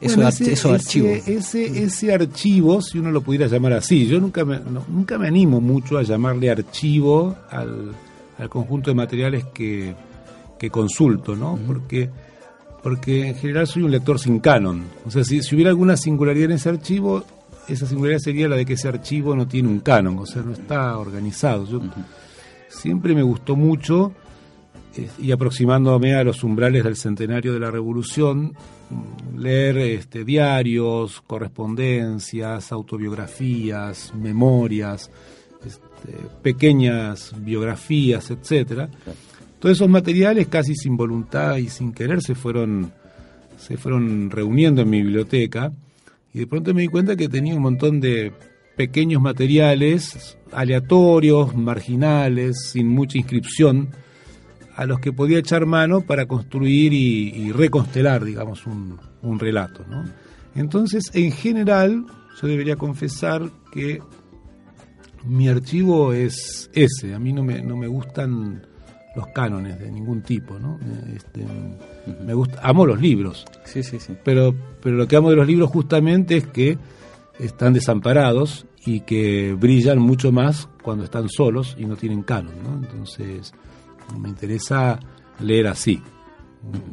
esos, 0.00 0.16
Bueno, 0.16 0.30
arch- 0.30 0.48
esos 0.48 0.72
archivos? 0.72 1.28
Ese, 1.28 1.82
ese 1.84 2.14
archivo, 2.14 2.80
si 2.80 2.98
uno 2.98 3.10
lo 3.10 3.20
pudiera 3.20 3.46
llamar 3.46 3.74
así, 3.74 4.06
yo 4.06 4.18
nunca 4.18 4.46
me, 4.46 4.58
no- 4.58 4.84
nunca 4.88 5.18
me 5.18 5.28
animo 5.28 5.60
mucho 5.60 5.98
a 5.98 6.02
llamarle 6.02 6.50
archivo 6.50 7.36
al, 7.50 7.92
al 8.38 8.48
conjunto 8.48 8.90
de 8.90 8.94
materiales 8.94 9.44
que, 9.52 9.94
que 10.60 10.68
consulto, 10.68 11.34
¿no? 11.34 11.58
Porque 11.66 12.10
porque 12.82 13.28
en 13.28 13.34
general 13.34 13.66
soy 13.66 13.82
un 13.82 13.90
lector 13.90 14.18
sin 14.18 14.40
canon. 14.40 14.84
O 15.06 15.10
sea, 15.10 15.24
si, 15.24 15.42
si 15.42 15.54
hubiera 15.54 15.70
alguna 15.70 15.96
singularidad 15.96 16.50
en 16.50 16.56
ese 16.56 16.68
archivo, 16.68 17.24
esa 17.66 17.86
singularidad 17.86 18.20
sería 18.20 18.48
la 18.48 18.56
de 18.56 18.66
que 18.66 18.74
ese 18.74 18.88
archivo 18.88 19.34
no 19.34 19.48
tiene 19.48 19.68
un 19.68 19.80
canon, 19.80 20.18
o 20.18 20.26
sea, 20.26 20.42
no 20.42 20.52
está 20.52 20.98
organizado. 20.98 21.66
Yo 21.66 21.80
siempre 22.68 23.14
me 23.14 23.22
gustó 23.22 23.56
mucho 23.56 24.12
eh, 24.96 25.08
y 25.18 25.32
aproximándome 25.32 26.14
a 26.14 26.24
los 26.24 26.44
umbrales 26.44 26.84
del 26.84 26.96
centenario 26.96 27.54
de 27.54 27.60
la 27.60 27.70
Revolución, 27.70 28.54
leer 29.36 29.78
este, 29.78 30.24
diarios, 30.24 31.22
correspondencias, 31.26 32.70
autobiografías, 32.70 34.12
memorias, 34.14 35.10
este, 35.64 36.12
pequeñas 36.42 37.34
biografías, 37.38 38.30
etcétera. 38.30 38.90
Todos 39.60 39.76
esos 39.76 39.88
materiales, 39.88 40.48
casi 40.48 40.74
sin 40.74 40.96
voluntad 40.96 41.56
y 41.56 41.68
sin 41.68 41.92
querer, 41.92 42.22
se 42.22 42.34
fueron, 42.34 42.92
se 43.58 43.76
fueron 43.76 44.30
reuniendo 44.30 44.82
en 44.82 44.90
mi 44.90 45.02
biblioteca 45.02 45.72
y 46.32 46.40
de 46.40 46.46
pronto 46.46 46.72
me 46.72 46.82
di 46.82 46.88
cuenta 46.88 47.14
que 47.14 47.28
tenía 47.28 47.54
un 47.54 47.62
montón 47.62 48.00
de 48.00 48.32
pequeños 48.76 49.20
materiales 49.20 50.38
aleatorios, 50.52 51.54
marginales, 51.54 52.70
sin 52.72 52.88
mucha 52.88 53.18
inscripción, 53.18 53.90
a 54.76 54.86
los 54.86 54.98
que 54.98 55.12
podía 55.12 55.38
echar 55.38 55.66
mano 55.66 56.00
para 56.00 56.26
construir 56.26 56.94
y, 56.94 57.52
reconstelar, 57.52 58.24
digamos, 58.24 58.66
un, 58.66 58.98
un 59.20 59.38
relato. 59.38 59.84
¿no? 59.88 60.04
Entonces, 60.54 61.10
en 61.12 61.32
general, 61.32 62.06
yo 62.40 62.48
debería 62.48 62.76
confesar 62.76 63.50
que 63.72 64.00
mi 65.26 65.48
archivo 65.48 66.14
es 66.14 66.70
ese. 66.72 67.14
A 67.14 67.18
mí 67.18 67.32
no 67.34 67.44
me, 67.44 67.60
no 67.60 67.76
me 67.76 67.88
gustan 67.88 68.62
los 69.16 69.26
cánones 69.28 69.78
de 69.78 69.90
ningún 69.90 70.22
tipo, 70.22 70.58
¿no? 70.58 70.78
Eh, 70.82 71.14
Este, 71.16 71.44
me 72.24 72.32
gusta, 72.34 72.60
amo 72.62 72.86
los 72.86 73.00
libros, 73.00 73.44
Sí, 73.64 73.82
sí, 73.82 73.98
sí. 73.98 74.14
pero, 74.24 74.54
pero 74.82 74.96
lo 74.96 75.06
que 75.08 75.16
amo 75.16 75.30
de 75.30 75.36
los 75.36 75.46
libros 75.46 75.70
justamente 75.70 76.36
es 76.36 76.46
que 76.46 76.78
están 77.38 77.72
desamparados 77.72 78.66
y 78.84 79.00
que 79.00 79.54
brillan 79.58 79.98
mucho 79.98 80.30
más 80.32 80.68
cuando 80.82 81.04
están 81.04 81.28
solos 81.28 81.76
y 81.78 81.84
no 81.86 81.96
tienen 81.96 82.22
canon, 82.22 82.54
¿no? 82.62 82.76
Entonces, 82.76 83.52
me 84.18 84.28
interesa 84.28 84.98
leer 85.40 85.66
así. 85.66 86.02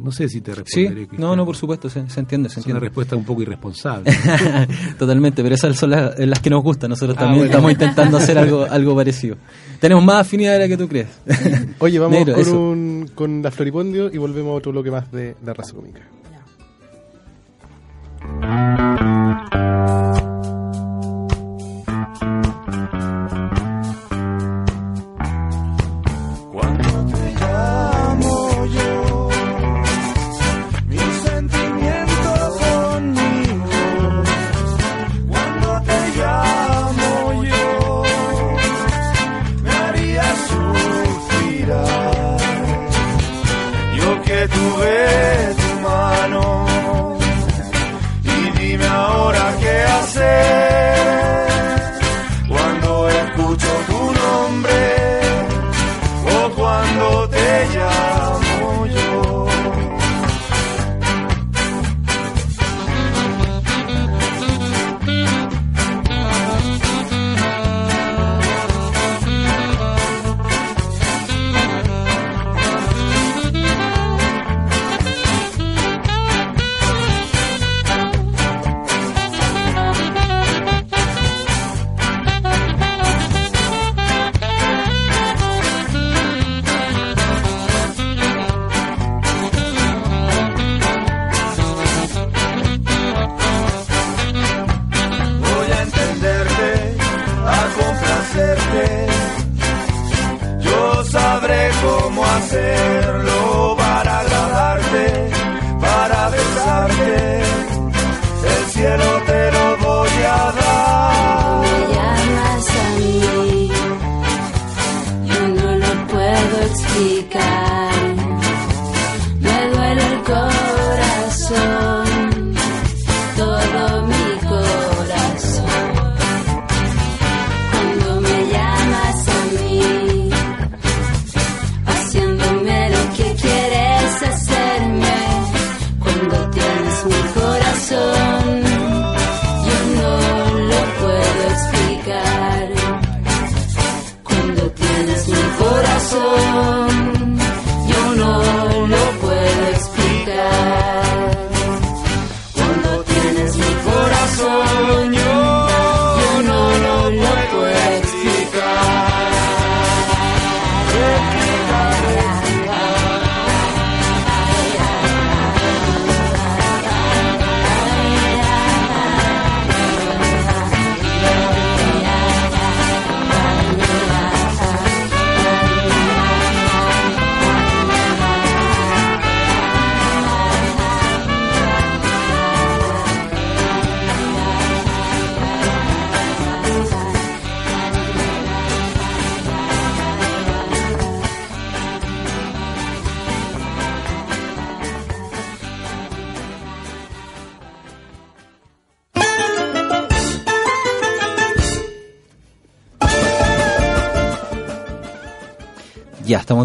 No 0.02 0.12
sé 0.14 0.30
si 0.30 0.40
te 0.40 0.54
Sí, 0.54 0.58
responderé. 0.88 1.02
no, 1.02 1.08
Cristian. 1.08 1.38
no, 1.38 1.46
por 1.46 1.56
supuesto, 1.58 1.90
se, 1.90 2.10
se 2.10 2.20
entiende, 2.22 2.48
se 2.50 2.62
Es 2.62 2.66
una 2.68 2.80
respuesta 2.80 3.16
un 3.18 3.26
poco 3.26 3.42
irresponsable. 3.42 4.10
Totalmente, 4.98 5.44
pero 5.44 5.56
esas 5.56 5.76
son 5.78 5.90
las, 5.90 6.18
las 6.18 6.40
que 6.40 6.50
nos 6.50 6.64
gustan. 6.64 6.90
Nosotros 6.90 7.18
Ah, 7.18 7.22
también 7.22 7.40
bueno. 7.40 7.52
estamos 7.52 7.72
intentando 7.74 8.18
hacer 8.18 8.38
algo, 8.38 8.64
algo 8.70 8.96
parecido. 8.96 9.36
Tenemos 9.82 10.04
más 10.06 10.22
afinidad 10.22 10.54
de 10.54 10.60
la 10.60 10.68
que 10.70 10.78
tú 10.78 10.88
crees. 10.88 11.10
Oye, 11.80 12.00
vamos 12.00 12.18
Negro, 12.18 12.36
con, 12.36 12.56
un, 12.58 13.10
con 13.14 13.42
la 13.42 13.52
Floripondio 13.52 14.10
y 14.14 14.18
volvemos 14.18 14.52
a 14.52 14.56
otro 14.56 14.72
bloque 14.72 14.90
más 14.92 15.12
de 15.12 15.36
la 15.44 15.54
raza 15.54 15.74
cómica. 15.74 16.02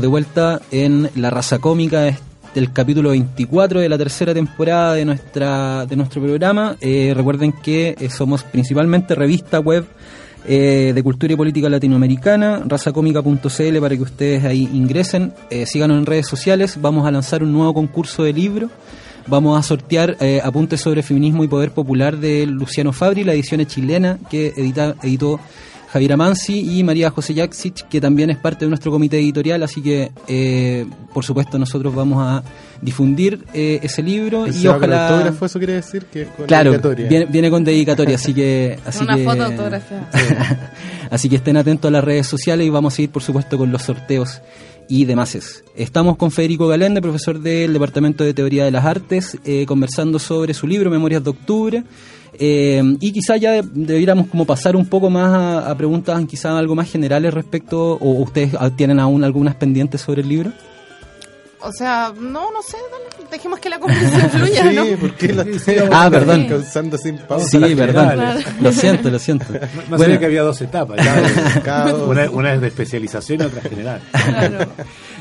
De 0.02 0.08
vuelta 0.08 0.60
en 0.72 1.08
La 1.14 1.30
Raza 1.30 1.60
Cómica, 1.60 2.08
es 2.08 2.18
el 2.56 2.72
capítulo 2.72 3.10
24 3.10 3.78
de 3.78 3.88
la 3.88 3.96
tercera 3.96 4.34
temporada 4.34 4.94
de 4.94 5.04
nuestra 5.04 5.86
de 5.86 5.94
nuestro 5.94 6.20
programa. 6.20 6.76
Eh, 6.80 7.12
recuerden 7.14 7.52
que 7.52 7.94
eh, 7.96 8.10
somos 8.10 8.42
principalmente 8.42 9.14
revista 9.14 9.60
web 9.60 9.86
eh, 10.44 10.90
de 10.92 11.02
cultura 11.04 11.34
y 11.34 11.36
política 11.36 11.68
latinoamericana, 11.68 12.64
razacómica.cl 12.66 13.78
para 13.80 13.96
que 13.96 14.02
ustedes 14.02 14.44
ahí 14.44 14.68
ingresen, 14.72 15.34
eh, 15.50 15.66
síganos 15.66 15.98
en 15.98 16.04
redes 16.04 16.26
sociales, 16.26 16.78
vamos 16.80 17.06
a 17.06 17.12
lanzar 17.12 17.44
un 17.44 17.52
nuevo 17.52 17.72
concurso 17.72 18.24
de 18.24 18.32
libro. 18.32 18.70
Vamos 19.28 19.56
a 19.56 19.62
sortear 19.62 20.16
apuntes 20.42 20.80
sobre 20.80 21.04
feminismo 21.04 21.44
y 21.44 21.48
poder 21.48 21.70
popular 21.70 22.16
de 22.16 22.44
Luciano 22.44 22.92
Fabri, 22.92 23.22
la 23.22 23.34
edición 23.34 23.64
chilena 23.66 24.18
que 24.28 24.48
edita, 24.56 24.96
editó 25.00 25.38
Javier 25.92 26.14
Amansi 26.14 26.78
y 26.78 26.82
María 26.84 27.10
José 27.10 27.34
Jaksic, 27.34 27.86
que 27.88 28.00
también 28.00 28.30
es 28.30 28.38
parte 28.38 28.64
de 28.64 28.70
nuestro 28.70 28.90
comité 28.90 29.18
editorial, 29.18 29.62
así 29.62 29.82
que 29.82 30.10
eh, 30.26 30.86
por 31.12 31.22
supuesto 31.22 31.58
nosotros 31.58 31.94
vamos 31.94 32.22
a 32.26 32.42
difundir 32.80 33.44
eh, 33.52 33.78
ese 33.82 34.02
libro 34.02 34.46
¿Ese 34.46 34.60
y 34.60 34.66
ojalá... 34.68 35.08
autógrafo, 35.08 35.44
eso 35.44 35.58
quiere 35.58 35.74
decir 35.74 36.06
que 36.06 36.22
es 36.22 36.28
con 36.28 36.46
Claro, 36.46 36.70
dedicatoria. 36.70 37.08
viene, 37.08 37.26
viene 37.26 37.50
con 37.50 37.62
dedicatoria, 37.62 38.14
así 38.14 38.32
que... 38.32 38.78
Así 38.86 39.04
Una 39.04 39.16
que, 39.16 39.24
foto 39.24 39.44
autografiada. 39.44 40.08
así 41.10 41.28
que 41.28 41.36
estén 41.36 41.58
atentos 41.58 41.88
a 41.90 41.92
las 41.92 42.04
redes 42.04 42.26
sociales 42.26 42.66
y 42.66 42.70
vamos 42.70 42.94
a 42.94 42.96
seguir, 42.96 43.10
por 43.10 43.22
supuesto, 43.22 43.58
con 43.58 43.70
los 43.70 43.82
sorteos 43.82 44.40
y 44.88 45.04
demás. 45.04 45.62
Estamos 45.76 46.16
con 46.16 46.30
Federico 46.30 46.68
Galende, 46.68 47.02
profesor 47.02 47.38
del 47.38 47.72
Departamento 47.72 48.24
de 48.24 48.34
Teoría 48.34 48.64
de 48.64 48.70
las 48.70 48.84
Artes, 48.84 49.36
eh, 49.44 49.66
conversando 49.66 50.18
sobre 50.18 50.54
su 50.54 50.66
libro 50.66 50.90
Memorias 50.90 51.22
de 51.22 51.30
Octubre. 51.30 51.84
Eh, 52.38 52.82
y 53.00 53.12
quizá 53.12 53.36
ya 53.36 53.52
de- 53.52 53.62
debiéramos 53.74 54.26
como 54.28 54.44
pasar 54.44 54.74
un 54.76 54.86
poco 54.86 55.10
más 55.10 55.28
a, 55.32 55.70
a 55.70 55.76
preguntas 55.76 56.24
quizá 56.26 56.58
algo 56.58 56.74
más 56.74 56.90
generales 56.90 57.32
respecto, 57.34 57.94
o 58.00 58.10
ustedes 58.22 58.54
ah, 58.58 58.70
tienen 58.70 58.98
aún 59.00 59.22
algunas 59.24 59.54
pendientes 59.54 60.00
sobre 60.00 60.22
el 60.22 60.28
libro. 60.28 60.52
O 61.64 61.72
sea, 61.72 62.12
no, 62.18 62.50
no 62.50 62.62
sé, 62.62 62.76
dale, 62.90 63.28
dejemos 63.30 63.58
que 63.60 63.68
la 63.70 63.78
conversación 63.78 64.30
fluya, 64.30 64.62
Sí, 64.70 64.76
¿no? 64.76 64.84
¿por 64.98 65.14
qué 65.14 65.32
la 65.32 65.44
Ah, 65.92 66.08
perdón. 66.10 66.46
causando 66.48 66.98
sin 66.98 67.18
pausa? 67.18 67.46
Sí, 67.48 67.74
perdón. 67.76 68.08
generales? 68.10 68.46
Lo 68.60 68.72
siento, 68.72 69.10
lo 69.10 69.18
siento. 69.18 69.46
No 69.52 69.58
Bueno, 69.88 69.98
sabía 70.04 70.18
que 70.18 70.26
había 70.26 70.42
dos 70.42 70.60
etapas. 70.60 70.98
una, 72.06 72.30
una 72.30 72.54
es 72.54 72.60
de 72.60 72.66
especialización 72.68 73.40
y 73.40 73.44
otra 73.44 73.62
general. 73.62 74.00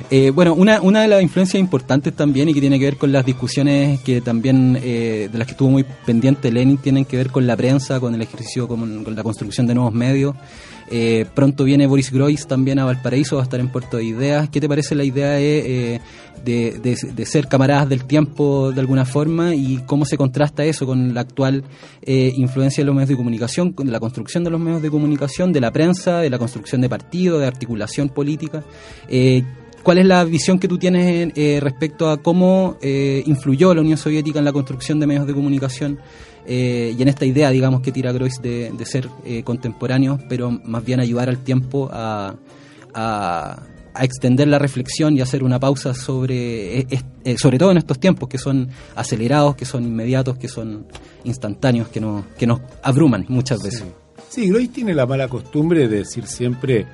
Eh, 0.10 0.32
bueno, 0.32 0.54
una, 0.56 0.82
una 0.82 1.02
de 1.02 1.08
las 1.08 1.22
influencias 1.22 1.60
importantes 1.60 2.14
también 2.14 2.50
y 2.50 2.54
que 2.54 2.60
tiene 2.62 2.80
que 2.80 2.86
ver 2.86 2.98
con 2.98 3.12
las 3.12 3.26
discusiones 3.26 4.00
que 4.02 4.20
también 4.22 4.78
eh, 4.82 5.30
de 5.32 5.38
las 5.38 5.48
que 5.48 5.52
estuvo 5.52 5.70
muy 5.70 5.86
pendiente 6.06 6.52
Lenin 6.52 6.78
tienen 6.78 7.06
que 7.06 7.18
ver 7.18 7.30
con 7.32 7.46
la 7.48 7.56
prensa, 7.56 8.00
con 8.00 8.14
el 8.16 8.22
ejercicio, 8.22 8.68
con, 8.68 9.04
con 9.04 9.16
la 9.16 9.24
construcción 9.24 9.68
de 9.68 9.76
nuevos 9.76 9.94
medios. 9.94 10.36
Eh, 10.92 11.26
pronto 11.34 11.64
viene 11.64 11.88
Boris 11.88 12.12
Groys 12.12 12.46
también 12.48 12.78
a 12.80 12.86
Valparaíso, 12.86 13.38
va 13.38 13.42
a 13.42 13.46
estar 13.46 13.60
en 13.62 13.70
Puerto 13.70 13.98
de 13.98 14.04
Ideas. 14.04 14.50
¿Qué 14.50 14.60
te 14.60 14.68
parece 14.68 14.94
la 14.94 15.04
idea 15.06 15.30
de, 15.32 15.96
eh, 15.96 16.02
de, 16.44 16.80
de- 16.80 17.14
de 17.16 17.26
ser 17.26 17.48
camaradas 17.48 17.88
del 17.88 18.04
tiempo 18.04 18.72
de 18.74 18.82
alguna 18.82 19.06
forma 19.06 19.56
y 19.56 19.78
cómo 19.86 20.04
se 20.06 20.18
contrasta 20.18 20.66
eso 20.66 20.86
con 20.86 21.14
la 21.14 21.22
actual 21.22 21.64
eh, 22.02 22.34
influencia 22.36 22.82
de 22.82 22.86
los 22.88 22.96
medios 22.96 23.10
de 23.10 23.16
comunicación, 23.16 23.72
con 23.72 23.90
la 23.92 24.00
construcción 24.02 24.44
de 24.44 24.50
los 24.50 24.60
medios 24.60 24.82
de 24.82 24.90
comunicación, 24.90 25.54
de 25.54 25.62
la 25.62 25.72
prensa, 25.72 26.20
de 26.20 26.30
la 26.30 26.38
construcción 26.40 26.82
de 26.82 26.90
partidos, 26.90 27.40
de 27.40 27.48
articulación 27.48 28.10
política? 28.10 28.64
¿Cuál 29.84 29.98
es 29.98 30.06
la 30.06 30.24
visión 30.24 30.60
que 30.60 30.68
tú 30.68 30.78
tienes 30.78 31.08
en, 31.08 31.34
eh, 31.36 31.60
respecto 31.62 32.10
a 32.10 32.18
cómo 32.22 32.78
eh, 32.82 33.24
influyó 33.26 33.74
la 33.74 33.82
Unión 33.82 33.98
Soviética 33.98 34.40
en 34.40 34.46
la 34.46 34.54
construcción 34.54 35.00
de 35.00 35.08
medios 35.08 35.26
de 35.26 35.34
comunicación 35.34 36.00
eh, 36.46 36.96
y 36.98 37.02
en 37.02 37.08
esta 37.08 37.26
idea, 37.26 37.50
digamos, 37.52 37.82
que 37.82 37.92
tira 37.92 38.12
Groys 38.12 38.42
de, 38.42 38.72
ser 38.86 39.08
eh, 39.26 39.44
contemporáneos, 39.44 40.20
pero 40.30 40.52
más 40.52 40.84
bien 40.86 41.00
ayudar 41.00 41.30
al 41.30 41.40
tiempo 41.40 41.90
a, 41.92 42.36
extender 44.00 44.48
la 44.48 44.58
reflexión 44.58 45.18
y 45.18 45.22
hacer 45.22 45.44
una 45.44 45.60
pausa 45.60 45.94
sobre, 45.94 46.80
es- 46.80 47.04
eh, 47.26 47.38
sobre 47.38 47.58
todo 47.58 47.72
en 47.72 47.78
estos 47.78 48.00
tiempos 48.00 48.30
que 48.30 48.38
son 48.38 48.70
acelerados, 48.96 49.56
que 49.56 49.66
son 49.66 49.84
inmediatos, 49.84 50.38
que 50.38 50.48
son 50.48 50.86
instantáneos, 51.26 51.90
que, 51.90 52.00
no, 52.00 52.24
que 52.38 52.48
nos 52.48 52.62
abruman 52.84 53.26
muchas 53.28 53.62
veces. 53.62 53.84
Sí, 54.30 54.48
Groys 54.50 54.72
tiene 54.72 54.94
la 54.94 55.06
mala 55.06 55.28
costumbre 55.28 55.88
de 55.90 55.98
decir 56.00 56.26
siempre 56.26 56.86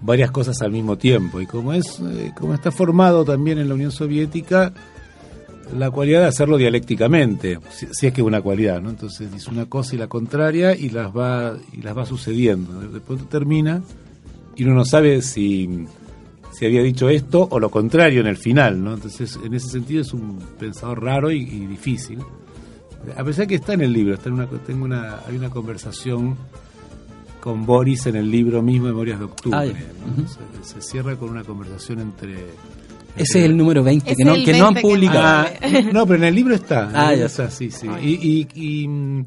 varias 0.00 0.30
cosas 0.30 0.60
al 0.62 0.72
mismo 0.72 0.96
tiempo. 0.96 1.40
Y 1.40 1.46
como 1.46 1.72
es, 1.72 2.00
eh, 2.00 2.32
como 2.36 2.54
está 2.54 2.70
formado 2.70 3.24
también 3.24 3.58
en 3.58 3.68
la 3.68 3.74
Unión 3.74 3.92
Soviética, 3.92 4.72
la 5.76 5.90
cualidad 5.90 6.20
de 6.20 6.26
hacerlo 6.26 6.56
dialécticamente, 6.56 7.58
si, 7.70 7.86
es 7.86 8.12
que 8.12 8.20
es 8.20 8.26
una 8.26 8.40
cualidad, 8.40 8.80
¿no? 8.80 8.90
Entonces 8.90 9.32
dice 9.32 9.50
una 9.50 9.66
cosa 9.66 9.94
y 9.94 9.98
la 9.98 10.06
contraria 10.06 10.76
y 10.76 10.90
las 10.90 11.10
va, 11.10 11.56
y 11.72 11.82
las 11.82 11.96
va 11.96 12.06
sucediendo. 12.06 12.80
De 12.80 13.00
pronto 13.00 13.24
termina 13.24 13.82
y 14.54 14.64
uno 14.64 14.74
no 14.74 14.84
sabe 14.84 15.22
si, 15.22 15.86
si 16.52 16.66
había 16.66 16.82
dicho 16.82 17.08
esto 17.08 17.48
o 17.50 17.58
lo 17.58 17.70
contrario 17.70 18.20
en 18.20 18.26
el 18.26 18.36
final, 18.36 18.82
¿no? 18.82 18.94
Entonces, 18.94 19.38
en 19.44 19.54
ese 19.54 19.68
sentido 19.68 20.02
es 20.02 20.12
un 20.12 20.38
pensador 20.58 21.02
raro 21.02 21.30
y, 21.32 21.42
y 21.42 21.66
difícil. 21.66 22.20
A 23.16 23.24
pesar 23.24 23.46
que 23.46 23.56
está 23.56 23.74
en 23.74 23.82
el 23.82 23.92
libro, 23.92 24.14
está 24.14 24.28
en 24.28 24.34
una, 24.36 24.46
tengo 24.46 24.84
una, 24.84 25.20
hay 25.26 25.36
una 25.36 25.50
conversación 25.50 26.36
con 27.46 27.64
Boris 27.64 28.06
en 28.06 28.16
el 28.16 28.28
libro 28.28 28.60
mismo 28.60 28.88
Memorias 28.88 29.20
de 29.20 29.26
Octubre. 29.26 29.56
Ah. 29.56 29.66
¿no? 30.16 30.26
Se, 30.26 30.74
se 30.74 30.80
cierra 30.80 31.14
con 31.14 31.30
una 31.30 31.44
conversación 31.44 32.00
entre... 32.00 32.32
Ese 33.14 33.38
es 33.38 33.44
el 33.44 33.56
número 33.56 33.84
20 33.84 34.04
Ese 34.04 34.16
que 34.16 34.24
no, 34.24 34.34
que 34.34 34.58
no 34.58 34.66
han 34.66 34.74
20 34.74 34.80
que 34.80 34.94
publicado. 34.94 35.46
Ah, 35.62 35.80
no, 35.92 36.04
pero 36.08 36.16
en 36.16 36.24
el 36.24 36.34
libro 36.34 36.56
está. 36.56 36.90
Ah, 36.92 37.14
ya. 37.14 37.26
está, 37.26 37.48
sí, 37.48 37.70
sí. 37.70 37.86
Y, 38.02 38.14
y, 38.14 38.48
y, 38.56 39.26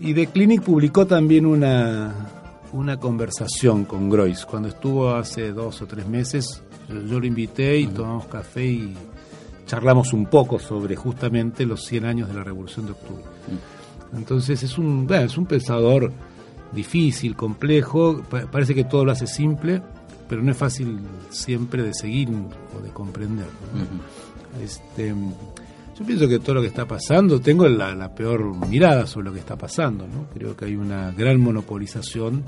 y 0.00 0.14
The 0.14 0.26
Clinic 0.26 0.62
publicó 0.62 1.06
también 1.06 1.46
una, 1.46 2.12
una 2.72 2.96
conversación 2.96 3.84
con 3.84 4.10
Groys. 4.10 4.44
Cuando 4.44 4.66
estuvo 4.66 5.14
hace 5.14 5.52
dos 5.52 5.80
o 5.80 5.86
tres 5.86 6.08
meses, 6.08 6.60
yo, 6.88 7.00
yo 7.02 7.20
lo 7.20 7.26
invité 7.26 7.78
y 7.78 7.86
tomamos 7.86 8.26
café 8.26 8.66
y 8.66 8.94
charlamos 9.64 10.12
un 10.12 10.26
poco 10.26 10.58
sobre 10.58 10.96
justamente 10.96 11.64
los 11.64 11.84
100 11.84 12.04
años 12.04 12.28
de 12.30 12.34
la 12.34 12.42
Revolución 12.42 12.86
de 12.86 12.92
Octubre. 12.92 13.22
Entonces 14.12 14.60
es 14.64 14.76
un, 14.76 15.06
bueno, 15.06 15.26
es 15.26 15.38
un 15.38 15.46
pensador 15.46 16.12
difícil, 16.72 17.34
complejo, 17.36 18.22
pa- 18.28 18.46
parece 18.50 18.74
que 18.74 18.84
todo 18.84 19.04
lo 19.04 19.12
hace 19.12 19.26
simple, 19.26 19.82
pero 20.28 20.42
no 20.42 20.50
es 20.50 20.56
fácil 20.56 20.98
siempre 21.30 21.82
de 21.82 21.94
seguir 21.94 22.28
o 22.30 22.82
de 22.82 22.90
comprender. 22.90 23.46
¿no? 23.74 24.62
Este, 24.62 25.14
yo 25.98 26.06
pienso 26.06 26.28
que 26.28 26.38
todo 26.38 26.54
lo 26.56 26.60
que 26.60 26.68
está 26.68 26.86
pasando, 26.86 27.40
tengo 27.40 27.66
la, 27.68 27.94
la 27.94 28.14
peor 28.14 28.54
mirada 28.68 29.06
sobre 29.06 29.26
lo 29.28 29.32
que 29.32 29.40
está 29.40 29.56
pasando, 29.56 30.06
¿no? 30.06 30.26
Creo 30.34 30.56
que 30.56 30.66
hay 30.66 30.76
una 30.76 31.10
gran 31.12 31.40
monopolización 31.40 32.44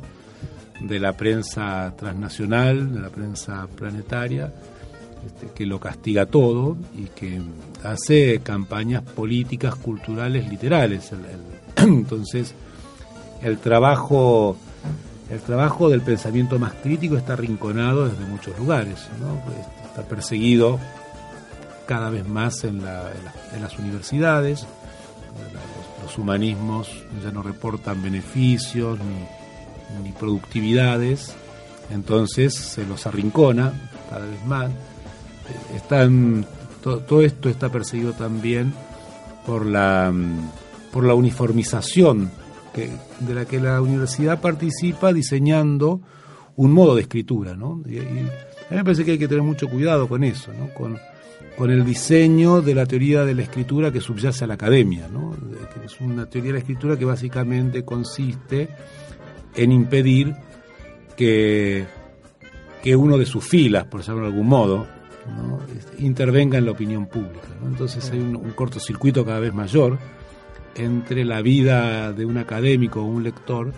de 0.80 0.98
la 0.98 1.12
prensa 1.16 1.94
transnacional, 1.96 2.92
de 2.94 3.00
la 3.00 3.10
prensa 3.10 3.66
planetaria, 3.74 4.52
este, 5.26 5.48
que 5.54 5.66
lo 5.66 5.78
castiga 5.80 6.26
todo 6.26 6.76
y 6.96 7.04
que 7.06 7.40
hace 7.84 8.40
campañas 8.42 9.02
políticas, 9.02 9.74
culturales, 9.74 10.48
literales. 10.48 11.12
El- 11.12 11.24
el- 11.26 11.88
entonces, 11.98 12.54
el 13.43 13.59
trabajo, 13.59 14.57
el 15.30 15.41
trabajo 15.41 15.88
del 15.88 16.01
pensamiento 16.03 16.59
más 16.59 16.72
crítico 16.82 17.16
está 17.16 17.32
arrinconado 17.34 18.09
desde 18.09 18.24
muchos 18.26 18.59
lugares, 18.59 19.09
¿no? 19.20 19.43
Pues, 19.45 19.59
está 19.86 20.03
perseguido 20.03 20.78
cada 21.86 22.11
vez 22.11 22.26
más 22.28 22.64
en, 22.64 22.84
la- 22.84 23.11
en 23.12 23.24
la- 23.24 23.57
en 23.57 23.62
las 23.62 23.78
universidades. 23.78 24.66
Los, 26.03 26.18
humanismos 26.18 26.88
ya 27.22 27.30
no 27.30 27.41
reportan 27.43 28.03
beneficios 28.03 28.99
ni, 28.99 30.03
ni 30.03 30.12
productividades, 30.12 31.32
entonces 31.91 32.53
se 32.55 32.84
los 32.84 33.07
arrincona 33.07 33.72
cada 34.11 34.26
vez 34.26 34.45
más. 34.45 34.70
Están, 35.74 36.45
to- 36.82 36.99
todo 37.01 37.22
esto 37.22 37.49
está 37.49 37.68
perseguido 37.68 38.12
también 38.12 38.74
por 39.47 39.64
la, 39.66 40.11
mm, 40.12 40.51
por 40.93 41.05
la 41.05 41.14
uniformización 41.14 42.30
que, 42.72 42.90
de 43.20 43.34
la 43.34 43.44
que 43.44 43.60
la 43.60 43.80
universidad 43.80 44.40
participa 44.40 45.12
diseñando 45.12 46.00
un 46.56 46.72
modo 46.72 46.94
de 46.94 47.02
escritura. 47.02 47.54
¿no? 47.54 47.82
Y, 47.86 47.98
a 47.98 48.02
mí 48.02 48.28
me 48.70 48.84
parece 48.84 49.04
que 49.04 49.12
hay 49.12 49.18
que 49.18 49.28
tener 49.28 49.42
mucho 49.42 49.68
cuidado 49.68 50.08
con 50.08 50.24
eso, 50.24 50.52
¿no? 50.52 50.72
con, 50.74 50.98
con 51.56 51.70
el 51.70 51.84
diseño 51.84 52.60
de 52.62 52.74
la 52.74 52.86
teoría 52.86 53.24
de 53.24 53.34
la 53.34 53.42
escritura 53.42 53.90
que 53.90 54.00
subyace 54.00 54.44
a 54.44 54.46
la 54.46 54.54
academia. 54.54 55.08
¿no? 55.08 55.34
Es 55.84 56.00
una 56.00 56.26
teoría 56.26 56.50
de 56.50 56.54
la 56.54 56.60
escritura 56.60 56.96
que 56.96 57.04
básicamente 57.04 57.84
consiste 57.84 58.68
en 59.54 59.72
impedir 59.72 60.34
que, 61.16 61.86
que 62.82 62.96
uno 62.96 63.18
de 63.18 63.26
sus 63.26 63.44
filas, 63.44 63.86
por 63.86 64.02
llamarlo 64.02 64.28
de 64.28 64.32
algún 64.32 64.48
modo, 64.48 64.86
¿no? 65.36 65.60
Intervenga 65.98 66.56
en 66.58 66.64
la 66.64 66.70
opinión 66.70 67.06
pública. 67.06 67.48
Entonces 67.64 68.10
hay 68.10 68.20
un, 68.20 68.36
un 68.36 68.50
cortocircuito 68.52 69.24
cada 69.24 69.38
vez 69.38 69.52
mayor 69.52 69.98
entre 70.74 71.24
la 71.24 71.42
vida 71.42 72.12
de 72.12 72.24
un 72.24 72.38
académico 72.38 73.00
o 73.00 73.06
un 73.06 73.22
lector 73.22 73.72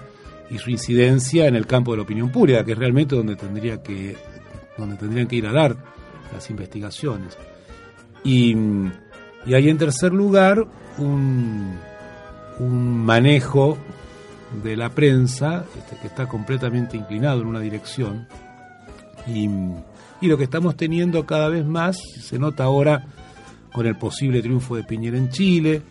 y 0.50 0.58
su 0.58 0.70
incidencia 0.70 1.46
en 1.46 1.56
el 1.56 1.66
campo 1.66 1.92
de 1.92 1.98
la 1.98 2.02
opinión 2.02 2.30
pública, 2.30 2.64
que 2.64 2.72
es 2.72 2.78
realmente 2.78 3.16
donde 3.16 3.36
tendría 3.36 3.82
que 3.82 4.16
donde 4.76 4.96
tendrían 4.96 5.26
que 5.26 5.36
ir 5.36 5.46
a 5.46 5.52
dar 5.52 5.76
las 6.32 6.48
investigaciones. 6.50 7.36
Y, 8.24 8.56
y 9.46 9.54
hay 9.54 9.68
en 9.68 9.78
tercer 9.78 10.12
lugar 10.12 10.66
un, 10.98 11.78
un 12.58 13.04
manejo 13.04 13.78
de 14.62 14.76
la 14.76 14.90
prensa 14.90 15.64
este, 15.76 15.96
que 15.96 16.06
está 16.06 16.26
completamente 16.26 16.96
inclinado 16.96 17.40
en 17.40 17.46
una 17.46 17.60
dirección 17.60 18.26
y, 19.26 19.48
y 20.20 20.26
lo 20.26 20.36
que 20.36 20.44
estamos 20.44 20.76
teniendo 20.76 21.24
cada 21.24 21.48
vez 21.48 21.64
más 21.64 21.98
se 22.20 22.38
nota 22.38 22.64
ahora 22.64 23.06
con 23.72 23.86
el 23.86 23.96
posible 23.96 24.42
triunfo 24.42 24.76
de 24.76 24.84
Piñera 24.84 25.16
en 25.16 25.30
Chile, 25.30 25.82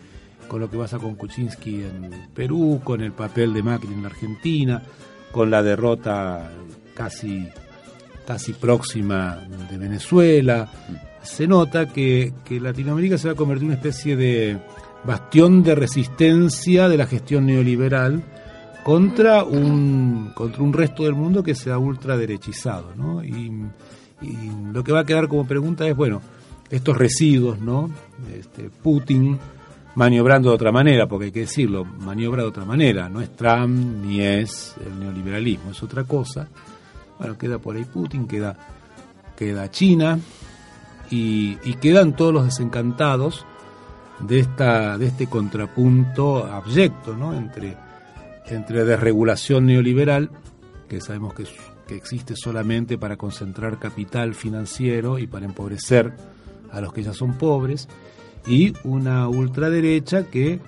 con 0.52 0.60
lo 0.60 0.70
que 0.70 0.76
pasa 0.76 0.98
con 0.98 1.14
Kuczynski 1.14 1.76
en 1.76 2.10
Perú, 2.34 2.82
con 2.84 3.00
el 3.00 3.12
papel 3.12 3.54
de 3.54 3.62
Macri 3.62 3.90
en 3.90 4.02
la 4.02 4.10
Argentina, 4.10 4.82
con 5.30 5.50
la 5.50 5.62
derrota 5.62 6.52
casi, 6.94 7.48
casi 8.26 8.52
próxima 8.52 9.48
de 9.70 9.78
Venezuela. 9.78 10.70
Se 11.22 11.46
nota 11.46 11.88
que, 11.88 12.34
Latinoamérica 12.50 13.16
se 13.16 13.28
va 13.28 13.32
a 13.32 13.34
convertir 13.34 13.62
en 13.62 13.68
una 13.68 13.76
especie 13.76 14.14
de 14.14 14.58
bastión 15.04 15.62
de 15.62 15.74
resistencia 15.74 16.86
de 16.86 16.98
la 16.98 17.06
gestión 17.06 17.46
neoliberal 17.46 18.22
contra 18.84 19.44
un, 19.44 20.32
contra 20.34 20.62
un 20.62 20.74
resto 20.74 21.04
del 21.04 21.14
mundo 21.14 21.42
que 21.42 21.54
se 21.54 21.72
ha 21.72 21.78
ultraderechizado. 21.78 22.92
¿no? 22.94 23.24
Y, 23.24 23.50
y 24.20 24.36
lo 24.70 24.84
que 24.84 24.92
va 24.92 25.00
a 25.00 25.06
quedar 25.06 25.28
como 25.28 25.46
pregunta 25.46 25.88
es, 25.88 25.96
bueno, 25.96 26.20
estos 26.68 26.98
residuos, 26.98 27.58
¿no? 27.58 27.90
Este, 28.34 28.68
Putin 28.68 29.38
maniobrando 29.94 30.48
de 30.50 30.54
otra 30.54 30.72
manera, 30.72 31.06
porque 31.06 31.26
hay 31.26 31.32
que 31.32 31.40
decirlo, 31.40 31.84
maniobra 31.84 32.42
de 32.42 32.48
otra 32.48 32.64
manera, 32.64 33.08
no 33.08 33.20
es 33.20 33.34
Trump 33.36 34.04
ni 34.04 34.20
es 34.20 34.74
el 34.84 34.98
neoliberalismo, 34.98 35.70
es 35.70 35.82
otra 35.82 36.04
cosa. 36.04 36.48
Bueno, 37.18 37.36
queda 37.36 37.58
por 37.58 37.76
ahí 37.76 37.84
Putin, 37.84 38.26
queda, 38.26 38.56
queda 39.36 39.70
China 39.70 40.18
y, 41.10 41.58
y 41.64 41.74
quedan 41.74 42.16
todos 42.16 42.32
los 42.32 42.44
desencantados 42.44 43.46
de, 44.20 44.40
esta, 44.40 44.96
de 44.98 45.06
este 45.06 45.26
contrapunto 45.26 46.44
abyecto 46.44 47.16
¿no? 47.16 47.34
entre, 47.34 47.76
entre 48.46 48.84
desregulación 48.84 49.66
neoliberal, 49.66 50.30
que 50.88 51.00
sabemos 51.00 51.34
que, 51.34 51.44
que 51.86 51.96
existe 51.96 52.34
solamente 52.36 52.98
para 52.98 53.16
concentrar 53.16 53.78
capital 53.78 54.34
financiero 54.34 55.18
y 55.18 55.26
para 55.26 55.46
empobrecer 55.46 56.12
a 56.70 56.80
los 56.80 56.92
que 56.92 57.02
ya 57.02 57.12
son 57.12 57.34
pobres, 57.34 57.88
y 58.46 58.72
una 58.84 59.28
ultraderecha 59.28 60.24
que 60.24 60.60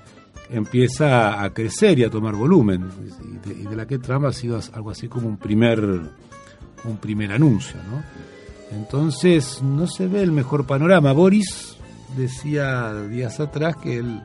empieza 0.50 1.42
a 1.42 1.50
crecer 1.50 1.98
y 1.98 2.04
a 2.04 2.10
tomar 2.10 2.34
volumen, 2.34 2.88
y 3.22 3.48
de, 3.48 3.60
y 3.62 3.64
de 3.64 3.76
la 3.76 3.86
que 3.86 3.98
Trump 3.98 4.26
ha 4.26 4.32
sido 4.32 4.60
algo 4.72 4.90
así 4.90 5.08
como 5.08 5.28
un 5.28 5.36
primer, 5.36 5.80
un 5.80 6.96
primer 7.00 7.32
anuncio. 7.32 7.76
¿no? 7.90 8.02
Entonces 8.76 9.62
no 9.62 9.86
se 9.86 10.06
ve 10.06 10.22
el 10.22 10.32
mejor 10.32 10.66
panorama. 10.66 11.12
Boris 11.12 11.76
decía 12.16 12.92
días 13.08 13.40
atrás 13.40 13.76
que 13.76 13.98
él 13.98 14.22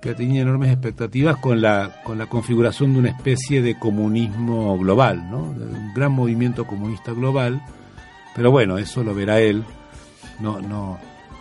que 0.00 0.14
tenía 0.14 0.42
enormes 0.42 0.70
expectativas 0.70 1.38
con 1.38 1.60
la 1.60 2.02
con 2.04 2.18
la 2.18 2.26
configuración 2.26 2.92
de 2.92 3.00
una 3.00 3.08
especie 3.08 3.62
de 3.62 3.76
comunismo 3.78 4.78
global, 4.78 5.28
¿no? 5.28 5.52
De 5.54 5.64
un 5.64 5.92
gran 5.92 6.12
movimiento 6.12 6.66
comunista 6.66 7.12
global. 7.12 7.60
Pero 8.36 8.52
bueno, 8.52 8.78
eso 8.78 9.02
lo 9.02 9.12
verá 9.12 9.40
él. 9.40 9.64
No 10.40 10.60
no 10.60 10.98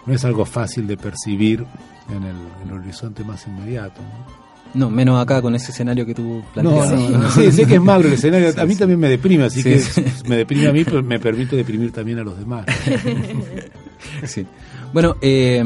no 0.07 0.13
es 0.13 0.25
algo 0.25 0.45
fácil 0.45 0.87
de 0.87 0.97
percibir 0.97 1.63
en 2.09 2.23
el, 2.23 2.35
en 2.63 2.69
el 2.69 2.73
horizonte 2.81 3.23
más 3.23 3.45
inmediato. 3.47 4.01
¿no? 4.01 4.47
No, 4.73 4.89
menos 4.89 5.21
acá 5.21 5.41
con 5.41 5.55
ese 5.55 5.71
escenario 5.71 6.05
que 6.05 6.13
tú 6.13 6.43
No, 6.55 6.61
planteas. 6.73 6.91
no, 7.11 7.17
no, 7.19 7.31
sí, 7.31 7.51
sé 7.51 7.65
que 7.65 7.75
es 7.75 7.81
magro 7.81 8.07
el 8.07 8.13
escenario. 8.15 8.51
Sí, 8.51 8.59
a 8.59 8.65
mí 8.65 8.73
sí. 8.73 8.79
también 8.79 8.99
me 8.99 9.09
deprime, 9.09 9.43
así 9.45 9.61
Sí, 9.61 9.69
que 9.71 10.29
me 10.29 10.37
deprime 10.37 10.67
a 10.67 10.73
mí, 10.73 10.83
pero 10.83 11.01
me 11.03 11.19
permito 11.19 11.55
deprimir 11.55 11.91
también 11.91 12.19
a 12.19 12.23
los 12.23 12.37
demás. 12.37 12.65
Sí. 14.25 14.45
Bueno, 14.93 15.17
eh, 15.21 15.63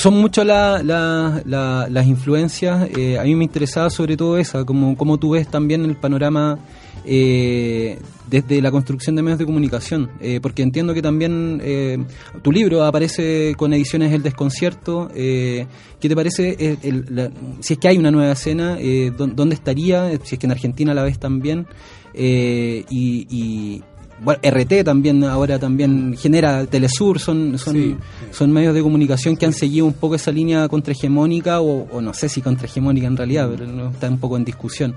son 0.00 0.14
mucho 0.20 0.42
la- 0.44 0.82
la- 0.82 1.42
la- 1.44 1.86
las 1.90 2.06
influencias. 2.06 2.88
eh, 2.96 3.18
a 3.18 3.22
mí 3.24 3.34
me 3.34 3.44
interesaba 3.44 3.90
sobre 3.90 4.16
todo 4.16 4.38
esa, 4.38 4.64
como, 4.64 4.96
como 4.96 5.18
tú 5.18 5.30
ves 5.30 5.48
también 5.48 5.84
el 5.84 5.96
panorama 5.96 6.58
eh, 7.04 7.98
desde 8.28 8.60
la 8.60 8.70
construcción 8.70 9.16
de 9.16 9.22
medios 9.22 9.38
de 9.38 9.46
comunicación. 9.46 10.10
eh, 10.20 10.38
porque 10.42 10.62
entiendo 10.62 10.92
que 10.94 11.02
también 11.02 11.60
eh, 11.64 11.98
tu 12.42 12.52
libro 12.52 12.84
aparece 12.84 13.54
con 13.56 13.72
ediciones 13.72 14.12
El 14.12 14.22
Desconcierto. 14.22 15.10
Eh, 15.14 15.66
¿Qué 15.98 16.08
te 16.08 16.14
parece? 16.16 16.78
el- 16.82 17.06
la- 17.10 17.30
si 17.60 17.74
es 17.74 17.78
que 17.78 17.88
hay 17.88 17.98
una 17.98 18.10
nueva 18.10 18.32
escena, 18.32 18.76
eh, 18.78 19.12
¿dó- 19.16 19.26
¿dónde 19.26 19.54
estaría? 19.54 20.10
Si 20.24 20.34
es 20.34 20.38
que 20.38 20.46
en 20.46 20.52
Argentina 20.52 20.92
la 20.94 21.02
ves 21.02 21.18
también. 21.18 21.66
Eh, 22.12 22.84
y, 22.90 23.26
y, 23.30 23.82
bueno, 24.22 24.40
RT 24.42 24.84
también 24.84 25.24
ahora 25.24 25.58
también 25.58 26.14
genera 26.16 26.66
Telesur, 26.66 27.18
son, 27.18 27.58
son, 27.58 27.74
Sí, 27.74 27.96
son 28.32 28.52
medios 28.52 28.74
de 28.74 28.82
comunicación 28.82 29.36
que 29.36 29.46
han 29.46 29.52
seguido 29.52 29.86
un 29.86 29.94
poco 29.94 30.14
esa 30.14 30.30
línea 30.30 30.68
contrahegemónica, 30.68 31.60
o, 31.60 31.88
o 31.90 32.00
no 32.00 32.12
sé 32.14 32.28
si 32.28 32.40
contrahegemónica 32.42 33.06
en 33.06 33.16
realidad, 33.16 33.48
pero 33.50 33.66
no, 33.70 33.90
está 33.90 34.08
un 34.08 34.18
poco 34.18 34.36
en 34.36 34.44
discusión. 34.44 34.94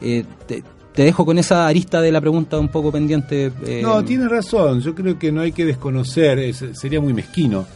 Eh, 0.00 0.24
te, 0.46 0.62
te 0.94 1.02
dejo 1.04 1.24
con 1.26 1.38
esa 1.38 1.66
arista 1.66 2.00
de 2.00 2.10
la 2.12 2.20
pregunta 2.20 2.58
un 2.58 2.68
poco 2.68 2.90
pendiente. 2.92 3.52
eh, 3.66 3.80
No, 3.82 4.02
tiene 4.04 4.28
razón. 4.28 4.80
Yo 4.80 4.94
creo 4.94 5.18
que 5.18 5.30
no 5.32 5.40
hay 5.42 5.52
que 5.52 5.64
desconocer, 5.64 6.38
es- 6.38 6.64
sería 6.74 7.00
muy 7.00 7.12
mezquino 7.12 7.66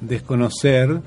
desconocer 0.00 1.00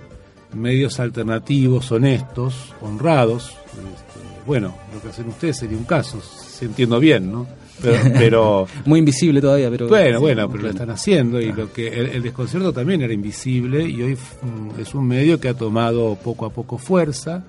medios 0.53 0.99
alternativos, 0.99 1.91
honestos, 1.91 2.73
honrados. 2.81 3.51
Este, 3.71 4.45
bueno, 4.45 4.75
lo 4.93 5.01
que 5.01 5.07
hacen 5.09 5.27
ustedes 5.29 5.57
sería 5.57 5.77
un 5.77 5.83
caso, 5.85 6.21
si 6.21 6.65
entiendo 6.65 6.99
bien, 6.99 7.31
¿no? 7.31 7.47
Pero, 7.81 7.97
pero 8.13 8.67
Muy 8.85 8.99
invisible 8.99 9.41
todavía, 9.41 9.69
pero... 9.69 9.87
bueno, 9.87 10.19
bueno, 10.19 10.49
pero 10.49 10.63
lo 10.63 10.69
están 10.69 10.89
haciendo 10.91 11.41
y 11.41 11.51
lo 11.51 11.71
que 11.73 11.87
el, 11.87 12.05
el 12.07 12.23
desconcierto 12.23 12.71
también 12.71 13.01
era 13.01 13.13
invisible 13.13 13.83
y 13.87 14.01
hoy 14.01 14.13
mm, 14.15 14.79
es 14.79 14.93
un 14.93 15.07
medio 15.07 15.39
que 15.39 15.49
ha 15.49 15.53
tomado 15.53 16.15
poco 16.15 16.45
a 16.45 16.49
poco 16.51 16.77
fuerza 16.77 17.43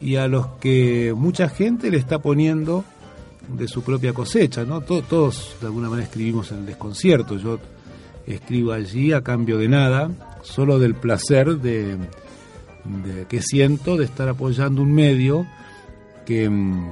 y 0.00 0.16
a 0.16 0.28
los 0.28 0.46
que 0.60 1.12
mucha 1.16 1.48
gente 1.48 1.90
le 1.90 1.96
está 1.96 2.18
poniendo 2.20 2.84
de 3.48 3.66
su 3.66 3.82
propia 3.82 4.12
cosecha, 4.12 4.64
¿no? 4.64 4.82
To- 4.82 5.02
todos 5.02 5.56
de 5.60 5.66
alguna 5.66 5.88
manera 5.88 6.06
escribimos 6.06 6.52
en 6.52 6.58
el 6.58 6.66
desconcierto. 6.66 7.36
Yo 7.38 7.58
escribo 8.26 8.72
allí 8.72 9.12
a 9.12 9.22
cambio 9.22 9.56
de 9.58 9.68
nada, 9.68 10.10
solo 10.42 10.78
del 10.78 10.94
placer 10.94 11.56
de, 11.58 11.96
de 11.96 13.26
que 13.28 13.40
siento 13.40 13.96
de 13.96 14.04
estar 14.04 14.28
apoyando 14.28 14.82
un 14.82 14.92
medio 14.92 15.46
que, 16.26 16.48
mm, 16.48 16.90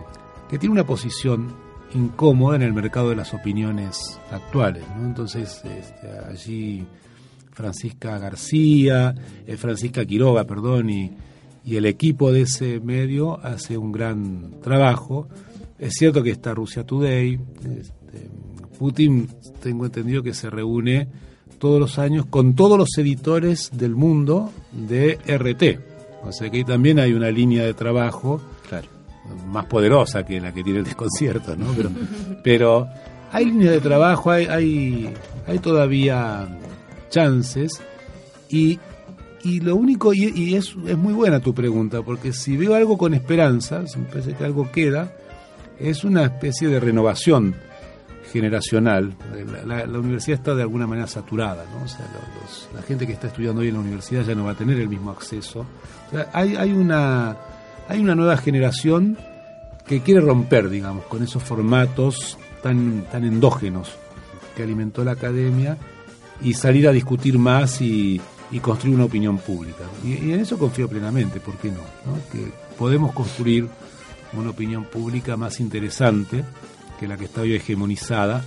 que 0.48 0.58
tiene 0.58 0.72
una 0.72 0.86
posición 0.86 1.52
incómoda 1.94 2.56
en 2.56 2.62
el 2.62 2.72
mercado 2.72 3.10
de 3.10 3.16
las 3.16 3.34
opiniones 3.34 4.20
actuales. 4.30 4.84
¿no? 4.96 5.06
Entonces, 5.06 5.62
este, 5.64 6.08
allí 6.28 6.86
Francisca 7.52 8.18
García, 8.18 9.14
eh, 9.46 9.56
Francisca 9.56 10.04
Quiroga, 10.04 10.44
perdón, 10.44 10.90
y, 10.90 11.12
y 11.64 11.76
el 11.76 11.86
equipo 11.86 12.32
de 12.32 12.42
ese 12.42 12.80
medio 12.80 13.40
hace 13.44 13.76
un 13.76 13.90
gran 13.90 14.60
trabajo 14.62 15.28
Es 15.78 15.94
cierto 15.94 16.22
que 16.22 16.30
está 16.30 16.54
Rusia 16.54 16.84
Today. 16.84 17.38
Este, 17.78 18.30
Putin, 18.78 19.28
tengo 19.62 19.86
entendido 19.86 20.22
que 20.22 20.34
se 20.34 20.48
reúne 20.50 21.08
todos 21.58 21.80
los 21.80 21.98
años 21.98 22.26
con 22.26 22.54
todos 22.54 22.78
los 22.78 22.96
editores 22.98 23.70
del 23.72 23.94
mundo 23.94 24.52
de 24.72 25.18
RT. 25.26 26.26
O 26.26 26.32
sea 26.32 26.50
que 26.50 26.58
ahí 26.58 26.64
también 26.64 26.98
hay 26.98 27.12
una 27.12 27.30
línea 27.30 27.64
de 27.64 27.74
trabajo 27.74 28.40
más 29.46 29.66
poderosa 29.66 30.24
que 30.24 30.40
la 30.40 30.52
que 30.52 30.62
tiene 30.62 30.80
el 30.80 30.84
desconcierto, 30.84 31.56
¿no? 31.56 31.72
Pero, 31.74 31.90
pero 32.42 32.88
hay 33.32 33.46
línea 33.46 33.70
de 33.70 33.80
trabajo, 33.80 34.30
hay, 34.30 34.46
hay, 34.46 35.14
hay 35.46 35.58
todavía 35.58 36.48
chances 37.10 37.80
y, 38.48 38.78
y 39.42 39.60
lo 39.60 39.76
único, 39.76 40.14
y, 40.14 40.32
y 40.34 40.56
es, 40.56 40.74
es 40.86 40.96
muy 40.96 41.12
buena 41.12 41.40
tu 41.40 41.54
pregunta, 41.54 42.02
porque 42.02 42.32
si 42.32 42.56
veo 42.56 42.74
algo 42.74 42.96
con 42.96 43.14
esperanza, 43.14 43.86
si 43.86 43.98
me 43.98 44.06
parece 44.06 44.34
que 44.34 44.44
algo 44.44 44.70
queda, 44.70 45.12
es 45.78 46.04
una 46.04 46.24
especie 46.24 46.68
de 46.68 46.80
renovación 46.80 47.54
generacional. 48.32 49.14
La, 49.66 49.86
la, 49.86 49.98
universidad 49.98 50.38
está 50.38 50.54
de 50.54 50.62
alguna 50.62 50.86
manera 50.86 51.06
saturada, 51.06 51.64
¿no? 51.72 51.84
O 51.84 51.88
sea, 51.88 52.06
los, 52.40 52.68
la 52.74 52.82
gente 52.82 53.06
que 53.06 53.12
está 53.12 53.28
estudiando 53.28 53.60
hoy 53.60 53.68
en 53.68 53.74
la 53.74 53.80
universidad 53.80 54.24
ya 54.24 54.34
no 54.34 54.44
va 54.44 54.52
a 54.52 54.54
tener 54.54 54.78
el 54.78 54.88
mismo 54.88 55.10
acceso. 55.10 55.60
O 55.60 56.10
sea, 56.10 56.28
hay, 56.32 56.56
hay, 56.56 56.72
una, 56.72 57.36
hay 57.88 58.00
una 58.00 58.14
nueva 58.14 58.36
generación 58.36 59.16
que 59.86 60.00
quiere 60.00 60.20
romper, 60.20 60.68
digamos, 60.68 61.04
con 61.06 61.22
esos 61.22 61.42
formatos 61.42 62.38
tan, 62.62 63.04
tan 63.10 63.24
endógenos 63.24 63.92
que 64.56 64.62
alimentó 64.62 65.04
la 65.04 65.12
academia 65.12 65.78
y 66.40 66.54
salir 66.54 66.88
a 66.88 66.92
discutir 66.92 67.38
más 67.38 67.80
y, 67.80 68.20
y 68.50 68.60
construir 68.60 68.96
una 68.96 69.04
opinión 69.04 69.38
pública. 69.38 69.84
Y, 70.04 70.14
y, 70.14 70.32
en 70.32 70.40
eso 70.40 70.58
confío 70.58 70.88
plenamente, 70.88 71.40
¿por 71.40 71.56
qué 71.56 71.68
no? 71.68 71.80
¿no? 72.04 72.18
Que 72.32 72.50
podemos 72.78 73.12
construir 73.12 73.68
una 74.32 74.50
opinión 74.50 74.84
pública 74.84 75.36
más 75.36 75.60
interesante 75.60 76.44
que 76.98 77.06
la 77.06 77.16
que 77.16 77.26
está 77.26 77.42
hoy 77.42 77.54
hegemonizada 77.54 78.42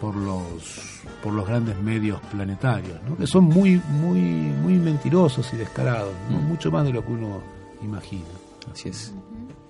por 0.00 0.16
los 0.16 0.96
por 1.22 1.32
los 1.32 1.46
grandes 1.46 1.78
medios 1.78 2.20
planetarios, 2.30 2.98
¿no? 3.08 3.16
que 3.16 3.26
son 3.26 3.44
muy 3.44 3.80
muy 3.88 4.20
muy 4.20 4.74
mentirosos 4.74 5.52
y 5.54 5.56
descarados, 5.56 6.12
¿no? 6.30 6.38
mm. 6.38 6.44
mucho 6.44 6.70
más 6.70 6.84
de 6.84 6.92
lo 6.92 7.04
que 7.04 7.12
uno 7.12 7.40
imagina. 7.82 8.24
Así 8.72 8.88
es. 8.88 9.12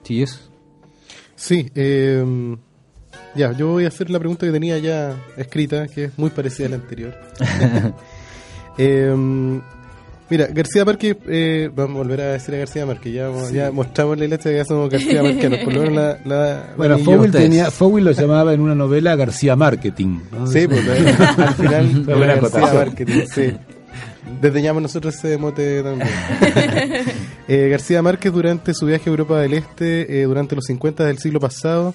¿Sí 0.03 0.23
es? 0.23 0.51
Sí, 1.35 1.71
eh, 1.75 2.25
ya, 3.35 3.53
yo 3.53 3.69
voy 3.69 3.85
a 3.85 3.89
hacer 3.89 4.11
la 4.11 4.19
pregunta 4.19 4.47
que 4.47 4.53
tenía 4.53 4.79
ya 4.79 5.17
escrita, 5.37 5.87
que 5.89 6.05
es 6.05 6.19
muy 6.19 6.31
parecida 6.31 6.67
a 6.67 6.71
la 6.71 6.77
anterior. 6.77 7.15
eh, 8.79 9.61
Mira, 10.29 10.49
García 10.51 10.85
Márquez, 10.85 11.17
eh, 11.29 11.71
vamos 11.73 11.95
a 11.95 11.99
volver 11.99 12.21
a 12.21 12.33
decir 12.33 12.55
a 12.57 12.59
García 12.59 12.85
Márquez, 12.85 13.15
ya, 13.15 13.31
sí. 13.47 13.55
ya 13.55 13.71
mostramos 13.71 14.19
la 14.19 14.27
leche 14.27 14.49
de 14.49 14.55
que 14.57 14.59
ya 14.59 14.65
somos 14.65 14.91
García 14.91 15.23
Márquez, 15.23 15.65
por 15.65 15.73
lo 15.73 15.83
menos 15.83 15.95
la, 15.95 16.19
la 16.25 16.75
Bueno, 16.77 16.99
Fowell, 16.99 17.31
tenía, 17.31 17.71
Fowell 17.71 18.05
lo 18.05 18.11
llamaba 18.11 18.53
en 18.53 18.61
una 18.61 18.75
novela 18.75 19.15
García 19.15 19.55
Marketing. 19.55 20.19
¿no? 20.33 20.49
Sí, 20.49 20.67
pues 20.67 20.81
al 21.39 21.55
final 21.55 22.05
García 22.07 22.75
Marketing, 22.75 23.21
sí. 23.33 23.53
Desdeñamos 24.41 24.83
nosotros 24.83 25.15
ese 25.15 25.39
mote 25.39 25.83
también. 25.83 26.11
eh, 27.49 27.69
García 27.71 28.03
Márquez 28.03 28.33
durante 28.33 28.75
su 28.75 28.87
viaje 28.87 29.09
a 29.09 29.11
Europa 29.11 29.39
del 29.41 29.55
Este, 29.55 30.21
eh, 30.21 30.25
durante 30.25 30.57
los 30.57 30.65
50 30.65 31.05
del 31.05 31.19
siglo 31.19 31.39
pasado, 31.39 31.95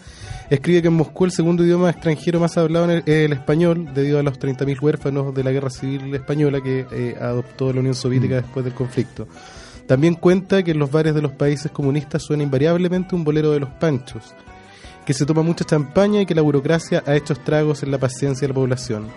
escribe 0.50 0.82
que 0.82 0.88
en 0.88 0.94
Moscú 0.94 1.26
el 1.26 1.32
segundo 1.32 1.64
idioma 1.66 1.90
extranjero 1.90 2.40
más 2.40 2.58
hablado 2.58 2.90
es 2.90 3.04
el, 3.06 3.14
el, 3.14 3.34
español, 3.34 3.90
debido 3.94 4.20
a 4.20 4.24
los 4.24 4.40
30.000 4.40 4.82
huérfanos 4.82 5.36
de 5.36 5.44
la 5.44 5.52
Guerra 5.52 5.70
Civil 5.70 6.16
Española 6.16 6.62
que 6.62 6.86
eh, 6.92 7.18
adoptó 7.20 7.74
la 7.74 7.82
Unión 7.82 7.96
Soviética 7.96 8.36
mm. 8.36 8.42
después 8.44 8.66
del 8.66 8.74
conflicto. 8.74 9.28
También 9.86 10.16
cuenta 10.16 10.64
que 10.64 10.72
en 10.72 10.80
los 10.80 10.90
bares 10.90 11.14
de 11.14 11.22
los 11.22 11.34
países 11.34 11.70
comunistas 11.70 12.24
suena 12.24 12.44
invariablemente 12.44 13.14
un 13.14 13.26
bolero 13.26 13.52
de 13.52 13.60
los 13.60 13.70
panchos, 13.72 14.34
que 15.06 15.14
se 15.14 15.26
toma 15.26 15.42
mucha 15.42 15.66
champaña 15.66 16.22
y 16.22 16.26
que 16.26 16.36
la 16.36 16.42
burocracia 16.42 17.04
ha 17.06 17.14
hecho 17.16 17.34
estragos 17.34 17.84
en 17.84 17.92
la 17.92 17.98
paciencia 17.98 18.48
de 18.48 18.54
la 18.54 18.56
población. 18.56 19.08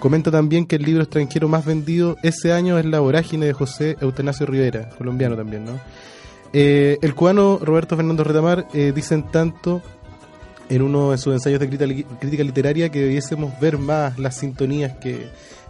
Comenta 0.00 0.30
también 0.30 0.66
que 0.66 0.76
el 0.76 0.82
libro 0.82 1.02
extranjero 1.02 1.46
más 1.46 1.66
vendido 1.66 2.16
ese 2.22 2.52
año 2.52 2.78
es 2.78 2.86
La 2.86 3.00
vorágine 3.00 3.46
de 3.46 3.52
José 3.52 3.96
Eutanasio 4.00 4.46
Rivera, 4.46 4.88
colombiano 4.96 5.36
también, 5.36 5.66
¿no? 5.66 5.78
Eh, 6.52 6.98
el 7.02 7.14
cubano 7.14 7.60
Roberto 7.62 7.96
Fernando 7.96 8.24
Retamar 8.24 8.66
eh, 8.72 8.92
dicen 8.94 9.30
tanto 9.30 9.82
en 10.70 10.82
uno 10.82 11.10
de 11.10 11.18
sus 11.18 11.34
ensayos 11.34 11.60
de 11.60 11.68
crítica 11.68 12.42
literaria 12.42 12.88
que 12.88 13.00
debiésemos 13.00 13.60
ver 13.60 13.76
más 13.76 14.18
las 14.18 14.36
sintonías 14.36 14.96
que, 14.96 15.28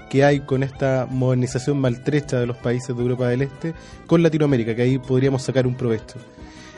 que 0.08 0.24
hay 0.24 0.40
con 0.40 0.62
esta 0.62 1.06
modernización 1.10 1.78
maltrecha 1.78 2.38
de 2.38 2.46
los 2.46 2.56
países 2.56 2.94
de 2.94 3.02
Europa 3.02 3.28
del 3.28 3.42
Este 3.42 3.74
con 4.06 4.22
Latinoamérica, 4.22 4.76
que 4.76 4.82
ahí 4.82 4.98
podríamos 4.98 5.42
sacar 5.42 5.66
un 5.66 5.74
provecho. 5.74 6.18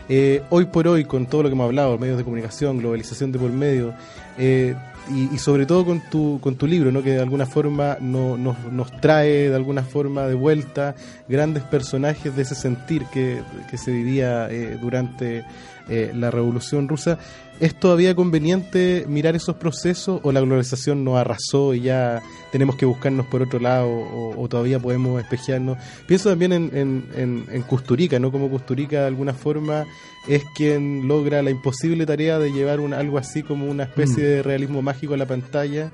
Eh, 0.08 0.42
hoy 0.50 0.66
por 0.66 0.86
hoy, 0.88 1.04
con 1.04 1.26
todo 1.26 1.42
lo 1.42 1.48
que 1.48 1.54
hemos 1.54 1.66
hablado, 1.66 1.96
medios 1.98 2.18
de 2.18 2.24
comunicación, 2.24 2.78
globalización 2.78 3.32
de 3.32 3.38
por 3.38 3.50
medio, 3.50 3.94
eh, 4.38 4.74
y, 5.10 5.34
y, 5.34 5.38
sobre 5.38 5.66
todo 5.66 5.84
con 5.84 6.00
tu, 6.00 6.38
con 6.40 6.56
tu 6.56 6.66
libro, 6.66 6.92
¿no? 6.92 7.02
que 7.02 7.10
de 7.10 7.20
alguna 7.20 7.46
forma 7.46 7.96
no, 8.00 8.36
nos, 8.36 8.56
nos 8.70 8.92
trae 9.00 9.48
de 9.48 9.54
alguna 9.54 9.82
forma 9.82 10.26
de 10.26 10.34
vuelta 10.34 10.94
grandes 11.28 11.62
personajes 11.64 12.34
de 12.34 12.42
ese 12.42 12.54
sentir 12.54 13.04
que, 13.12 13.42
que 13.70 13.78
se 13.78 13.90
vivía 13.90 14.48
eh, 14.50 14.78
durante 14.80 15.44
eh, 15.88 16.12
la 16.14 16.30
Revolución 16.30 16.88
Rusa. 16.88 17.18
¿Es 17.62 17.78
todavía 17.78 18.12
conveniente 18.16 19.04
mirar 19.08 19.36
esos 19.36 19.54
procesos 19.54 20.18
o 20.24 20.32
la 20.32 20.40
globalización 20.40 21.04
nos 21.04 21.16
arrasó 21.16 21.74
y 21.74 21.82
ya 21.82 22.20
tenemos 22.50 22.74
que 22.74 22.84
buscarnos 22.84 23.24
por 23.26 23.40
otro 23.40 23.60
lado 23.60 23.88
o, 23.88 24.34
o 24.36 24.48
todavía 24.48 24.80
podemos 24.80 25.22
espejearnos? 25.22 25.78
Pienso 26.08 26.28
también 26.28 26.52
en, 26.52 26.76
en, 26.76 27.06
en, 27.14 27.46
en 27.48 27.62
Custurica, 27.62 28.18
¿no? 28.18 28.32
Como 28.32 28.50
Custurica 28.50 29.02
de 29.02 29.06
alguna 29.06 29.32
forma 29.32 29.86
es 30.28 30.42
quien 30.56 31.06
logra 31.06 31.40
la 31.40 31.50
imposible 31.50 32.04
tarea 32.04 32.40
de 32.40 32.50
llevar 32.50 32.80
un, 32.80 32.94
algo 32.94 33.16
así 33.16 33.44
como 33.44 33.70
una 33.70 33.84
especie 33.84 34.24
mm. 34.24 34.26
de 34.26 34.42
realismo 34.42 34.82
mágico 34.82 35.14
a 35.14 35.16
la 35.16 35.26
pantalla. 35.26 35.92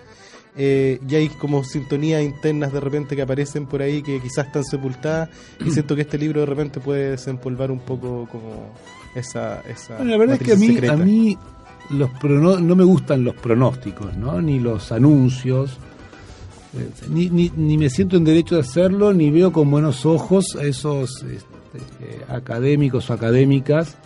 Eh, 0.56 0.98
y 1.06 1.14
hay 1.16 1.28
como 1.28 1.64
sintonías 1.64 2.22
internas 2.22 2.72
de 2.72 2.80
repente 2.80 3.14
que 3.14 3.20
aparecen 3.20 3.66
por 3.66 3.82
ahí 3.82 4.02
que 4.02 4.20
quizás 4.22 4.46
están 4.46 4.64
sepultadas 4.64 5.28
y 5.64 5.70
siento 5.70 5.94
que 5.94 6.00
este 6.00 6.16
libro 6.16 6.40
de 6.40 6.46
repente 6.46 6.80
puede 6.80 7.10
desempolvar 7.10 7.70
un 7.70 7.80
poco 7.80 8.26
como 8.32 8.72
esa... 9.14 9.60
esa 9.68 9.96
bueno, 9.96 10.12
la 10.12 10.16
verdad 10.16 10.36
es 10.40 10.46
que 10.46 10.52
a 10.54 10.56
mí, 10.56 10.68
secreta. 10.68 10.94
a 10.94 10.96
mí 10.96 11.38
los 11.90 12.10
prono 12.10 12.58
no 12.58 12.76
me 12.76 12.84
gustan 12.84 13.24
los 13.24 13.34
pronósticos, 13.34 14.16
¿no? 14.16 14.40
ni 14.40 14.58
los 14.58 14.92
anuncios. 14.92 15.78
Eh, 16.74 16.90
ni, 17.08 17.30
ni, 17.30 17.50
ni, 17.56 17.78
me 17.78 17.88
siento 17.88 18.16
en 18.16 18.24
derecho 18.24 18.56
de 18.56 18.60
hacerlo, 18.60 19.12
ni 19.12 19.30
veo 19.30 19.52
con 19.52 19.70
buenos 19.70 20.04
ojos 20.04 20.56
a 20.58 20.64
esos 20.64 21.22
este, 21.22 22.24
académicos 22.28 23.08
o 23.08 23.14
académicas 23.14 23.96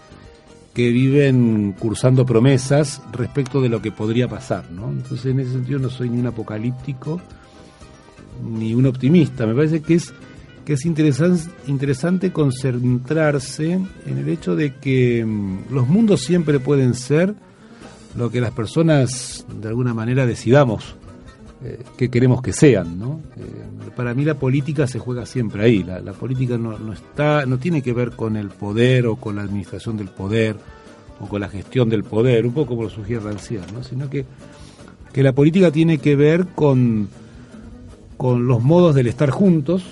que 0.72 0.90
viven 0.90 1.74
cursando 1.78 2.24
promesas 2.24 3.02
respecto 3.12 3.60
de 3.60 3.68
lo 3.68 3.82
que 3.82 3.90
podría 3.90 4.28
pasar, 4.28 4.70
¿no? 4.70 4.90
Entonces, 4.90 5.26
en 5.26 5.40
ese 5.40 5.52
sentido 5.52 5.78
no 5.78 5.90
soy 5.90 6.08
ni 6.08 6.18
un 6.18 6.26
apocalíptico 6.26 7.20
ni 8.42 8.74
un 8.74 8.86
optimista. 8.86 9.46
Me 9.46 9.54
parece 9.54 9.82
que 9.82 9.94
es 9.94 10.14
que 10.64 10.74
es 10.74 10.86
interesan, 10.86 11.38
interesante 11.66 12.32
concentrarse 12.32 13.72
en 13.72 14.18
el 14.18 14.28
hecho 14.28 14.54
de 14.54 14.76
que 14.76 15.24
mm, 15.24 15.72
los 15.72 15.88
mundos 15.88 16.20
siempre 16.20 16.60
pueden 16.60 16.94
ser 16.94 17.34
lo 18.16 18.30
que 18.30 18.40
las 18.40 18.52
personas 18.52 19.46
de 19.60 19.68
alguna 19.68 19.94
manera 19.94 20.26
decidamos 20.26 20.96
eh, 21.64 21.78
que 21.96 22.10
queremos 22.10 22.42
que 22.42 22.52
sean, 22.52 22.98
¿no? 22.98 23.20
Eh, 23.36 23.90
para 23.94 24.14
mí 24.14 24.24
la 24.24 24.34
política 24.34 24.88
se 24.88 24.98
juega 24.98 25.24
siempre 25.26 25.62
ahí. 25.64 25.84
La, 25.84 26.12
política 26.12 26.58
no, 26.58 26.76
no, 26.76 26.92
está, 26.92 27.46
no 27.46 27.58
tiene 27.58 27.82
que 27.82 27.92
ver 27.92 28.12
con 28.12 28.36
el 28.36 28.48
poder 28.48 29.06
o 29.06 29.14
con 29.14 29.36
la 29.36 29.42
administración 29.42 29.96
del 29.96 30.08
poder 30.08 30.56
o 31.20 31.28
con 31.28 31.40
la 31.40 31.48
gestión 31.48 31.88
del 31.88 32.02
poder, 32.02 32.46
un 32.46 32.52
poco 32.52 32.70
como 32.70 32.82
lo 32.84 32.90
sugiere 32.90 33.22
Rancière, 33.22 33.70
¿no? 33.72 33.84
Sino 33.84 34.10
que, 34.10 34.24
que 35.12 35.22
la 35.22 35.32
política 35.32 35.70
tiene 35.70 35.98
que 35.98 36.16
ver 36.16 36.48
con, 36.48 37.08
con 38.16 38.46
los 38.48 38.60
modos 38.60 38.96
del 38.96 39.06
estar 39.06 39.30
juntos 39.30 39.84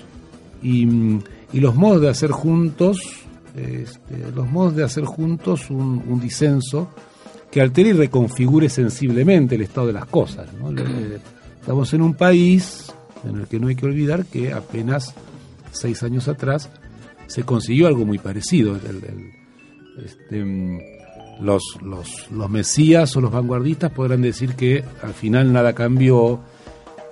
y, 0.61 0.85
y 1.53 1.59
los 1.61 1.75
modos 1.75 2.01
de 2.01 2.09
hacer 2.09 2.31
juntos, 2.31 2.99
este, 3.55 4.31
los 4.35 4.49
modos 4.49 4.75
de 4.75 4.83
hacer 4.83 5.05
juntos 5.05 5.69
un, 5.69 6.03
un 6.05 6.19
disenso 6.19 6.89
que 7.51 7.61
altere 7.61 7.89
y 7.89 7.93
reconfigure 7.93 8.69
sensiblemente 8.69 9.55
el 9.55 9.61
estado 9.61 9.87
de 9.87 9.93
las 9.93 10.05
cosas. 10.05 10.47
Estamos 11.59 11.93
en 11.93 12.01
un 12.01 12.13
país 12.13 12.93
en 13.23 13.41
el 13.41 13.47
que 13.47 13.59
no 13.59 13.67
hay 13.67 13.75
que 13.75 13.85
olvidar 13.85 14.25
que 14.25 14.53
apenas 14.53 15.13
seis 15.71 16.01
años 16.03 16.27
atrás 16.27 16.69
se 17.27 17.43
consiguió 17.43 17.87
algo 17.87 18.05
muy 18.05 18.17
parecido. 18.17 18.77
Este, 20.03 20.43
mm, 20.43 20.79
los, 21.41 21.77
los, 21.81 22.31
los 22.31 22.49
mesías 22.49 23.15
o 23.15 23.21
los 23.21 23.31
vanguardistas 23.31 23.91
podrán 23.91 24.21
decir 24.21 24.55
que 24.55 24.83
al 25.01 25.13
final 25.13 25.51
nada 25.51 25.73
cambió, 25.73 26.39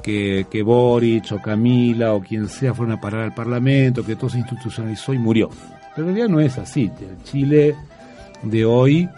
que, 0.02 0.48
que 0.50 0.64
Boric 0.64 1.32
o 1.32 1.42
Camila 1.42 2.14
o 2.14 2.22
quien 2.22 2.48
sea 2.48 2.74
fueron 2.74 2.98
a 2.98 3.02
parar 3.02 3.22
al 3.22 3.34
Parlamento, 3.34 4.06
que 4.06 4.16
todo 4.16 4.30
se 4.30 4.38
institucionalizó 4.38 5.14
y 5.14 5.20
murió. 5.20 5.50
Pero 5.96 6.08
en 6.08 6.16
realidad 6.16 6.30
no 6.30 6.40
es 6.40 6.58
así. 6.58 6.92
El 7.02 7.24
Chile 7.24 7.76
de 8.44 8.66
hoy, 8.66 9.10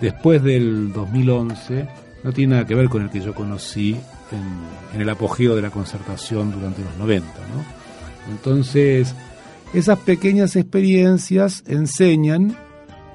después 0.00 0.42
del 0.42 0.92
2011, 0.92 1.88
no 2.24 2.32
tiene 2.32 2.54
nada 2.54 2.66
que 2.66 2.74
ver 2.74 2.88
con 2.88 3.02
el 3.02 3.10
que 3.10 3.20
yo 3.20 3.34
conocí 3.34 3.96
en, 4.32 4.94
en, 4.94 5.00
el 5.00 5.08
apogeo 5.08 5.54
de 5.54 5.62
la 5.62 5.70
concertación 5.70 6.50
durante 6.50 6.82
los 6.82 6.96
90. 6.96 7.26
¿no? 7.26 8.32
Entonces, 8.32 9.14
esas 9.72 9.98
pequeñas 10.00 10.56
experiencias 10.56 11.62
enseñan 11.66 12.56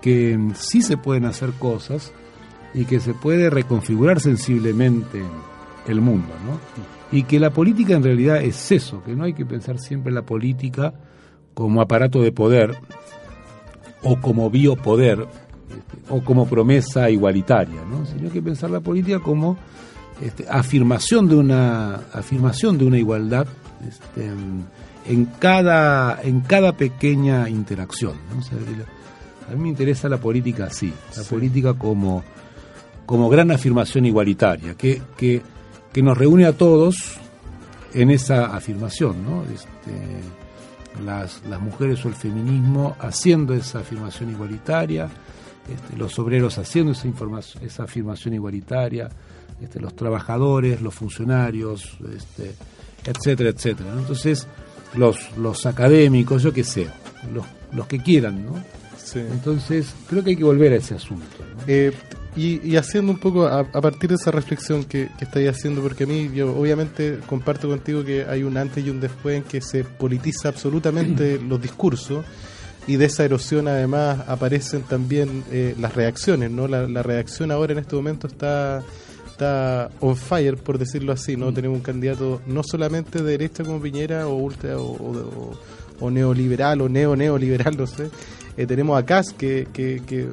que 0.01 0.37
sí 0.55 0.81
se 0.81 0.97
pueden 0.97 1.25
hacer 1.25 1.51
cosas 1.53 2.11
y 2.73 2.85
que 2.85 2.99
se 2.99 3.13
puede 3.13 3.49
reconfigurar 3.49 4.19
sensiblemente 4.19 5.21
el 5.87 6.01
mundo, 6.01 6.33
¿no? 6.45 6.59
Y 7.11 7.23
que 7.23 7.39
la 7.39 7.51
política 7.51 7.93
en 7.93 8.03
realidad 8.03 8.41
es 8.41 8.71
eso, 8.71 9.03
que 9.03 9.15
no 9.15 9.23
hay 9.23 9.33
que 9.33 9.45
pensar 9.45 9.79
siempre 9.79 10.11
la 10.11 10.23
política 10.23 10.93
como 11.53 11.81
aparato 11.81 12.21
de 12.21 12.31
poder 12.31 12.75
o 14.01 14.19
como 14.19 14.49
biopoder 14.49 15.27
este, 15.77 15.97
o 16.13 16.23
como 16.23 16.45
promesa 16.47 17.09
igualitaria, 17.09 17.81
¿no? 17.89 18.05
sino 18.05 18.29
que 18.31 18.41
pensar 18.41 18.69
la 18.69 18.79
política 18.79 19.19
como 19.19 19.57
este, 20.21 20.45
afirmación 20.49 21.27
de 21.27 21.35
una 21.35 21.95
afirmación 22.13 22.77
de 22.77 22.85
una 22.85 22.97
igualdad 22.97 23.47
este, 23.87 24.25
en, 24.27 24.65
en 25.05 25.25
cada 25.39 26.21
en 26.23 26.41
cada 26.41 26.73
pequeña 26.73 27.49
interacción. 27.49 28.13
¿no? 28.31 28.39
O 28.39 28.41
sea, 28.43 28.57
la- 28.59 29.51
a 29.51 29.55
mí 29.55 29.63
me 29.63 29.69
interesa 29.69 30.07
la 30.07 30.17
política 30.19 30.65
así, 30.65 30.93
la 31.17 31.23
política 31.23 31.73
como 31.73 32.23
como 33.05 33.27
gran 33.29 33.51
afirmación 33.51 34.05
igualitaria, 34.05 34.75
que, 34.75 35.01
que, 35.17 35.41
que 35.91 36.01
nos 36.01 36.17
reúne 36.17 36.45
a 36.45 36.53
todos 36.53 37.17
en 37.93 38.09
esa 38.11 38.55
afirmación, 38.55 39.23
¿no? 39.25 39.43
Este, 39.53 41.03
las, 41.03 41.41
las 41.49 41.59
mujeres 41.59 42.03
o 42.05 42.07
el 42.07 42.13
feminismo 42.15 42.95
haciendo 42.99 43.53
esa 43.53 43.79
afirmación 43.79 44.31
igualitaria, 44.31 45.09
este, 45.71 45.97
los 45.97 46.17
obreros 46.19 46.57
haciendo 46.57 46.91
esa, 46.91 47.07
información, 47.07 47.63
esa 47.63 47.83
afirmación 47.83 48.33
igualitaria, 48.33 49.09
este, 49.61 49.79
los 49.79 49.95
trabajadores, 49.95 50.81
los 50.81 50.93
funcionarios, 50.93 51.97
este, 52.15 52.53
etcétera, 53.05 53.49
etcétera. 53.49 53.93
¿no? 53.93 53.99
Entonces, 53.99 54.47
los, 54.95 55.37
los 55.37 55.65
académicos, 55.65 56.43
yo 56.43 56.51
qué 56.51 56.63
sé, 56.63 56.87
los, 57.33 57.45
los 57.71 57.87
que 57.87 57.99
quieran, 57.99 58.45
¿no? 58.45 58.53
Entonces, 59.15 59.93
creo 60.09 60.23
que 60.23 60.31
hay 60.31 60.35
que 60.35 60.43
volver 60.43 60.73
a 60.73 60.77
ese 60.77 60.95
asunto. 60.95 61.25
¿no? 61.39 61.63
Eh, 61.67 61.91
y, 62.35 62.67
y 62.67 62.77
haciendo 62.77 63.11
un 63.11 63.19
poco 63.19 63.45
a, 63.45 63.59
a 63.59 63.81
partir 63.81 64.09
de 64.09 64.15
esa 64.15 64.31
reflexión 64.31 64.85
que, 64.85 65.09
que 65.17 65.25
estáis 65.25 65.49
haciendo, 65.49 65.81
porque 65.81 66.05
a 66.05 66.07
mí, 66.07 66.31
yo 66.33 66.55
obviamente 66.55 67.19
comparto 67.27 67.69
contigo 67.69 68.03
que 68.03 68.25
hay 68.25 68.43
un 68.43 68.57
antes 68.57 68.83
y 68.83 68.89
un 68.89 68.99
después 68.99 69.37
en 69.37 69.43
que 69.43 69.61
se 69.61 69.83
politiza 69.83 70.49
absolutamente 70.49 71.39
los 71.47 71.61
discursos 71.61 72.25
y 72.87 72.97
de 72.97 73.05
esa 73.05 73.23
erosión 73.25 73.67
además 73.67 74.19
aparecen 74.27 74.81
también 74.83 75.43
eh, 75.51 75.75
las 75.79 75.95
reacciones, 75.95 76.51
¿no? 76.51 76.67
La, 76.67 76.87
la 76.87 77.01
reacción 77.03 77.51
ahora 77.51 77.73
en 77.73 77.79
este 77.79 77.95
momento 77.95 78.27
está 78.27 78.83
está 79.31 79.89
on 79.99 80.15
fire, 80.15 80.57
por 80.57 80.77
decirlo 80.77 81.11
así, 81.11 81.35
¿no? 81.35 81.51
Tenemos 81.53 81.77
un 81.77 81.83
candidato 81.83 82.41
no 82.45 82.61
solamente 82.63 83.19
de 83.23 83.31
derecha 83.31 83.63
como 83.63 83.81
Piñera 83.81 84.27
o 84.27 84.35
ultra 84.35 84.77
o, 84.77 84.83
o- 84.91 85.53
o 85.99 86.11
neoliberal 86.11 86.81
o 86.81 86.89
neo-neoliberal, 86.89 87.75
no 87.77 87.87
sé. 87.87 88.09
Eh, 88.57 88.67
tenemos 88.67 88.95
a 88.99 89.03
Kass 89.05 89.33
que, 89.33 89.67
que, 89.73 90.01
que 90.05 90.27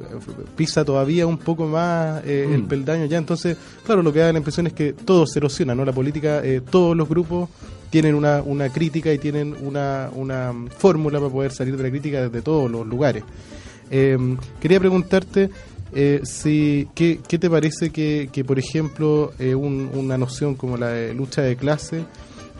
pisa 0.55 0.85
todavía 0.85 1.25
un 1.25 1.39
poco 1.39 1.65
más 1.65 2.21
eh, 2.25 2.47
el 2.51 2.63
Mm. 2.63 2.67
peldaño 2.67 3.05
ya. 3.05 3.17
Entonces, 3.17 3.57
claro, 3.85 4.03
lo 4.03 4.13
que 4.13 4.19
da 4.19 4.31
la 4.31 4.37
impresión 4.37 4.67
es 4.67 4.73
que 4.73 4.93
todo 4.93 5.25
se 5.25 5.39
erosiona, 5.39 5.73
¿no? 5.73 5.83
La 5.85 5.93
política, 5.93 6.41
eh, 6.45 6.61
todos 6.61 6.95
los 6.95 7.09
grupos 7.09 7.49
tienen 7.91 8.15
una, 8.15 8.41
una 8.41 8.69
crítica 8.69 9.13
y 9.13 9.19
tienen 9.19 9.55
una, 9.61 10.09
una 10.15 10.51
fórmula 10.77 11.19
para 11.19 11.31
poder 11.31 11.51
salir 11.51 11.77
de 11.77 11.83
la 11.83 11.89
crítica 11.89 12.21
desde 12.23 12.41
todos 12.41 12.71
los 12.71 12.87
lugares. 12.87 13.23
Eh, 13.91 14.17
quería 14.59 14.79
preguntarte 14.79 15.49
eh, 15.93 16.21
si, 16.23 16.87
¿qué, 16.95 17.19
qué 17.27 17.37
te 17.37 17.49
parece 17.49 17.91
que, 17.91 18.29
que 18.31 18.43
por 18.45 18.57
ejemplo, 18.57 19.33
eh, 19.37 19.53
un- 19.53 19.89
una 19.93 20.17
noción 20.17 20.55
como 20.55 20.77
la 20.77 20.87
de 20.87 21.13
lucha 21.13 21.41
de 21.41 21.57
clase 21.57 22.05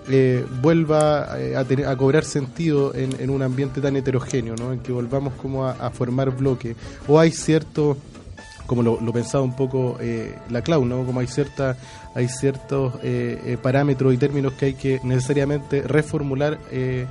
eh, 0.10 0.44
vuelva 0.62 1.40
eh, 1.40 1.56
a, 1.56 1.64
tener- 1.64 1.86
a 1.88 1.96
cobrar 1.96 2.26
sentido 2.26 2.94
en, 2.94 3.16
en 3.22 3.30
un 3.30 3.42
ambiente 3.42 3.80
tan 3.80 3.96
heterogéneo, 3.96 4.56
¿no? 4.58 4.74
en 4.74 4.80
que 4.80 4.92
volvamos 4.92 5.34
como 5.36 5.66
a, 5.66 5.72
a 5.74 5.92
formar 5.92 6.36
bloques? 6.36 6.76
¿O 7.08 7.20
hay 7.20 7.32
cierto 7.32 7.98
como 8.68 8.84
lo, 8.84 9.00
lo 9.02 9.12
pensaba 9.14 9.44
un 9.44 9.56
poco 9.56 9.98
eh, 10.00 10.34
la 10.50 10.62
Clau, 10.62 10.86
¿no? 10.86 11.06
Como 11.06 11.20
hay 11.20 11.28
cierta, 11.28 11.78
hay 12.16 12.28
ciertos 12.28 12.96
eh, 13.04 13.42
eh, 13.46 13.58
parámetros 13.62 14.14
y 14.14 14.18
términos 14.18 14.54
que 14.54 14.66
hay 14.68 14.74
que 14.74 15.00
necesariamente 15.04 15.82
reformular 15.84 16.60
eh, 16.72 17.06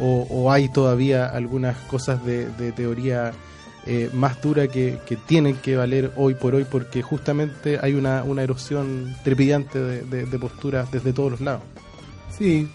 o, 0.00 0.50
hay 0.50 0.68
todavía 0.68 1.26
algunas 1.26 1.76
cosas 1.86 2.24
de, 2.24 2.48
de 2.50 2.72
teoría 2.72 3.30
eh, 3.86 4.10
más 4.12 4.42
dura 4.42 4.66
que, 4.66 4.98
tienen 5.26 5.54
que 5.56 5.76
valer 5.76 6.10
hoy 6.16 6.34
por 6.34 6.54
hoy 6.56 6.64
porque 6.68 7.00
justamente 7.02 7.78
hay 7.80 7.94
una, 7.94 8.24
una 8.24 8.42
erosión 8.42 9.14
trepidante 9.22 9.78
de, 9.80 10.38
posturas 10.38 10.90
desde 10.90 11.12
todos 11.12 11.32
los 11.32 11.40
lados. 11.40 11.62
Sí. 12.36 12.68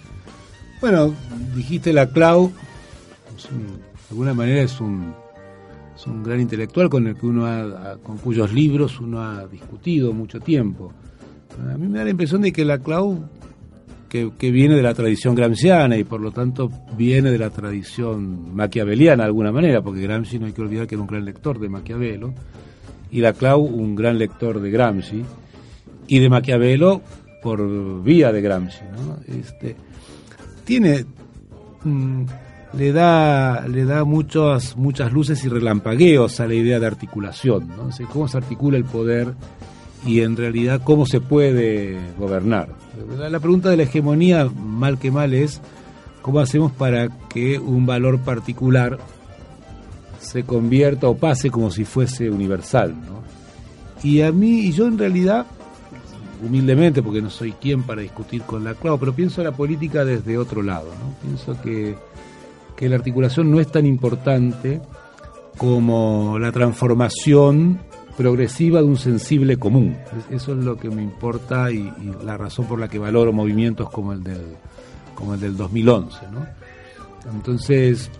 Bueno, 0.79 1.13
dijiste 1.55 1.91
la 1.91 2.07
Clau, 2.09 2.53
de 3.49 4.09
alguna 4.11 4.33
manera 4.33 4.61
es 4.61 4.79
un, 4.79 5.13
es 5.95 6.07
un 6.07 6.23
gran 6.23 6.39
intelectual 6.39 6.89
con 6.89 7.05
el 7.07 7.15
que 7.17 7.25
uno 7.25 7.45
ha- 7.47 7.97
con 8.01 8.17
cuyos 8.17 8.53
libros 8.53 8.99
uno 9.01 9.21
ha 9.21 9.45
discutido 9.47 10.13
mucho 10.13 10.39
tiempo. 10.39 10.93
A 11.57 11.77
mí 11.77 11.87
me 11.87 11.97
da 11.97 12.03
la 12.05 12.11
impresión 12.11 12.41
de 12.41 12.51
que 12.51 12.63
la 12.65 12.79
Clau, 12.79 13.27
que, 14.07 14.31
que 14.37 14.51
viene 14.51 14.75
de 14.75 14.81
la 14.81 14.93
tradición 14.93 15.35
gramsciana 15.35 15.97
y 15.97 16.03
por 16.03 16.21
lo 16.21 16.31
tanto 16.31 16.69
viene 16.97 17.31
de 17.31 17.37
la 17.37 17.49
tradición 17.49 18.55
maquiaveliana 18.55 19.23
de 19.23 19.27
alguna 19.27 19.51
manera, 19.51 19.81
porque 19.81 20.01
Gramsci 20.01 20.39
no 20.39 20.45
hay 20.45 20.53
que 20.53 20.61
olvidar 20.61 20.87
que 20.87 20.95
era 20.95 21.01
un 21.01 21.07
gran 21.07 21.25
lector 21.25 21.59
de 21.59 21.69
Maquiavelo, 21.69 22.33
y 23.11 23.21
la 23.21 23.33
Clau 23.33 23.61
un 23.61 23.95
gran 23.95 24.17
lector 24.17 24.59
de 24.59 24.69
Gramsci, 24.71 25.23
y 26.07 26.19
de 26.19 26.29
Maquiavelo 26.29 27.01
por 27.41 28.03
vía 28.03 28.31
de 28.31 28.41
Gramsci. 28.41 28.83
¿no? 28.91 29.17
Este, 29.33 29.75
tiene 30.65 31.05
mm, 31.83 32.23
le 32.73 32.91
da 32.91 33.67
le 33.67 33.85
da 33.85 34.03
muchas 34.03 34.77
muchas 34.77 35.11
luces 35.11 35.43
y 35.45 35.49
relampagueos 35.49 36.39
a 36.39 36.47
la 36.47 36.53
idea 36.53 36.79
de 36.79 36.85
articulación 36.85 37.67
¿no? 37.69 37.89
Cómo 38.11 38.27
se 38.27 38.37
articula 38.37 38.77
el 38.77 38.85
poder 38.85 39.33
y 40.05 40.21
en 40.21 40.37
realidad 40.37 40.81
cómo 40.83 41.05
se 41.05 41.19
puede 41.19 41.97
gobernar 42.17 42.69
la, 43.17 43.39
pregunta 43.39 43.69
de 43.69 43.77
la 43.77 43.83
hegemonía 43.83 44.49
mal 44.55 44.97
que 44.97 45.11
mal 45.11 45.33
es 45.33 45.61
cómo 46.21 46.39
hacemos 46.39 46.71
para 46.71 47.09
que 47.27 47.59
un 47.59 47.85
valor 47.85 48.19
particular 48.19 48.97
se 50.19 50.43
convierta 50.43 51.07
o 51.07 51.17
pase 51.17 51.49
como 51.49 51.71
si 51.71 51.85
fuese 51.85 52.29
universal 52.29 52.93
¿no? 52.93 53.21
y 54.03 54.21
a 54.21 54.31
mí 54.31 54.61
y 54.61 54.71
yo 54.71 54.87
en 54.87 54.97
realidad 54.97 55.45
humildemente, 56.41 57.01
porque 57.03 57.21
no 57.21 57.29
soy 57.29 57.53
quien 57.53 57.83
para 57.83 58.01
discutir 58.01 58.43
con 58.43 58.63
la 58.63 58.73
Clau, 58.73 58.97
pero 58.97 59.13
pienso 59.13 59.43
la 59.43 59.51
política 59.51 60.05
desde 60.05 60.37
otro 60.37 60.61
lado. 60.61 60.87
¿no? 60.87 61.13
Pienso 61.21 61.61
que, 61.61 61.95
que 62.75 62.89
la 62.89 62.95
articulación 62.95 63.51
no 63.51 63.59
es 63.59 63.71
tan 63.71 63.85
importante 63.85 64.81
como 65.57 66.37
la 66.39 66.51
transformación 66.51 67.79
progresiva 68.19 68.81
de 68.81 68.85
un 68.85 68.97
sensible 68.97 69.55
común. 69.57 69.95
Es- 70.29 70.41
Eso 70.41 70.51
es 70.51 70.65
lo 70.65 70.75
que 70.77 70.89
me 70.89 71.01
importa 71.01 71.71
y, 71.71 71.89
la 72.25 72.35
razón 72.37 72.65
por 72.67 72.77
la 72.79 72.89
que 72.89 72.99
valoro 72.99 73.31
movimientos 73.31 73.89
como 73.89 74.11
el 74.11 74.21
del, 74.23 74.41
como 75.15 75.33
el 75.35 75.39
del 75.39 75.55
2011. 75.55 76.17
¿no? 76.33 76.45
Entonces, 77.33 78.11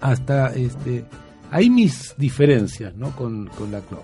hasta 0.00 0.48
este, 0.54 1.04
hay 1.50 1.68
mis 1.68 2.14
diferencias 2.16 2.94
¿no? 2.96 3.10
con, 3.14 3.46
con 3.48 3.70
la 3.70 3.80
Clau. 3.80 4.00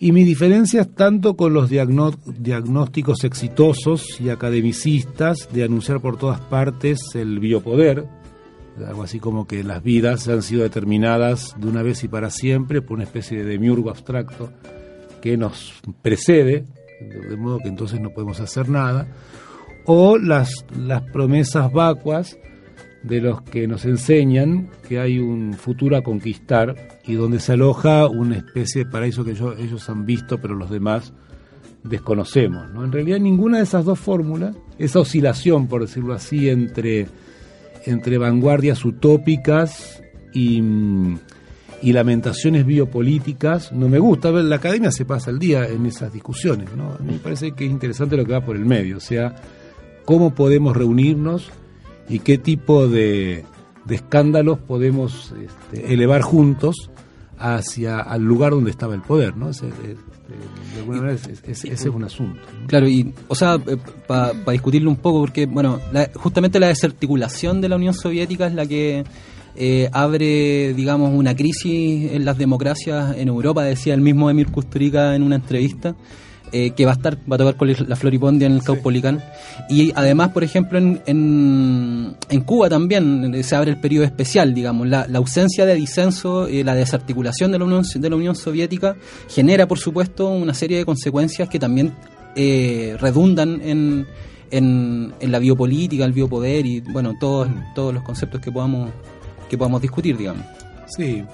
Y 0.00 0.12
mis 0.12 0.26
diferencias 0.26 0.88
tanto 0.94 1.36
con 1.36 1.52
los 1.54 1.68
diagnósticos 1.70 3.24
exitosos 3.24 4.20
y 4.20 4.30
academicistas 4.30 5.48
de 5.52 5.64
anunciar 5.64 6.00
por 6.00 6.16
todas 6.16 6.40
partes 6.40 6.98
el 7.14 7.38
biopoder, 7.40 8.06
algo 8.86 9.02
así 9.02 9.20
como 9.20 9.46
que 9.46 9.64
las 9.64 9.82
vidas 9.82 10.28
han 10.28 10.42
sido 10.42 10.62
determinadas 10.62 11.54
de 11.58 11.66
una 11.68 11.82
vez 11.82 12.04
y 12.04 12.08
para 12.08 12.30
siempre 12.30 12.82
por 12.82 12.96
una 12.96 13.04
especie 13.04 13.38
de 13.38 13.44
demiurgo 13.44 13.90
abstracto 13.90 14.52
que 15.20 15.36
nos 15.36 15.74
precede, 16.02 16.64
de 17.00 17.36
modo 17.36 17.58
que 17.58 17.68
entonces 17.68 18.00
no 18.00 18.10
podemos 18.10 18.40
hacer 18.40 18.68
nada, 18.68 19.08
o 19.84 20.18
las, 20.18 20.64
las 20.76 21.02
promesas 21.02 21.72
vacuas 21.72 22.38
de 23.02 23.20
los 23.20 23.42
que 23.42 23.66
nos 23.66 23.84
enseñan 23.84 24.68
que 24.88 24.98
hay 24.98 25.18
un 25.18 25.54
futuro 25.54 25.96
a 25.96 26.02
conquistar 26.02 26.74
y 27.06 27.14
donde 27.14 27.40
se 27.40 27.52
aloja 27.52 28.06
una 28.06 28.36
especie 28.36 28.84
de 28.84 28.90
paraíso 28.90 29.24
que 29.24 29.30
ellos 29.30 29.88
han 29.88 30.04
visto 30.04 30.38
pero 30.38 30.54
los 30.54 30.70
demás 30.70 31.12
desconocemos. 31.84 32.70
¿no? 32.72 32.84
En 32.84 32.92
realidad 32.92 33.18
ninguna 33.18 33.58
de 33.58 33.64
esas 33.64 33.84
dos 33.84 33.98
fórmulas, 33.98 34.56
esa 34.78 35.00
oscilación, 35.00 35.68
por 35.68 35.82
decirlo 35.82 36.12
así, 36.12 36.48
entre, 36.48 37.06
entre 37.84 38.18
vanguardias 38.18 38.84
utópicas 38.84 40.02
y, 40.32 40.60
mm, 40.62 41.18
y 41.82 41.92
lamentaciones 41.92 42.66
biopolíticas, 42.66 43.72
no 43.72 43.88
me 43.88 43.98
gusta. 43.98 44.30
Ver, 44.30 44.44
la 44.44 44.56
academia 44.56 44.90
se 44.90 45.04
pasa 45.04 45.30
el 45.30 45.38
día 45.38 45.66
en 45.66 45.86
esas 45.86 46.12
discusiones. 46.12 46.74
¿no? 46.76 46.92
A 46.92 47.02
me 47.02 47.18
parece 47.18 47.52
que 47.52 47.64
es 47.64 47.70
interesante 47.70 48.16
lo 48.16 48.24
que 48.24 48.32
va 48.32 48.44
por 48.44 48.56
el 48.56 48.64
medio, 48.64 48.96
o 48.96 49.00
sea, 49.00 49.34
cómo 50.04 50.34
podemos 50.34 50.76
reunirnos 50.76 51.50
y 52.08 52.20
qué 52.20 52.38
tipo 52.38 52.88
de, 52.88 53.44
escándalos 53.88 54.58
podemos 54.58 55.34
este, 55.40 55.92
elevar 55.92 56.22
juntos 56.22 56.90
hacia 57.38 58.00
al 58.00 58.22
lugar 58.22 58.52
donde 58.52 58.70
estaba 58.70 58.94
el 58.94 59.02
poder, 59.02 59.36
¿no? 59.36 59.50
De 60.28 60.78
alguna 60.80 60.98
manera 61.02 61.18
ese, 61.46 61.72
es 61.72 61.84
un 61.86 62.04
asunto. 62.04 62.40
¿no? 62.60 62.66
Claro, 62.66 62.88
y, 62.88 63.12
o 63.28 63.34
sea, 63.34 63.58
para 64.06 64.32
discutirlo 64.52 64.90
un 64.90 64.96
poco, 64.96 65.20
porque, 65.20 65.46
bueno, 65.46 65.80
la- 65.92 66.10
justamente 66.14 66.60
la 66.60 66.68
desarticulación 66.68 67.60
de 67.60 67.68
la 67.68 67.76
Unión 67.76 67.94
Soviética 67.94 68.46
es 68.46 68.54
la 68.54 68.66
que 68.66 69.04
eh, 69.56 69.88
abre, 69.92 70.72
digamos, 70.74 71.12
una 71.12 71.34
crisis 71.34 72.12
en 72.12 72.24
las 72.24 72.38
democracias 72.38 73.16
en 73.16 73.28
Europa, 73.28 73.64
decía 73.64 73.94
el 73.94 74.00
mismo 74.00 74.30
Emir 74.30 74.48
Kusturica 74.52 75.14
en 75.16 75.22
una 75.22 75.36
entrevista. 75.36 75.96
Eh, 76.52 76.70
que 76.70 76.84
va 76.84 76.92
a 76.92 76.94
estar, 76.94 77.16
va 77.30 77.36
a 77.36 77.38
tocar 77.38 77.56
con 77.56 77.68
la 77.68 77.96
Floripondia 77.96 78.46
en 78.46 78.52
el 78.52 78.62
Caupolicán. 78.62 79.22
Y 79.68 79.92
además, 79.94 80.30
por 80.30 80.44
ejemplo, 80.44 80.78
en, 80.78 81.00
en, 81.06 82.16
en 82.28 82.40
Cuba 82.42 82.68
también 82.68 83.34
eh, 83.34 83.42
se 83.42 83.56
abre 83.56 83.72
el 83.72 83.80
periodo 83.80 84.04
especial, 84.04 84.54
digamos, 84.54 84.86
la, 84.86 85.06
la 85.08 85.18
ausencia 85.18 85.66
de 85.66 85.74
disenso, 85.74 86.46
eh, 86.46 86.64
la 86.64 86.74
desarticulación 86.74 87.52
de 87.52 87.58
la, 87.58 87.64
Unión, 87.64 87.82
de 87.94 88.10
la 88.10 88.16
Unión 88.16 88.34
Soviética 88.34 88.96
genera, 89.28 89.66
por 89.66 89.78
supuesto, 89.78 90.28
una 90.28 90.54
serie 90.54 90.78
de 90.78 90.84
consecuencias 90.84 91.48
que 91.48 91.58
también 91.58 91.92
eh, 92.36 92.96
redundan 93.00 93.60
en, 93.62 94.06
en, 94.50 95.12
en 95.20 95.32
la 95.32 95.38
biopolítica, 95.38 96.04
el 96.04 96.12
biopoder 96.12 96.66
y, 96.66 96.80
bueno, 96.80 97.14
todos, 97.18 97.48
todos 97.74 97.92
los 97.92 98.02
conceptos 98.02 98.40
que 98.40 98.52
podamos, 98.52 98.90
que 99.48 99.58
podamos 99.58 99.82
discutir, 99.82 100.16
digamos. 100.16 100.44
Sí, 100.96 101.24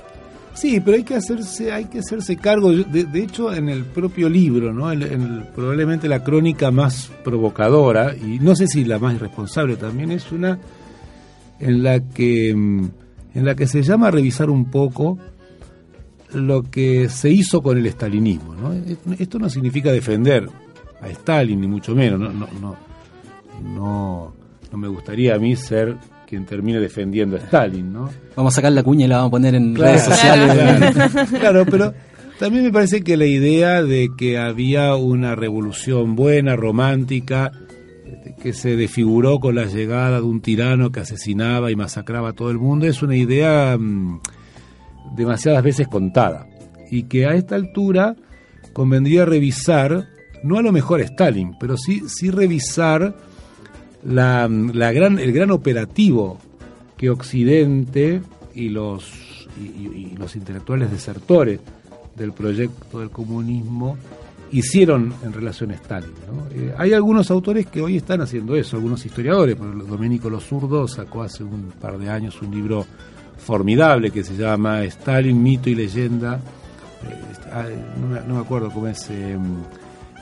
sí, 0.54 0.80
pero 0.80 0.96
hay 0.96 1.04
que 1.04 1.14
hacerse, 1.14 1.72
hay 1.72 1.86
que 1.86 1.98
hacerse 1.98 2.36
cargo. 2.36 2.72
De, 2.72 3.22
hecho, 3.22 3.52
en 3.52 3.68
el 3.68 3.84
propio 3.84 4.28
libro, 4.28 4.72
¿no? 4.72 4.90
Probablemente 5.54 6.08
la 6.08 6.24
crónica 6.24 6.70
más 6.70 7.10
provocadora 7.22 8.14
y 8.16 8.38
no 8.38 8.54
sé 8.54 8.66
si 8.66 8.84
la 8.84 8.98
más 8.98 9.14
irresponsable 9.14 9.76
también 9.76 10.10
es 10.10 10.32
una 10.32 10.58
en 11.60 11.82
la 11.82 12.00
que 12.00 12.54
mm, 12.54 12.88
en 13.34 13.44
la 13.44 13.54
que 13.54 13.66
se 13.66 13.82
llama 13.82 14.08
a 14.08 14.10
revisar 14.10 14.48
un 14.48 14.66
poco 14.70 15.18
lo 16.32 16.62
que 16.62 17.08
se 17.08 17.30
hizo 17.30 17.62
con 17.62 17.78
el 17.78 17.86
estalinismo. 17.86 18.54
¿no? 18.54 18.72
Esto 19.18 19.38
no 19.38 19.48
significa 19.48 19.92
defender 19.92 20.48
a 21.00 21.08
Stalin 21.08 21.60
ni 21.60 21.66
mucho 21.66 21.94
menos. 21.94 22.18
No, 22.18 22.32
no, 22.32 22.48
no, 22.60 22.76
no, 23.62 24.34
no 24.70 24.78
me 24.78 24.88
gustaría 24.88 25.34
a 25.34 25.38
mí 25.38 25.56
ser 25.56 25.96
quien 26.26 26.44
termine 26.46 26.80
defendiendo 26.80 27.36
a 27.36 27.40
Stalin, 27.40 27.92
¿no? 27.92 28.10
Vamos 28.36 28.54
a 28.54 28.56
sacar 28.56 28.72
la 28.72 28.82
cuña 28.82 29.04
y 29.06 29.08
la 29.08 29.16
vamos 29.16 29.28
a 29.28 29.30
poner 29.32 29.54
en 29.54 29.74
Claro, 29.74 29.92
redes 29.92 30.04
sociales. 30.04 30.94
Claro, 30.94 31.26
claro, 31.40 31.66
pero 31.70 31.94
también 32.38 32.64
me 32.64 32.72
parece 32.72 33.02
que 33.02 33.16
la 33.16 33.26
idea 33.26 33.82
de 33.82 34.10
que 34.16 34.38
había 34.38 34.94
una 34.96 35.34
revolución 35.34 36.16
buena, 36.16 36.56
romántica, 36.56 37.52
que 38.42 38.52
se 38.52 38.76
desfiguró 38.76 39.38
con 39.38 39.54
la 39.54 39.64
llegada 39.66 40.18
de 40.18 40.26
un 40.26 40.40
tirano 40.40 40.90
que 40.90 41.00
asesinaba 41.00 41.70
y 41.70 41.76
masacraba 41.76 42.30
a 42.30 42.32
todo 42.32 42.50
el 42.50 42.58
mundo, 42.58 42.86
es 42.86 43.02
una 43.02 43.16
idea 43.16 43.76
mm, 43.78 44.20
demasiadas 45.16 45.62
veces 45.62 45.88
contada. 45.88 46.46
Y 46.90 47.04
que 47.04 47.26
a 47.26 47.34
esta 47.34 47.54
altura 47.54 48.16
convendría 48.72 49.24
revisar, 49.24 50.06
no 50.42 50.58
a 50.58 50.62
lo 50.62 50.72
mejor 50.72 51.00
Stalin, 51.00 51.56
pero 51.58 51.76
sí, 51.76 52.02
sí 52.08 52.30
revisar 52.30 53.14
la, 54.04 54.48
la 54.48 54.92
gran, 54.92 55.18
el 55.18 55.32
gran 55.32 55.50
operativo 55.50 56.38
que 56.96 57.10
Occidente 57.10 58.22
y 58.54 58.68
los, 58.68 59.48
y, 59.60 60.14
los 60.16 60.36
intelectuales 60.36 60.90
desertores 60.90 61.60
del 62.16 62.32
proyecto 62.32 63.00
del 63.00 63.10
comunismo 63.10 63.96
hicieron 64.52 65.12
en 65.24 65.32
relación 65.32 65.72
a 65.72 65.74
Stalin. 65.74 66.12
Eh, 66.52 66.72
hay 66.78 66.92
algunos 66.92 67.30
autores 67.30 67.66
que 67.66 67.82
hoy 67.82 67.96
están 67.96 68.20
haciendo 68.20 68.54
eso, 68.54 68.76
algunos 68.76 69.04
historiadores, 69.04 69.56
por 69.56 69.86
Domenico 69.86 70.30
Lo 70.30 70.38
Zurdo 70.38 70.86
sacó 70.86 71.22
hace 71.22 71.42
un 71.42 71.72
par 71.80 71.98
de 71.98 72.08
años 72.08 72.40
un 72.40 72.54
libro 72.54 72.86
formidable 73.36 74.10
que 74.10 74.22
se 74.22 74.36
llama 74.36 74.84
Stalin, 74.84 75.42
mito 75.42 75.68
y 75.70 75.74
leyenda. 75.74 76.36
Eh, 76.36 77.48
ah, 77.52 77.66
no, 78.00 78.34
me, 78.34 78.40
acuerdo 78.40 78.70
cómo 78.70 78.86
es. 78.86 79.10
eh, 79.10 79.36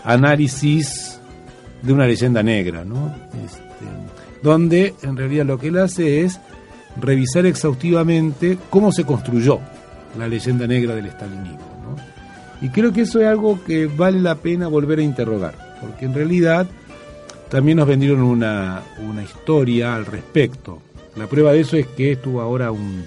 análisis 0.05 1.21
de 1.83 1.93
una 1.93 2.07
leyenda 2.07 2.43
negra, 2.43 2.85
¿no? 2.85 3.15
Este, 3.45 3.72
donde 4.43 4.95
en 5.03 5.17
realidad 5.17 5.47
lo 5.47 5.59
que 5.59 5.69
él 5.69 5.79
hace 5.79 6.23
es 6.23 6.41
revisar 7.01 7.47
exhaustivamente 7.47 8.59
cómo 8.71 8.93
se 8.93 9.05
construyó 9.05 9.61
la 10.19 10.29
leyenda 10.29 10.67
negra 10.67 10.95
del 10.95 11.07
estalinismo. 11.07 11.73
Y 12.61 12.69
creo 12.69 12.93
que 12.93 13.03
eso 13.03 13.21
es 13.21 13.27
algo 13.27 13.63
que 13.65 13.87
vale 13.87 14.21
la 14.21 14.37
pena 14.37 14.69
volver 14.69 15.01
a 15.01 15.03
interrogar, 15.03 15.77
porque 15.81 16.05
en 16.05 16.15
realidad 16.15 16.67
también 17.49 17.79
nos 17.79 17.89
vendieron 17.89 18.23
una, 18.23 18.83
una 19.07 19.23
historia 19.23 19.95
al 19.95 20.07
respecto. 20.07 20.81
La 21.17 21.27
prueba 21.27 21.53
de 21.53 21.61
eso 21.61 21.77
es 21.77 21.89
que 21.89 22.13
estuvo 22.13 22.41
ahora 22.41 22.71
un, 22.71 23.05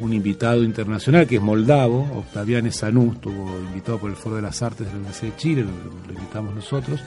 un 0.00 0.12
invitado 0.12 0.62
internacional 0.62 1.26
que 1.26 1.36
es 1.36 1.42
moldavo, 1.42 2.06
Octavian 2.14 2.70
Sanú, 2.72 3.12
estuvo 3.14 3.58
invitado 3.58 3.98
por 3.98 4.10
el 4.10 4.16
Foro 4.16 4.36
de 4.36 4.42
las 4.42 4.60
Artes 4.62 4.86
de 4.86 4.92
la 4.92 4.98
Universidad 4.98 5.32
de 5.32 5.38
Chile, 5.38 5.62
lo, 5.62 6.06
lo 6.06 6.12
invitamos 6.12 6.54
nosotros, 6.54 7.00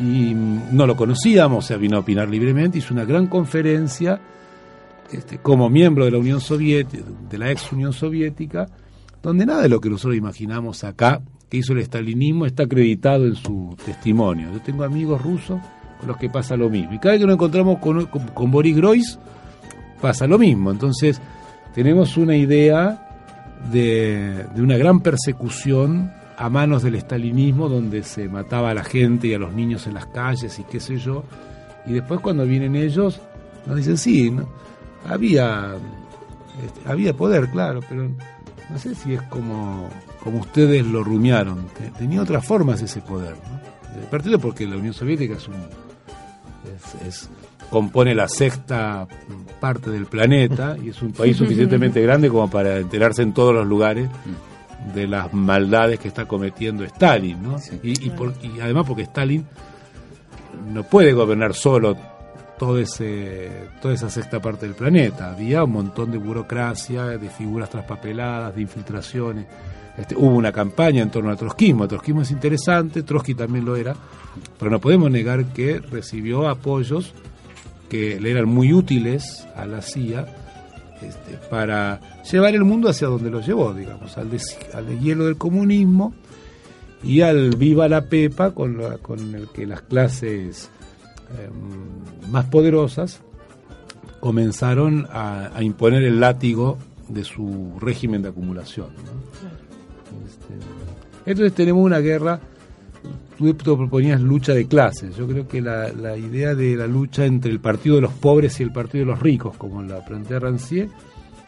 y 0.00 0.34
no 0.34 0.86
lo 0.86 0.96
conocíamos, 0.96 1.64
o 1.64 1.66
sea, 1.66 1.76
vino 1.76 1.96
a 1.96 2.00
opinar 2.00 2.28
libremente, 2.28 2.78
hizo 2.78 2.94
una 2.94 3.04
gran 3.04 3.26
conferencia 3.26 4.20
este, 5.12 5.38
como 5.38 5.70
miembro 5.70 6.04
de 6.04 6.10
la 6.10 6.18
Unión 6.18 6.40
Soviética, 6.40 7.04
de 7.30 7.38
la 7.38 7.50
ex 7.50 7.70
Unión 7.72 7.92
Soviética, 7.92 8.66
donde 9.22 9.46
nada 9.46 9.62
de 9.62 9.68
lo 9.68 9.80
que 9.80 9.88
nosotros 9.88 10.16
imaginamos 10.16 10.84
acá, 10.84 11.22
que 11.48 11.58
hizo 11.58 11.72
el 11.72 11.78
estalinismo, 11.78 12.46
está 12.46 12.64
acreditado 12.64 13.26
en 13.26 13.36
su 13.36 13.76
testimonio. 13.84 14.50
Yo 14.52 14.60
tengo 14.60 14.82
amigos 14.82 15.22
rusos 15.22 15.60
con 15.98 16.08
los 16.08 16.16
que 16.16 16.28
pasa 16.28 16.56
lo 16.56 16.68
mismo. 16.68 16.94
Y 16.94 16.98
cada 16.98 17.12
vez 17.12 17.20
que 17.20 17.26
nos 17.26 17.34
encontramos 17.34 17.78
con, 17.78 18.06
con, 18.06 18.26
con 18.28 18.50
Boris 18.50 18.76
Groys, 18.76 19.18
pasa 20.00 20.26
lo 20.26 20.38
mismo. 20.38 20.70
Entonces, 20.70 21.20
tenemos 21.74 22.16
una 22.16 22.36
idea 22.36 23.08
de, 23.70 24.46
de 24.54 24.62
una 24.62 24.76
gran 24.76 25.00
persecución 25.00 26.12
a 26.36 26.48
manos 26.50 26.82
del 26.82 26.94
estalinismo, 26.96 27.68
donde 27.68 28.02
se 28.02 28.28
mataba 28.28 28.70
a 28.70 28.74
la 28.74 28.84
gente 28.84 29.28
y 29.28 29.34
a 29.34 29.38
los 29.38 29.52
niños 29.52 29.86
en 29.86 29.94
las 29.94 30.06
calles 30.06 30.58
y 30.58 30.64
qué 30.64 30.80
sé 30.80 30.96
yo. 30.98 31.24
Y 31.86 31.92
después 31.92 32.20
cuando 32.20 32.44
vienen 32.46 32.74
ellos, 32.76 33.20
nos 33.66 33.76
dicen, 33.76 33.96
sí, 33.98 34.30
¿no? 34.30 34.48
había, 35.08 35.74
este, 36.64 36.88
había 36.90 37.14
poder, 37.14 37.48
claro, 37.50 37.80
pero 37.88 38.08
no 38.70 38.78
sé 38.78 38.94
si 38.94 39.14
es 39.14 39.22
como, 39.22 39.88
como 40.22 40.38
ustedes 40.40 40.84
lo 40.86 41.04
rumiaron. 41.04 41.66
Te- 41.78 41.90
Tenía 41.98 42.22
otras 42.22 42.44
formas 42.46 42.80
ese 42.82 43.00
poder. 43.00 43.32
¿no? 43.34 44.10
Partido 44.10 44.38
porque 44.38 44.66
la 44.66 44.76
Unión 44.76 44.92
Soviética 44.94 45.34
es 45.34 45.46
un, 45.48 45.54
es- 45.54 47.06
es- 47.06 47.30
compone 47.70 48.14
la 48.14 48.28
sexta 48.28 49.06
parte 49.60 49.90
del 49.90 50.06
planeta 50.06 50.76
y 50.82 50.90
es 50.90 51.02
un 51.02 51.12
país 51.12 51.36
suficientemente 51.38 52.00
grande 52.00 52.28
como 52.28 52.48
para 52.48 52.78
enterarse 52.78 53.22
en 53.22 53.32
todos 53.32 53.52
los 53.54 53.66
lugares 53.66 54.08
de 54.92 55.06
las 55.06 55.32
maldades 55.32 55.98
que 55.98 56.08
está 56.08 56.26
cometiendo 56.26 56.84
Stalin, 56.84 57.42
¿no? 57.42 57.56
Y, 57.82 58.06
y 58.06 58.10
por- 58.10 58.34
y 58.42 58.60
además 58.60 58.84
porque 58.86 59.02
Stalin 59.02 59.46
no 60.72 60.82
puede 60.84 61.12
gobernar 61.12 61.54
solo 61.54 61.96
todo 62.58 62.78
ese, 62.78 63.68
toda 63.82 63.94
esa 63.94 64.10
sexta 64.10 64.40
parte 64.40 64.66
del 64.66 64.74
planeta. 64.74 65.30
Había 65.32 65.64
un 65.64 65.72
montón 65.72 66.10
de 66.12 66.18
burocracia, 66.18 67.04
de 67.06 67.28
figuras 67.28 67.70
traspapeladas, 67.70 68.54
de 68.54 68.62
infiltraciones. 68.62 69.46
Este, 69.96 70.14
hubo 70.16 70.34
una 70.36 70.52
campaña 70.52 71.02
en 71.02 71.10
torno 71.10 71.30
al 71.30 71.36
trotskismo. 71.36 71.84
El 71.84 71.88
trotskismo 71.88 72.22
es 72.22 72.30
interesante, 72.30 73.02
Trotsky 73.02 73.34
también 73.34 73.64
lo 73.64 73.76
era, 73.76 73.94
pero 74.58 74.70
no 74.70 74.80
podemos 74.80 75.10
negar 75.10 75.44
que 75.46 75.78
recibió 75.78 76.48
apoyos 76.48 77.12
que 77.88 78.18
le 78.20 78.30
eran 78.30 78.48
muy 78.48 78.72
útiles 78.72 79.46
a 79.56 79.66
la 79.66 79.82
CIA 79.82 80.26
este, 81.08 81.38
para 81.50 82.00
llevar 82.30 82.54
el 82.54 82.64
mundo 82.64 82.88
hacia 82.88 83.08
donde 83.08 83.30
lo 83.30 83.40
llevó, 83.40 83.72
digamos, 83.74 84.16
al, 84.18 84.30
des- 84.30 84.58
al 84.72 84.86
deshielo 84.86 85.24
del 85.26 85.36
comunismo 85.36 86.14
y 87.02 87.20
al 87.20 87.50
viva 87.56 87.88
la 87.88 88.02
pepa 88.08 88.52
con, 88.52 88.78
la- 88.78 88.98
con 88.98 89.34
el 89.34 89.48
que 89.48 89.66
las 89.66 89.82
clases 89.82 90.70
eh, 91.38 91.48
más 92.30 92.46
poderosas 92.46 93.20
comenzaron 94.20 95.06
a, 95.10 95.50
a 95.54 95.62
imponer 95.62 96.02
el 96.02 96.20
látigo 96.20 96.78
de 97.08 97.24
su 97.24 97.74
régimen 97.80 98.22
de 98.22 98.30
acumulación. 98.30 98.88
¿no? 98.94 100.26
Este, 100.26 100.54
entonces 101.30 101.54
tenemos 101.54 101.84
una 101.84 101.98
guerra, 101.98 102.40
tú 103.36 103.76
proponías 103.76 104.20
lucha 104.20 104.52
de 104.52 104.66
clases, 104.66 105.16
yo 105.16 105.26
creo 105.26 105.48
que 105.48 105.60
la, 105.60 105.92
la 105.92 106.16
idea 106.16 106.54
de 106.54 106.76
la 106.76 106.86
lucha 106.86 107.24
entre 107.24 107.50
el 107.50 107.60
partido 107.60 107.96
de 107.96 108.02
los 108.02 108.12
pobres 108.12 108.60
y 108.60 108.62
el 108.62 108.72
partido 108.72 109.04
de 109.04 109.10
los 109.10 109.20
ricos, 109.20 109.56
como 109.56 109.82
la 109.82 110.04
plantea 110.04 110.40
Rancière, 110.40 110.88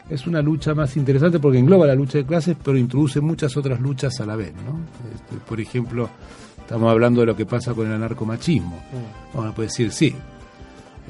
es 0.09 0.25
una 0.25 0.41
lucha 0.41 0.73
más 0.73 0.95
interesante 0.95 1.39
porque 1.39 1.59
engloba 1.59 1.85
la 1.85 1.95
lucha 1.95 2.17
de 2.17 2.25
clases, 2.25 2.55
pero 2.63 2.77
introduce 2.77 3.19
muchas 3.19 3.55
otras 3.57 3.79
luchas 3.81 4.19
a 4.21 4.25
la 4.25 4.35
vez. 4.35 4.53
¿no? 4.53 4.79
Este, 5.13 5.35
por 5.45 5.59
ejemplo, 5.59 6.09
estamos 6.59 6.89
hablando 6.89 7.21
de 7.21 7.27
lo 7.27 7.35
que 7.35 7.45
pasa 7.45 7.73
con 7.73 7.87
el 7.87 7.93
anarcomachismo. 7.93 8.81
A 9.33 9.53
poder 9.53 9.69
decir, 9.69 9.91
sí, 9.91 10.13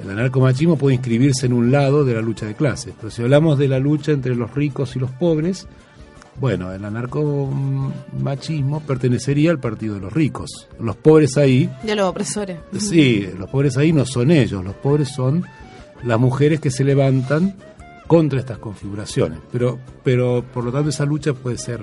el 0.03 0.09
anarcomachismo 0.09 0.77
puede 0.77 0.95
inscribirse 0.95 1.45
en 1.45 1.53
un 1.53 1.71
lado 1.71 2.05
de 2.05 2.15
la 2.15 2.21
lucha 2.21 2.45
de 2.45 2.55
clases, 2.55 2.93
pero 2.97 3.11
si 3.11 3.21
hablamos 3.21 3.57
de 3.57 3.67
la 3.67 3.79
lucha 3.79 4.11
entre 4.11 4.35
los 4.35 4.53
ricos 4.53 4.95
y 4.95 4.99
los 4.99 5.11
pobres, 5.11 5.67
bueno, 6.39 6.71
el 6.71 6.83
anarcomachismo 6.85 8.79
pertenecería 8.81 9.51
al 9.51 9.59
partido 9.59 9.95
de 9.95 10.01
los 10.01 10.13
ricos. 10.13 10.67
Los 10.79 10.95
pobres 10.95 11.37
ahí, 11.37 11.69
De 11.83 11.95
los 11.95 12.07
opresores. 12.09 12.59
sí, 12.79 13.27
los 13.37 13.49
pobres 13.49 13.77
ahí 13.77 13.91
no 13.93 14.05
son 14.05 14.31
ellos, 14.31 14.63
los 14.63 14.75
pobres 14.75 15.09
son 15.09 15.43
las 16.03 16.19
mujeres 16.19 16.59
que 16.59 16.69
se 16.71 16.83
levantan 16.83 17.55
contra 18.07 18.39
estas 18.39 18.59
configuraciones. 18.59 19.39
Pero, 19.51 19.79
pero 20.03 20.43
por 20.53 20.63
lo 20.63 20.71
tanto 20.71 20.89
esa 20.89 21.05
lucha 21.05 21.33
puede 21.33 21.57
ser 21.57 21.81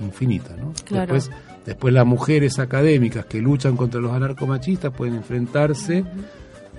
infinita, 0.00 0.56
¿no? 0.56 0.72
Claro. 0.84 1.14
Después, 1.14 1.36
después 1.64 1.94
las 1.94 2.04
mujeres 2.06 2.58
académicas 2.58 3.26
que 3.26 3.40
luchan 3.40 3.76
contra 3.76 4.00
los 4.00 4.12
anarcomachistas 4.12 4.92
pueden 4.92 5.14
enfrentarse 5.14 6.04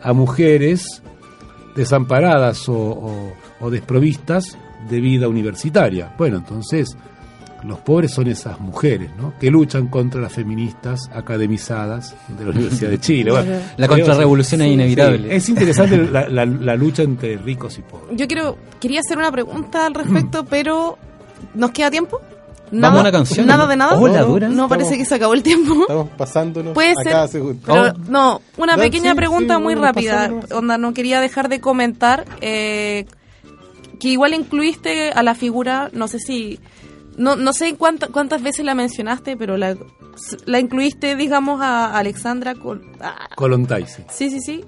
a 0.01 0.13
mujeres 0.13 1.01
desamparadas 1.76 2.68
o, 2.70 2.74
o- 2.76 3.34
o 3.61 3.70
desprovistas 3.72 4.57
de 4.90 5.00
vida 5.02 5.28
universitaria. 5.28 6.14
Bueno, 6.18 6.38
entonces 6.38 6.96
los 7.64 7.80
pobres 7.80 8.12
son 8.14 8.28
esas 8.28 8.60
mujeres, 8.60 9.10
¿no? 9.18 9.34
Que 9.40 9.50
luchan 9.50 9.88
contra 9.88 10.22
las 10.22 10.32
feministas 10.34 11.10
academizadas 11.14 12.16
de 12.38 12.44
la 12.46 12.52
Universidad 12.52 12.90
de 12.92 13.00
Chile. 13.00 13.32
Bueno, 13.32 13.52
La 13.78 13.88
contrarrevolución 13.88 14.62
es 14.62 14.72
inevitable. 14.74 15.30
sí, 15.30 15.36
es 15.36 15.50
interesante 15.50 15.98
la, 15.98 16.28
la- 16.30 16.46
la 16.46 16.76
lucha 16.76 17.04
entre 17.04 17.38
ricos 17.38 17.78
y 17.78 17.82
pobres. 17.82 18.18
Yo 18.18 18.28
quiero, 18.28 18.58
quería 18.80 19.00
hacer 19.00 19.18
una 19.18 19.32
pregunta 19.32 19.86
al 19.86 19.94
respecto, 19.96 20.46
pero 20.46 20.98
¿nos 21.56 21.72
queda 21.72 21.90
tiempo? 21.90 22.20
Vamos 22.72 22.98
a 22.98 23.02
una 23.02 23.12
canción, 23.12 23.46
Nada 23.46 23.64
¿no? 23.66 23.70
de 23.70 23.78
nada. 23.78 23.98
Hola. 24.00 24.50
No 24.50 24.68
parece 24.68 24.90
Estamos- 24.90 24.98
que 24.98 25.06
se 25.06 25.16
acabó 25.16 25.34
el 25.36 25.44
tiempo. 25.44 25.82
Estamos 25.82 26.10
pasándonos 26.18 26.74
Puede 26.74 26.92
a 26.92 26.96
ser. 26.96 27.12
cada 27.12 27.28
segundo. 27.28 27.60
Pero 27.66 27.94
no, 28.10 28.42
una 28.58 28.76
pequeña 28.76 29.12
sí, 29.12 29.16
pregunta 29.18 29.56
sí, 29.58 29.62
muy 29.62 29.76
bueno, 29.76 29.88
rápida. 29.88 30.32
Onda, 30.52 30.78
no 30.78 30.94
quería 30.94 31.22
dejar 31.22 31.48
de 31.48 31.60
comentar 31.62 32.26
eh, 32.42 33.06
que 34.00 34.10
igual 34.10 34.34
incluiste 34.34 35.12
a 35.12 35.24
la 35.24 35.36
figura, 35.36 35.89
no 35.93 36.08
sé 36.08 36.20
si, 36.20 36.60
no, 37.18 37.36
no 37.36 37.54
sé 37.54 37.76
cuánta- 37.76 38.08
cuántas 38.08 38.41
veces 38.41 38.66
la 38.66 38.76
mencionaste, 38.76 39.38
pero 39.38 39.58
la, 39.58 39.76
la 40.46 40.60
incluiste, 40.60 41.16
digamos, 41.16 41.62
a 41.62 41.98
Alexandra. 41.98 42.56
Col- 42.56 42.89
ah, 43.02 43.28
sí. 43.88 44.30
sí, 44.30 44.39
sí. 44.41 44.64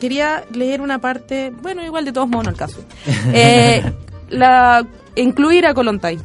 Quería 0.00 0.44
leer 0.52 0.80
una 0.80 1.00
parte, 1.00 1.50
bueno, 1.62 1.84
igual 1.84 2.04
de 2.04 2.12
todos 2.12 2.28
modos 2.28 2.44
no 2.44 2.50
el 2.52 2.56
caso. 2.56 2.84
Eh, 3.34 3.82
la, 4.30 4.86
incluir 5.16 5.66
a 5.66 5.74
Colontay 5.74 6.18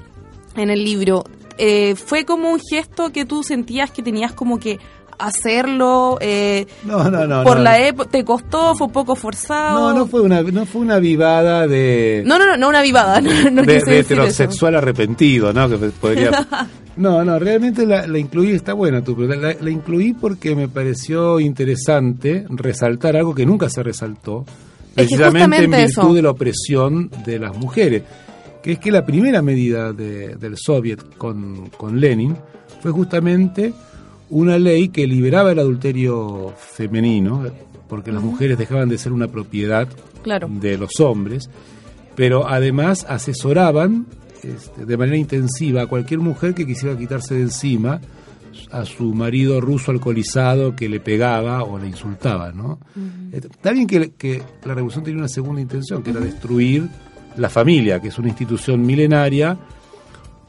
en 0.56 0.70
el 0.70 0.84
libro, 0.84 1.24
eh, 1.58 1.96
¿fue 1.96 2.26
como 2.26 2.50
un 2.52 2.60
gesto 2.60 3.12
que 3.12 3.26
tú 3.26 3.44
sentías 3.44 3.90
que 3.92 4.04
tenías 4.04 4.34
como 4.34 4.60
que 4.60 4.80
hacerlo? 5.20 6.18
Eh, 6.22 6.66
No, 6.86 7.10
no, 7.10 7.26
no. 7.28 7.44
por 7.44 7.60
la 7.60 7.80
época, 7.80 8.10
¿te 8.10 8.24
costó? 8.24 8.76
¿Fue 8.76 8.88
un 8.88 8.94
poco 8.94 9.16
forzado? 9.16 9.80
No, 9.92 10.00
no 10.00 10.08
fue 10.08 10.22
una, 10.22 10.42
no 10.42 10.66
fue 10.66 10.82
una 10.82 11.00
vivada 11.00 11.68
de, 11.68 12.24
No, 12.26 12.38
no, 12.40 12.46
no, 12.46 12.58
no 12.58 12.70
una 12.70 12.82
vivada. 12.82 13.22
De, 13.22 13.62
de 13.62 13.78
eso. 13.78 13.92
heterosexual 13.92 14.76
arrepentido, 14.76 15.54
¿no? 15.54 15.70
Que 15.70 15.78
podría... 15.78 16.48
No, 16.96 17.26
no, 17.26 17.40
realmente 17.40 17.88
la, 17.88 18.06
la 18.06 18.20
incluí, 18.20 18.52
está 18.52 18.74
buena 18.74 19.04
tu 19.04 19.16
pregunta. 19.16 19.42
La, 19.42 19.56
la 19.60 19.70
incluí 19.72 20.14
porque 20.14 20.56
me 20.56 20.68
pareció 20.68 21.40
interesante 21.40 22.46
resaltar 22.50 23.16
algo 23.18 23.34
que 23.34 23.48
nunca 23.48 23.68
se 23.68 23.82
resaltó, 23.82 24.46
Es 24.96 25.08
que 25.10 25.16
precisamente 25.18 25.64
en 25.64 25.72
virtud 25.72 25.90
eso. 25.90 26.14
de 26.14 26.22
la 26.22 26.30
opresión 26.30 27.10
de 27.26 27.40
las 27.40 27.58
mujeres, 27.58 28.04
que 28.62 28.74
es 28.74 28.80
que 28.80 28.92
la 28.92 29.04
primera 29.04 29.42
medida 29.42 29.92
de- 29.92 30.36
del 30.36 30.56
soviet 30.56 31.18
con, 31.18 31.70
con 31.78 32.00
Lenin 32.00 32.38
fue 32.82 32.92
justamente 32.92 33.74
una 34.34 34.58
ley 34.58 34.90
que 34.90 35.06
liberaba 35.08 35.52
el 35.52 35.60
adulterio 35.60 36.54
femenino, 36.58 37.44
porque 37.88 38.12
las 38.12 38.24
mujeres 38.24 38.58
dejaban 38.58 38.90
de 38.90 38.98
ser 38.98 39.12
una 39.14 39.28
propiedad 39.28 39.88
Claro. 40.24 40.48
de 40.50 40.78
los 40.78 41.00
hombres, 41.00 41.50
pero 42.16 42.48
además 42.48 43.06
asesoraban 43.10 44.08
este, 44.42 44.86
de 44.86 44.98
manera 44.98 45.18
intensiva 45.18 45.84
a 45.84 45.88
cualquier 45.88 46.20
mujer 46.20 46.54
que 46.54 46.66
quisiera 46.66 46.98
quitarse 46.98 47.36
de 47.36 47.42
encima 47.42 48.02
a 48.72 48.86
su 48.86 49.14
marido 49.14 49.60
ruso 49.62 49.92
alcoholizado 49.92 50.76
que 50.76 50.88
le 50.90 51.00
pegaba 51.00 51.64
o 51.64 51.78
le 51.78 51.88
insultaba, 51.88 52.52
¿no? 52.52 52.80
Eh, 53.32 53.42
Está 53.44 53.72
bien 53.72 53.86
que, 53.88 54.12
que 54.14 54.42
la 54.66 54.74
revolución 54.74 55.04
tenía 55.04 55.20
una 55.20 55.28
segunda 55.28 55.62
intención, 55.62 56.02
que 56.04 56.12
era 56.12 56.20
destruir 56.20 56.88
la 57.38 57.50
familia, 57.50 58.00
que 58.00 58.08
es 58.10 58.18
una 58.18 58.30
institución 58.30 58.82
milenaria 58.86 59.58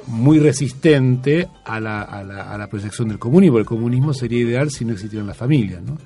muy 0.07 0.39
resistente 0.39 1.49
a 1.65 1.81
la, 1.81 2.03
a 2.03 2.23
la, 2.25 2.43
a 2.53 2.59
la 2.59 2.67
proyección 2.69 3.09
del 3.09 3.19
comunismo. 3.19 3.59
El 3.59 3.65
comunismo 3.65 4.13
sería 4.13 4.41
ideal 4.41 4.71
si 4.71 4.85
no 4.85 4.93
existieran 4.93 5.27
las 5.27 5.37
familias, 5.37 5.83
¿no? 5.83 5.97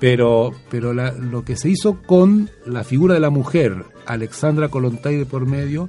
Pero, 0.00 0.50
pero 0.70 0.92
la- 0.92 1.12
lo 1.12 1.44
que 1.44 1.56
se 1.56 1.68
hizo 1.70 2.00
con 2.02 2.50
la 2.66 2.84
figura 2.84 3.14
de 3.14 3.20
la 3.20 3.30
mujer, 3.30 3.84
Alexandra 4.06 4.68
Kollontai 4.68 5.16
de 5.16 5.26
por 5.26 5.46
medio, 5.46 5.88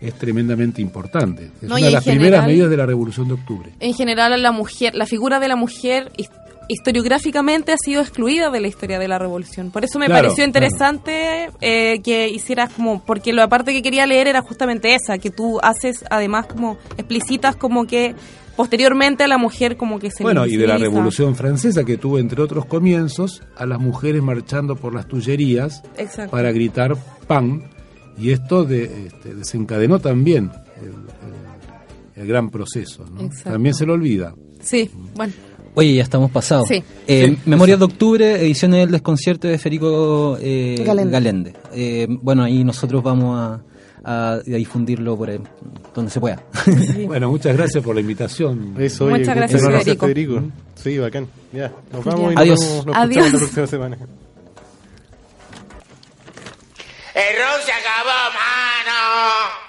es 0.00 0.14
tremendamente 0.14 0.80
importante. 0.80 1.50
Es 1.60 1.68
No, 1.68 1.74
una 1.76 1.86
de 1.86 1.92
las 1.92 2.04
primeras 2.04 2.46
medidas 2.46 2.70
de 2.70 2.76
la 2.76 2.86
Revolución 2.86 3.26
de 3.26 3.34
Octubre. 3.34 3.72
En 3.80 3.94
general, 3.94 4.40
la 4.40 4.52
mujer, 4.52 4.94
la 4.94 5.06
figura 5.06 5.40
de 5.40 5.48
la 5.48 5.56
mujer 5.56 6.12
historiográficamente 6.68 7.72
ha 7.72 7.76
sido 7.78 8.00
excluida 8.02 8.50
de 8.50 8.60
la 8.60 8.68
historia 8.68 8.98
de 8.98 9.08
la 9.08 9.18
revolución. 9.18 9.70
Por 9.70 9.84
eso 9.84 9.98
me 9.98 10.06
Claro, 10.06 10.24
pareció 10.28 10.44
interesante 10.44 11.50
eh, 11.60 12.00
que 12.02 12.28
hicieras 12.28 12.72
como, 12.72 13.02
porque 13.04 13.32
la 13.32 13.48
parte 13.48 13.72
que 13.72 13.82
quería 13.82 14.06
leer 14.06 14.28
era 14.28 14.42
justamente 14.42 14.94
esa, 14.94 15.18
que 15.18 15.30
tú 15.30 15.58
haces 15.62 16.04
además 16.10 16.46
como 16.46 16.78
explicitas 16.96 17.56
como 17.56 17.86
que 17.86 18.14
posteriormente 18.56 19.24
a 19.24 19.28
la 19.28 19.38
mujer 19.38 19.76
como 19.76 19.98
que 19.98 20.10
se 20.10 20.22
Bueno, 20.22 20.44
y 20.46 20.56
de 20.56 20.66
la. 20.66 20.78
Revolución 20.78 21.34
Francesa, 21.36 21.84
que 21.84 21.96
tuvo, 21.96 22.18
entre 22.18 22.42
otros 22.42 22.64
comienzos, 22.66 23.42
a 23.56 23.66
las 23.66 23.78
mujeres 23.80 24.22
marchando 24.22 24.74
por 24.76 24.94
las 24.94 25.06
tullerías 25.06 25.82
Exacto. 25.96 26.30
para 26.32 26.50
gritar 26.52 26.96
pan, 27.26 27.70
y 28.18 28.32
esto 28.32 28.64
de- 28.64 29.06
este, 29.06 29.34
desencadenó 29.34 30.00
también 30.00 30.50
el, 30.80 30.88
el- 30.88 32.22
el 32.22 32.26
gran 32.26 32.50
proceso. 32.50 33.04
¿no? 33.12 33.30
También 33.44 33.74
se 33.76 33.86
lo 33.86 33.92
olvida. 33.92 34.34
Sí, 34.60 34.90
bueno. 35.14 35.32
Oye, 35.78 35.94
ya 35.94 36.02
estamos 36.02 36.30
pasados. 36.32 36.66
Sí. 36.68 36.82
Eh, 37.06 37.28
Sí, 37.28 37.38
Memorias 37.46 37.78
de 37.78 37.84
Octubre, 37.84 38.34
ediciones 38.40 38.80
del 38.80 38.90
desconcierto 38.90 39.46
de 39.46 39.58
Federico 39.58 40.36
eh, 40.40 40.82
Galende. 40.84 41.12
Galende. 41.12 41.52
Eh, 41.72 42.06
bueno, 42.08 42.42
ahí 42.42 42.64
nosotros 42.64 43.00
vamos 43.02 43.38
a, 43.38 43.60
a- 44.04 44.32
a 44.34 44.38
difundirlo 44.40 45.16
por 45.16 45.30
ahí, 45.30 45.38
donde 45.94 46.10
se 46.10 46.18
pueda. 46.18 46.42
Bueno, 47.06 47.30
muchas 47.30 47.56
gracias 47.56 47.84
por 47.84 47.94
la 47.94 48.00
invitación. 48.00 48.74
Eso, 48.78 49.04
Muchas 49.06 49.28
oye, 49.28 49.34
gracias, 49.36 49.62
muchas 49.62 49.84
Federico. 49.84 50.06
Federico. 50.06 50.42
Sí, 50.74 50.98
bacán. 50.98 51.28
Ya, 51.52 51.72
nos 51.92 52.04
vamos 52.04 52.32
y 52.32 52.34
nos, 52.34 52.42
Adiós. 52.42 52.86
nos 52.86 52.96
Adiós. 52.96 53.32
la 53.32 53.38
próxima 53.38 53.66
semana. 53.68 53.96
El 57.14 57.36
rock 57.36 57.64
se 57.66 57.72
acabó, 57.72 58.18
mano. 58.34 59.67